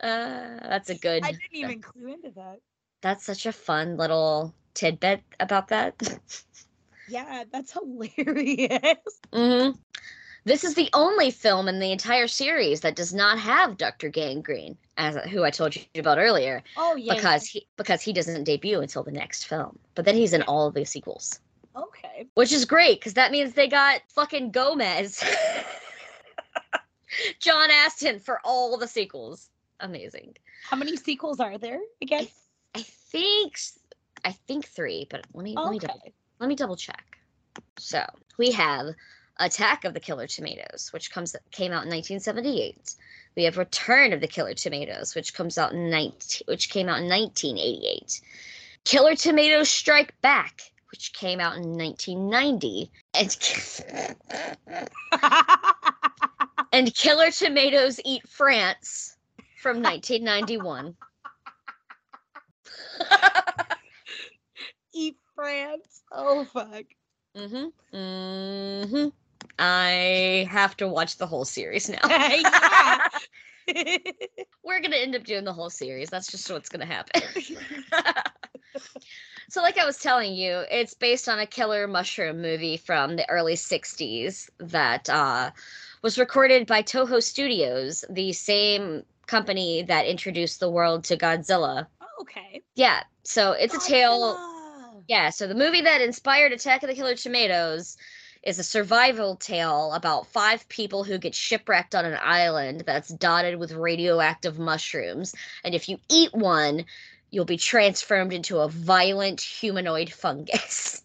that's 0.00 0.90
a 0.90 0.94
good. 0.94 1.24
I 1.24 1.32
didn't 1.32 1.54
even 1.54 1.80
clue 1.80 2.08
into 2.08 2.30
that. 2.36 2.60
That's 3.00 3.24
such 3.24 3.46
a 3.46 3.52
fun 3.52 3.96
little 3.96 4.54
tidbit 4.74 5.22
about 5.40 5.68
that. 5.68 5.94
Yeah, 7.06 7.44
that's 7.52 7.70
hilarious. 7.70 9.20
Mm 9.30 9.74
hmm 9.74 9.83
This 10.46 10.62
is 10.62 10.74
the 10.74 10.90
only 10.92 11.30
film 11.30 11.68
in 11.68 11.78
the 11.78 11.90
entire 11.90 12.28
series 12.28 12.80
that 12.80 12.96
does 12.96 13.14
not 13.14 13.38
have 13.38 13.78
Dr. 13.78 14.10
Gangreen, 14.10 14.76
as 14.98 15.16
who 15.30 15.42
I 15.42 15.50
told 15.50 15.74
you 15.74 15.82
about 15.96 16.18
earlier, 16.18 16.62
Oh 16.76 16.96
yeah. 16.96 17.14
because 17.14 17.46
he 17.46 17.66
because 17.76 18.02
he 18.02 18.12
doesn't 18.12 18.44
debut 18.44 18.80
until 18.80 19.02
the 19.02 19.10
next 19.10 19.44
film. 19.44 19.78
But 19.94 20.04
then 20.04 20.16
he's 20.16 20.34
in 20.34 20.42
all 20.42 20.66
of 20.66 20.74
the 20.74 20.84
sequels, 20.84 21.40
okay. 21.74 22.26
which 22.34 22.52
is 22.52 22.66
great 22.66 23.00
because 23.00 23.14
that 23.14 23.32
means 23.32 23.54
they 23.54 23.68
got 23.68 24.02
fucking 24.08 24.50
Gomez, 24.50 25.24
John 27.40 27.70
Astin 27.70 28.18
for 28.18 28.40
all 28.44 28.76
the 28.76 28.88
sequels. 28.88 29.48
Amazing. 29.80 30.36
How 30.68 30.76
many 30.76 30.96
sequels 30.96 31.40
are 31.40 31.56
there 31.56 31.80
again? 32.02 32.28
I 32.74 32.82
think 32.82 33.56
I 34.26 34.32
think 34.32 34.66
three, 34.66 35.06
but 35.08 35.26
let 35.32 35.42
me 35.42 35.54
let 35.56 35.70
me 35.70 35.78
double 35.78 36.02
let 36.38 36.48
me 36.48 36.54
double 36.54 36.76
check. 36.76 37.18
So 37.78 38.04
we 38.36 38.50
have 38.50 38.94
Attack 39.38 39.84
of 39.84 39.94
the 39.94 40.00
Killer 40.00 40.26
Tomatoes, 40.26 40.90
which 40.92 41.10
comes 41.10 41.34
came 41.50 41.72
out 41.72 41.84
in 41.84 41.90
1978. 41.90 42.94
We 43.36 43.44
have 43.44 43.58
Return 43.58 44.12
of 44.12 44.20
the 44.20 44.28
Killer 44.28 44.54
Tomatoes, 44.54 45.14
which 45.14 45.34
comes 45.34 45.58
out 45.58 45.72
in 45.72 45.90
19, 45.90 46.42
which 46.46 46.70
came 46.70 46.88
out 46.88 47.00
in 47.00 47.08
1988. 47.08 48.20
Killer 48.84 49.16
Tomatoes 49.16 49.68
Strike 49.68 50.20
Back, 50.20 50.70
which 50.92 51.12
came 51.12 51.40
out 51.40 51.56
in 51.56 51.76
1990, 51.76 52.90
and 53.14 53.36
and 56.72 56.94
Killer 56.94 57.32
Tomatoes 57.32 58.00
Eat 58.04 58.28
France 58.28 59.16
from 59.60 59.82
1991. 59.82 60.94
Eat 64.94 65.16
France. 65.34 66.02
Oh 66.12 66.44
fuck. 66.44 66.84
Mm-hmm. 67.36 67.96
Mm-hmm. 67.96 69.08
I 69.58 70.48
have 70.50 70.76
to 70.78 70.88
watch 70.88 71.16
the 71.16 71.26
whole 71.26 71.44
series 71.44 71.88
now. 71.88 72.00
We're 74.64 74.80
gonna 74.80 74.96
end 74.96 75.14
up 75.16 75.24
doing 75.24 75.44
the 75.44 75.52
whole 75.52 75.70
series. 75.70 76.10
That's 76.10 76.30
just 76.30 76.50
what's 76.50 76.68
gonna 76.68 76.86
happen. 76.86 77.22
so, 79.48 79.62
like 79.62 79.78
I 79.78 79.86
was 79.86 79.98
telling 79.98 80.34
you, 80.34 80.64
it's 80.70 80.94
based 80.94 81.28
on 81.28 81.38
a 81.38 81.46
killer 81.46 81.86
mushroom 81.86 82.42
movie 82.42 82.76
from 82.76 83.16
the 83.16 83.28
early 83.30 83.54
'60s 83.54 84.50
that 84.58 85.08
uh, 85.08 85.50
was 86.02 86.18
recorded 86.18 86.66
by 86.66 86.82
Toho 86.82 87.22
Studios, 87.22 88.04
the 88.10 88.32
same 88.32 89.04
company 89.26 89.82
that 89.82 90.06
introduced 90.06 90.60
the 90.60 90.70
world 90.70 91.04
to 91.04 91.16
Godzilla. 91.16 91.86
okay. 92.20 92.62
Yeah, 92.74 93.02
so 93.22 93.52
it's 93.52 93.74
a 93.74 93.80
tale. 93.80 94.38
Yeah, 95.08 95.30
so 95.30 95.46
the 95.46 95.54
movie 95.54 95.82
that 95.82 96.00
inspired 96.00 96.52
Attack 96.52 96.82
of 96.82 96.88
the 96.88 96.94
Killer 96.94 97.14
Tomatoes 97.14 97.96
is 98.44 98.58
a 98.58 98.64
survival 98.64 99.36
tale 99.36 99.92
about 99.94 100.26
five 100.26 100.68
people 100.68 101.02
who 101.02 101.18
get 101.18 101.34
shipwrecked 101.34 101.94
on 101.94 102.04
an 102.04 102.18
island 102.20 102.82
that's 102.86 103.08
dotted 103.08 103.58
with 103.58 103.72
radioactive 103.72 104.58
mushrooms. 104.58 105.34
And 105.64 105.74
if 105.74 105.88
you 105.88 105.98
eat 106.10 106.34
one, 106.34 106.84
you'll 107.30 107.44
be 107.44 107.56
transformed 107.56 108.32
into 108.32 108.58
a 108.58 108.68
violent 108.68 109.40
humanoid 109.40 110.12
fungus. 110.12 111.02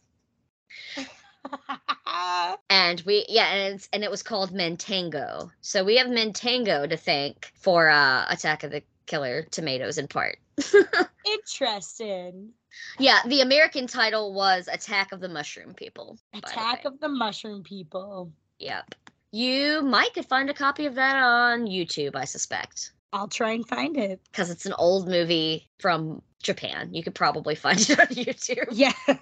and 2.70 3.02
we 3.02 3.26
yeah, 3.30 3.48
and 3.48 3.76
it's 3.76 3.90
and 3.94 4.04
it 4.04 4.12
was 4.12 4.22
called 4.22 4.52
Matango. 4.52 5.50
So 5.62 5.84
we 5.84 5.98
have 5.98 6.08
Matango 6.08 6.90
to 6.90 6.98
thank 6.98 7.52
for 7.56 7.90
uh 7.90 8.26
Attack 8.30 8.64
of 8.64 8.72
the 8.72 8.84
Killer 9.06 9.44
Tomatoes 9.50 9.98
in 9.98 10.08
part. 10.08 10.38
Interesting. 11.26 12.52
Yeah, 12.98 13.20
the 13.26 13.42
American 13.42 13.88
title 13.88 14.34
was 14.34 14.68
Attack 14.72 15.12
of 15.12 15.20
the 15.20 15.30
Mushroom 15.30 15.74
People. 15.74 16.18
by 16.34 16.40
the 16.40 16.48
Attack 16.48 16.86
of 16.86 17.00
the 17.00 17.10
Mushroom 17.10 17.64
People. 17.64 18.32
Yep. 18.60 18.96
You 19.32 19.82
might 19.82 20.14
could 20.14 20.26
find 20.26 20.50
a 20.50 20.54
copy 20.54 20.86
of 20.86 20.96
that 20.96 21.16
on 21.16 21.68
YouTube, 21.68 22.16
I 22.16 22.26
suspect, 22.26 22.94
I'll 23.14 23.28
try 23.28 23.52
and 23.52 23.68
find 23.68 23.96
it. 23.98 24.20
because 24.32 24.50
it's 24.50 24.66
an 24.66 24.74
old 24.74 25.08
movie 25.08 25.70
from 25.80 26.22
Japan. 26.42 26.94
You 26.94 27.04
could 27.04 27.16
probably 27.16 27.56
find 27.66 27.80
it 27.80 28.00
on 28.00 28.08
YouTube. 28.08 28.68
Yeah. 28.72 28.94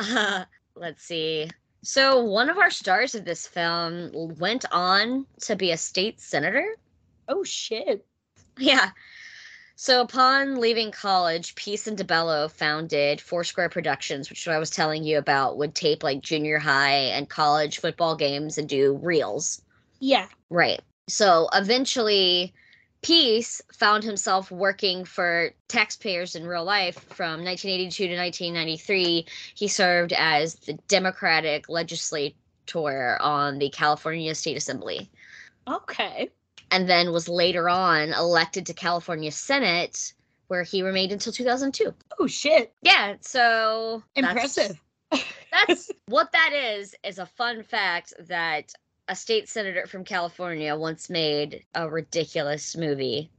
Uh, 0.00 0.44
let's 0.76 1.02
see. 1.02 1.50
So 1.82 2.22
one 2.22 2.48
of 2.48 2.56
our 2.56 2.70
stars 2.70 3.16
of 3.16 3.24
this 3.24 3.48
film 3.48 4.10
went 4.38 4.64
on 4.70 5.26
to 5.42 5.56
be 5.56 5.72
a 5.72 5.76
state 5.76 6.20
senator. 6.20 6.76
oh 7.28 7.42
shit. 7.42 8.06
Yeah. 8.58 8.90
So 9.80 10.00
upon 10.00 10.56
leaving 10.56 10.90
college, 10.90 11.54
Peace 11.54 11.86
and 11.86 11.96
DeBello 11.96 12.50
founded 12.50 13.20
Foursquare 13.20 13.68
Productions, 13.68 14.28
which 14.28 14.48
I 14.48 14.58
was 14.58 14.70
telling 14.70 15.04
you 15.04 15.18
about, 15.18 15.56
would 15.56 15.76
tape 15.76 16.02
like 16.02 16.20
junior 16.20 16.58
high 16.58 16.96
and 17.14 17.30
college 17.30 17.78
football 17.78 18.16
games 18.16 18.58
and 18.58 18.68
do 18.68 18.98
reels. 19.00 19.62
Yeah. 20.00 20.26
Right. 20.50 20.80
So 21.08 21.48
eventually, 21.52 22.52
Peace 23.02 23.62
found 23.72 24.02
himself 24.02 24.50
working 24.50 25.04
for 25.04 25.52
taxpayers 25.68 26.34
in 26.34 26.44
real 26.44 26.64
life 26.64 26.98
from 27.10 27.44
1982 27.44 28.08
to 28.08 28.16
1993. 28.16 29.26
He 29.54 29.68
served 29.68 30.12
as 30.12 30.56
the 30.56 30.72
Democratic 30.88 31.68
legislator 31.68 32.34
on 33.20 33.60
the 33.60 33.70
California 33.70 34.34
State 34.34 34.56
Assembly 34.56 35.08
Okay. 35.68 36.30
And 36.70 36.88
then 36.88 37.12
was 37.12 37.28
later 37.28 37.68
on 37.68 38.12
elected 38.12 38.66
to 38.66 38.74
California 38.74 39.30
Senate, 39.30 40.12
where 40.48 40.62
he 40.62 40.82
remained 40.82 41.12
until 41.12 41.32
2002. 41.32 41.94
Oh 42.18 42.26
shit. 42.26 42.72
Yeah, 42.82 43.14
so 43.20 44.02
Impressive. 44.16 44.80
That's 45.52 45.90
what 46.06 46.32
that 46.32 46.52
is. 46.52 46.94
Is 47.04 47.18
a 47.18 47.26
fun 47.26 47.62
fact 47.62 48.12
that 48.28 48.72
a 49.08 49.16
state 49.16 49.48
senator 49.48 49.86
from 49.86 50.04
California 50.04 50.76
once 50.76 51.08
made 51.08 51.64
a 51.74 51.88
ridiculous 51.88 52.76
movie. 52.76 53.30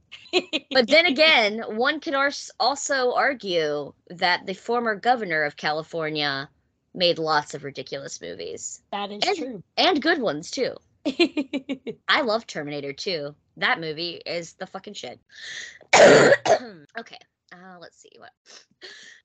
But 0.72 0.88
then 0.88 1.06
again, 1.14 1.62
one 1.68 2.00
could 2.00 2.14
also 2.58 3.12
argue 3.14 3.92
that 4.08 4.46
the 4.46 4.54
former 4.54 4.96
governor 4.96 5.44
of 5.44 5.56
California 5.56 6.48
made 6.92 7.20
lots 7.20 7.54
of 7.54 7.62
ridiculous 7.62 8.20
movies 8.20 8.82
that 8.90 9.12
is 9.12 9.22
and- 9.24 9.36
true. 9.36 9.62
and 9.76 10.02
good 10.02 10.20
ones 10.20 10.50
too. 10.50 10.74
I 12.08 12.22
love 12.22 12.46
Terminator 12.46 12.92
2. 12.92 13.34
That 13.58 13.80
movie 13.80 14.20
is 14.24 14.54
the 14.54 14.66
fucking 14.66 14.94
shit. 14.94 15.20
okay, 15.96 17.18
uh, 17.52 17.78
let's 17.80 18.00
see 18.00 18.12
what. 18.18 18.32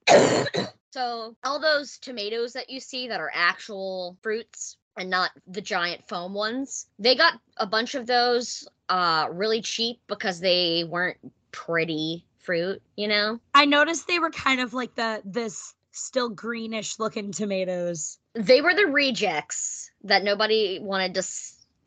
so, 0.91 1.35
all 1.43 1.59
those 1.59 1.97
tomatoes 1.97 2.53
that 2.53 2.69
you 2.69 2.79
see 2.79 3.07
that 3.07 3.19
are 3.19 3.31
actual 3.33 4.17
fruits 4.21 4.77
and 4.97 5.09
not 5.09 5.31
the 5.47 5.61
giant 5.61 6.07
foam 6.07 6.33
ones, 6.33 6.87
they 6.99 7.15
got 7.15 7.39
a 7.57 7.67
bunch 7.67 7.95
of 7.95 8.07
those 8.07 8.67
uh 8.87 9.27
really 9.31 9.61
cheap 9.61 9.99
because 10.07 10.39
they 10.39 10.83
weren't 10.83 11.17
pretty 11.51 12.25
fruit, 12.39 12.81
you 12.95 13.07
know? 13.07 13.39
I 13.53 13.65
noticed 13.65 14.07
they 14.07 14.19
were 14.19 14.29
kind 14.29 14.61
of 14.61 14.73
like 14.73 14.95
the 14.95 15.21
this 15.25 15.73
still 15.91 16.29
greenish 16.29 16.99
looking 16.99 17.31
tomatoes. 17.31 18.19
They 18.33 18.61
were 18.61 18.73
the 18.73 18.87
rejects 18.87 19.89
that 20.03 20.23
nobody 20.23 20.79
wanted 20.81 21.15
to 21.15 21.23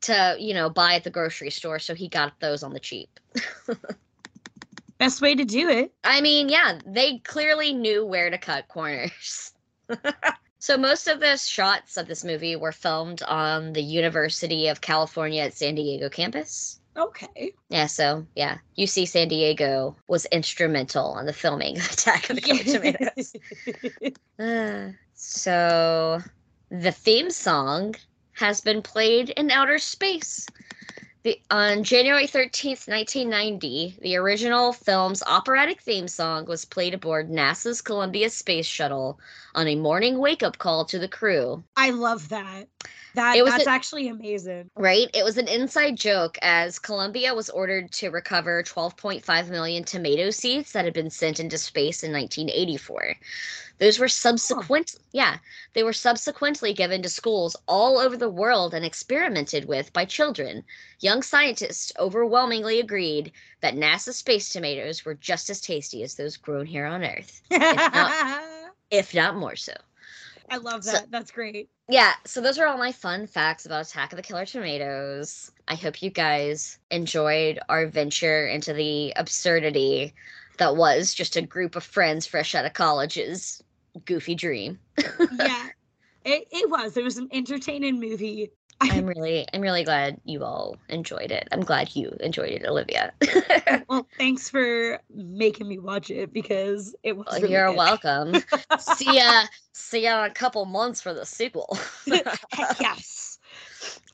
to, 0.02 0.36
you 0.38 0.54
know, 0.54 0.70
buy 0.70 0.94
at 0.94 1.04
the 1.04 1.10
grocery 1.10 1.50
store, 1.50 1.78
so 1.78 1.94
he 1.94 2.08
got 2.08 2.38
those 2.40 2.62
on 2.62 2.72
the 2.72 2.80
cheap. 2.80 3.20
Best 4.98 5.20
way 5.20 5.34
to 5.34 5.44
do 5.44 5.68
it. 5.68 5.92
I 6.02 6.20
mean, 6.20 6.48
yeah, 6.48 6.80
they 6.84 7.18
clearly 7.18 7.72
knew 7.72 8.04
where 8.04 8.30
to 8.30 8.38
cut 8.38 8.66
corners. 8.68 9.52
so 10.58 10.76
most 10.76 11.06
of 11.06 11.20
the 11.20 11.36
shots 11.36 11.96
of 11.96 12.08
this 12.08 12.24
movie 12.24 12.56
were 12.56 12.72
filmed 12.72 13.22
on 13.22 13.72
the 13.72 13.82
University 13.82 14.68
of 14.68 14.80
California 14.80 15.42
at 15.42 15.54
San 15.54 15.76
Diego 15.76 16.08
campus. 16.08 16.80
Okay. 16.96 17.52
Yeah, 17.68 17.86
so 17.86 18.26
yeah, 18.34 18.58
UC 18.76 19.06
San 19.06 19.28
Diego 19.28 19.96
was 20.08 20.24
instrumental 20.26 21.16
in 21.18 21.26
the 21.26 21.32
filming 21.32 21.78
of 21.78 21.92
Attack 21.92 22.30
of 22.30 22.36
the 22.36 22.42
Tomatoes. 22.42 23.32
Uh, 24.38 24.92
so 25.14 26.20
the 26.70 26.92
theme 26.92 27.28
song 27.28 27.92
has 28.38 28.60
been 28.60 28.82
played 28.82 29.30
in 29.30 29.50
outer 29.50 29.78
space. 29.78 30.46
The, 31.24 31.40
on 31.50 31.82
January 31.82 32.26
13th, 32.28 32.86
1990, 32.88 33.98
the 34.00 34.16
original 34.16 34.72
film's 34.72 35.22
operatic 35.24 35.82
theme 35.82 36.06
song 36.06 36.46
was 36.46 36.64
played 36.64 36.94
aboard 36.94 37.28
NASA's 37.28 37.82
Columbia 37.82 38.30
Space 38.30 38.66
Shuttle 38.66 39.18
on 39.54 39.66
a 39.66 39.74
morning 39.74 40.18
wake 40.18 40.44
up 40.44 40.58
call 40.58 40.84
to 40.86 40.98
the 41.00 41.08
crew. 41.08 41.64
I 41.76 41.90
love 41.90 42.28
that. 42.28 42.68
That 43.14 43.36
It 43.36 43.42
was 43.42 43.52
that's 43.52 43.66
a- 43.66 43.70
actually 43.70 44.08
amazing. 44.08 44.70
Right? 44.76 45.08
It 45.12 45.24
was 45.24 45.38
an 45.38 45.48
inside 45.48 45.96
joke 45.96 46.38
as 46.40 46.78
Columbia 46.78 47.34
was 47.34 47.50
ordered 47.50 47.90
to 47.92 48.10
recover 48.10 48.62
12.5 48.62 49.50
million 49.50 49.82
tomato 49.82 50.30
seeds 50.30 50.72
that 50.72 50.84
had 50.84 50.94
been 50.94 51.10
sent 51.10 51.40
into 51.40 51.58
space 51.58 52.04
in 52.04 52.12
1984. 52.12 53.16
Those 53.78 53.98
were 53.98 54.08
subsequent 54.08 54.96
yeah, 55.12 55.38
they 55.72 55.82
were 55.82 55.92
subsequently 55.92 56.72
given 56.74 57.02
to 57.02 57.08
schools 57.08 57.56
all 57.66 57.98
over 57.98 58.16
the 58.16 58.28
world 58.28 58.74
and 58.74 58.84
experimented 58.84 59.64
with 59.64 59.92
by 59.92 60.04
children. 60.04 60.64
Young 61.00 61.22
scientists 61.22 61.92
overwhelmingly 61.98 62.78
agreed 62.78 63.32
that 63.60 63.74
NASA 63.74 64.12
space 64.12 64.48
tomatoes 64.48 65.04
were 65.04 65.14
just 65.14 65.50
as 65.50 65.60
tasty 65.60 66.02
as 66.02 66.14
those 66.14 66.36
grown 66.36 66.66
here 66.66 66.86
on 66.86 67.04
Earth, 67.04 67.42
I 67.50 68.68
if 68.90 69.14
not 69.14 69.36
more 69.36 69.56
so. 69.56 69.72
Love 70.56 70.82
So- 70.84 70.92
that. 70.92 71.10
That's 71.10 71.30
great. 71.30 71.68
yeah, 71.88 72.14
so 72.24 72.40
those 72.40 72.58
are 72.58 72.66
all 72.66 72.78
my 72.78 72.92
fun 72.92 73.26
facts 73.26 73.66
about 73.66 73.86
Attack 73.86 74.12
of 74.12 74.16
the 74.16 74.22
Killer 74.22 74.46
Tomatoes. 74.46 75.52
I 75.68 75.74
hope 75.74 76.02
you 76.02 76.10
guys 76.10 76.78
enjoyed 76.90 77.58
our 77.68 77.86
venture 77.86 78.46
into 78.46 78.72
the 78.72 79.12
absurdity 79.16 80.14
that 80.58 80.74
was 80.76 81.14
just 81.14 81.36
a 81.36 81.42
group 81.42 81.76
of 81.76 81.84
friends 81.84 82.26
fresh 82.26 82.54
out 82.54 82.64
of 82.64 82.72
college's 82.72 83.62
goofy 84.04 84.34
dream. 84.34 84.78
yeah. 85.38 85.68
It, 86.24 86.48
it 86.50 86.68
was. 86.68 86.96
It 86.96 87.04
was 87.04 87.16
an 87.16 87.28
entertaining 87.32 88.00
movie. 88.00 88.50
I'm 88.80 89.06
really 89.14 89.46
I'm 89.52 89.60
really 89.60 89.84
glad 89.84 90.20
you 90.24 90.44
all 90.44 90.76
enjoyed 90.88 91.30
it. 91.32 91.48
I'm 91.52 91.60
glad 91.62 91.94
you 91.96 92.16
enjoyed 92.20 92.50
it, 92.50 92.66
Olivia. 92.66 93.12
Well, 93.88 94.06
thanks 94.18 94.50
for 94.50 95.00
making 95.14 95.66
me 95.68 95.78
watch 95.78 96.10
it 96.10 96.32
because 96.32 96.94
it 97.02 97.16
was. 97.16 97.26
really 97.40 97.52
You're 97.52 97.68
good. 97.68 97.76
welcome. 97.76 98.34
see 98.78 99.16
ya 99.16 99.44
see 99.72 100.02
ya 100.02 100.24
in 100.24 100.30
a 100.30 100.34
couple 100.34 100.64
months 100.66 101.00
for 101.00 101.14
the 101.14 101.24
sequel. 101.24 101.78
Yes. 102.06 103.38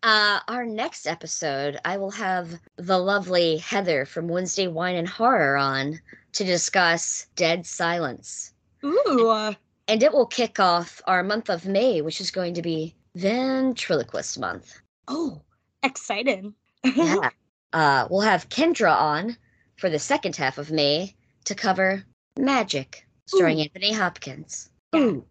Uh, 0.03 0.41
our 0.49 0.65
next 0.67 1.07
episode, 1.07 1.79
I 1.85 1.97
will 1.97 2.11
have 2.11 2.61
the 2.77 2.99
lovely 2.99 3.57
Heather 3.59 4.05
from 4.05 4.29
Wednesday 4.29 4.67
Wine 4.69 4.97
and 4.97 5.09
Horror 5.09 5.57
on 5.57 5.99
to 6.35 6.45
discuss 6.45 7.27
Dead 7.37 7.67
Silence. 7.67 8.53
Ooh. 8.85 9.29
uh, 9.29 9.55
And 9.89 10.03
it 10.03 10.13
will 10.13 10.27
kick 10.27 10.61
off 10.61 11.01
our 11.07 11.23
month 11.23 11.49
of 11.49 11.67
May, 11.67 12.01
which 12.03 12.21
is 12.21 12.31
going 12.31 12.55
to 12.55 12.63
be 12.63 12.95
Ventriloquist 13.15 14.39
Month. 14.39 14.81
Oh, 15.09 15.41
excited. 15.83 16.53
Yeah. 16.85 17.31
uh, 17.73 18.09
we'll 18.11 18.21
have 18.21 18.49
Kendra 18.49 18.95
on 18.95 19.37
for 19.77 19.89
the 19.89 19.99
second 19.99 20.37
half 20.37 20.59
of 20.59 20.71
May 20.71 21.15
to 21.45 21.55
cover 21.55 22.05
Magic, 22.39 23.07
starring 23.27 23.59
Ooh. 23.59 23.63
Anthony 23.63 23.93
Hopkins. 23.93 24.71
Ooh. 24.97 25.25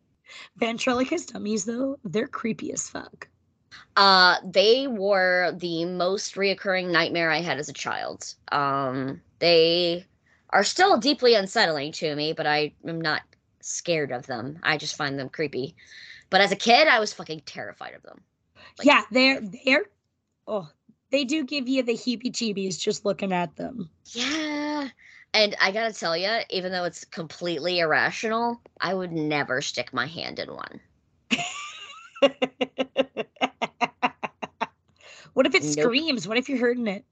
Ventriloquist 0.57 1.34
dummies, 1.34 1.65
though, 1.65 1.99
they're 2.03 2.27
creepy 2.27 2.71
as 2.71 2.89
fuck. 2.89 3.27
Uh, 3.95 4.38
they 4.43 4.88
were 4.88 5.53
the 5.57 5.86
most 5.86 6.36
reoccurring 6.36 6.89
nightmare 6.89 7.29
I 7.29 7.41
had 7.41 7.59
as 7.59 7.69
a 7.69 7.73
child. 7.73 8.34
Um, 8.51 9.21
they 9.39 10.05
are 10.49 10.63
still 10.63 10.97
deeply 10.97 11.36
unsettling 11.36 11.91
to 11.93 12.15
me, 12.15 12.34
but 12.34 12.47
I 12.47 12.73
am 12.88 13.01
not 13.01 13.21
scared 13.61 14.11
of 14.11 14.25
them. 14.25 14.59
I 14.63 14.77
just 14.77 14.95
find 14.95 15.17
them 15.19 15.29
creepy. 15.29 15.75
But 16.34 16.41
as 16.41 16.51
a 16.51 16.55
kid, 16.55 16.88
I 16.88 16.99
was 16.99 17.13
fucking 17.13 17.43
terrified 17.45 17.93
of 17.93 18.01
them. 18.01 18.19
Like- 18.79 18.88
yeah, 18.88 19.03
they're 19.11 19.39
they're 19.39 19.86
oh, 20.47 20.67
they 21.11 21.25
do 21.25 21.43
give 21.43 21.67
you 21.67 21.84
the 21.84 21.93
heebie-jeebies 21.93 22.79
just 22.79 23.05
looking 23.05 23.31
at 23.31 23.55
them. 23.55 23.88
Yeah. 24.05 24.89
And 25.36 25.55
I 25.61 25.71
gotta 25.71 25.93
tell 25.93 26.17
you, 26.17 26.39
even 26.49 26.71
though 26.71 26.86
it's 26.86 27.05
completely 27.05 27.81
irrational, 27.81 28.59
I 28.81 28.95
would 28.95 29.11
never 29.11 29.61
stick 29.61 29.93
my 29.93 30.07
hand 30.07 30.39
in 30.39 30.49
one. 30.55 30.79
what 35.34 35.45
if 35.45 35.53
it 35.53 35.61
Nope. 35.61 35.71
screams? 35.71 36.27
What 36.27 36.38
if 36.39 36.49
you're 36.49 36.57
hurting 36.57 36.88
it? 36.88 37.05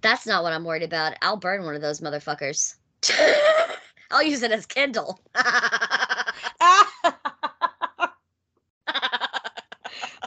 That's 0.00 0.26
not 0.26 0.42
what 0.42 0.52
I'm 0.52 0.64
worried 0.64 0.82
about. 0.82 1.14
I'll 1.22 1.36
burn 1.36 1.62
one 1.64 1.76
of 1.76 1.82
those 1.82 2.00
motherfuckers. 2.00 2.74
I'll 4.10 4.24
use 4.24 4.42
it 4.42 4.50
as 4.50 4.66
Kindle. 4.66 5.20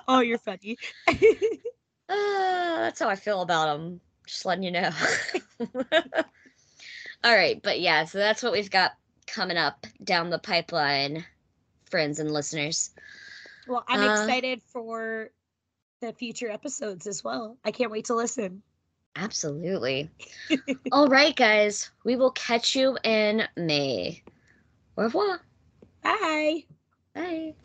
oh, 0.07 0.16
you're 0.27 0.39
funny. 0.39 0.77
Uh, 2.09 2.77
that's 2.81 2.99
how 2.99 3.09
I 3.09 3.15
feel 3.15 3.41
about 3.41 3.77
them. 3.77 4.01
Just 4.27 4.45
letting 4.45 4.63
you 4.63 4.71
know. 4.71 4.91
All 7.23 7.35
right, 7.35 7.61
but 7.61 7.79
yeah, 7.79 8.05
so 8.05 8.17
that's 8.19 8.43
what 8.43 8.53
we've 8.53 8.69
got 8.71 8.93
coming 9.27 9.57
up 9.57 9.85
down 10.03 10.29
the 10.29 10.39
pipeline, 10.39 11.25
friends 11.89 12.19
and 12.19 12.31
listeners. 12.31 12.91
well, 13.67 13.83
I'm 13.87 14.01
Uh, 14.01 14.03
excited 14.03 14.61
for 14.63 15.31
the 16.01 16.13
future 16.13 16.49
episodes 16.49 17.07
as 17.07 17.23
well. 17.23 17.57
I 17.63 17.71
can't 17.71 17.91
wait 17.91 18.05
to 18.05 18.15
listen. 18.15 18.63
Absolutely. 19.15 20.09
All 20.91 21.07
right, 21.07 21.35
guys, 21.35 21.91
we 22.03 22.15
will 22.15 22.31
catch 22.31 22.75
you 22.75 22.97
in 23.03 23.43
May. 23.57 24.23
Au 24.97 25.03
revoir. 25.03 25.41
Bye. 26.03 26.65
Bye. 27.13 27.55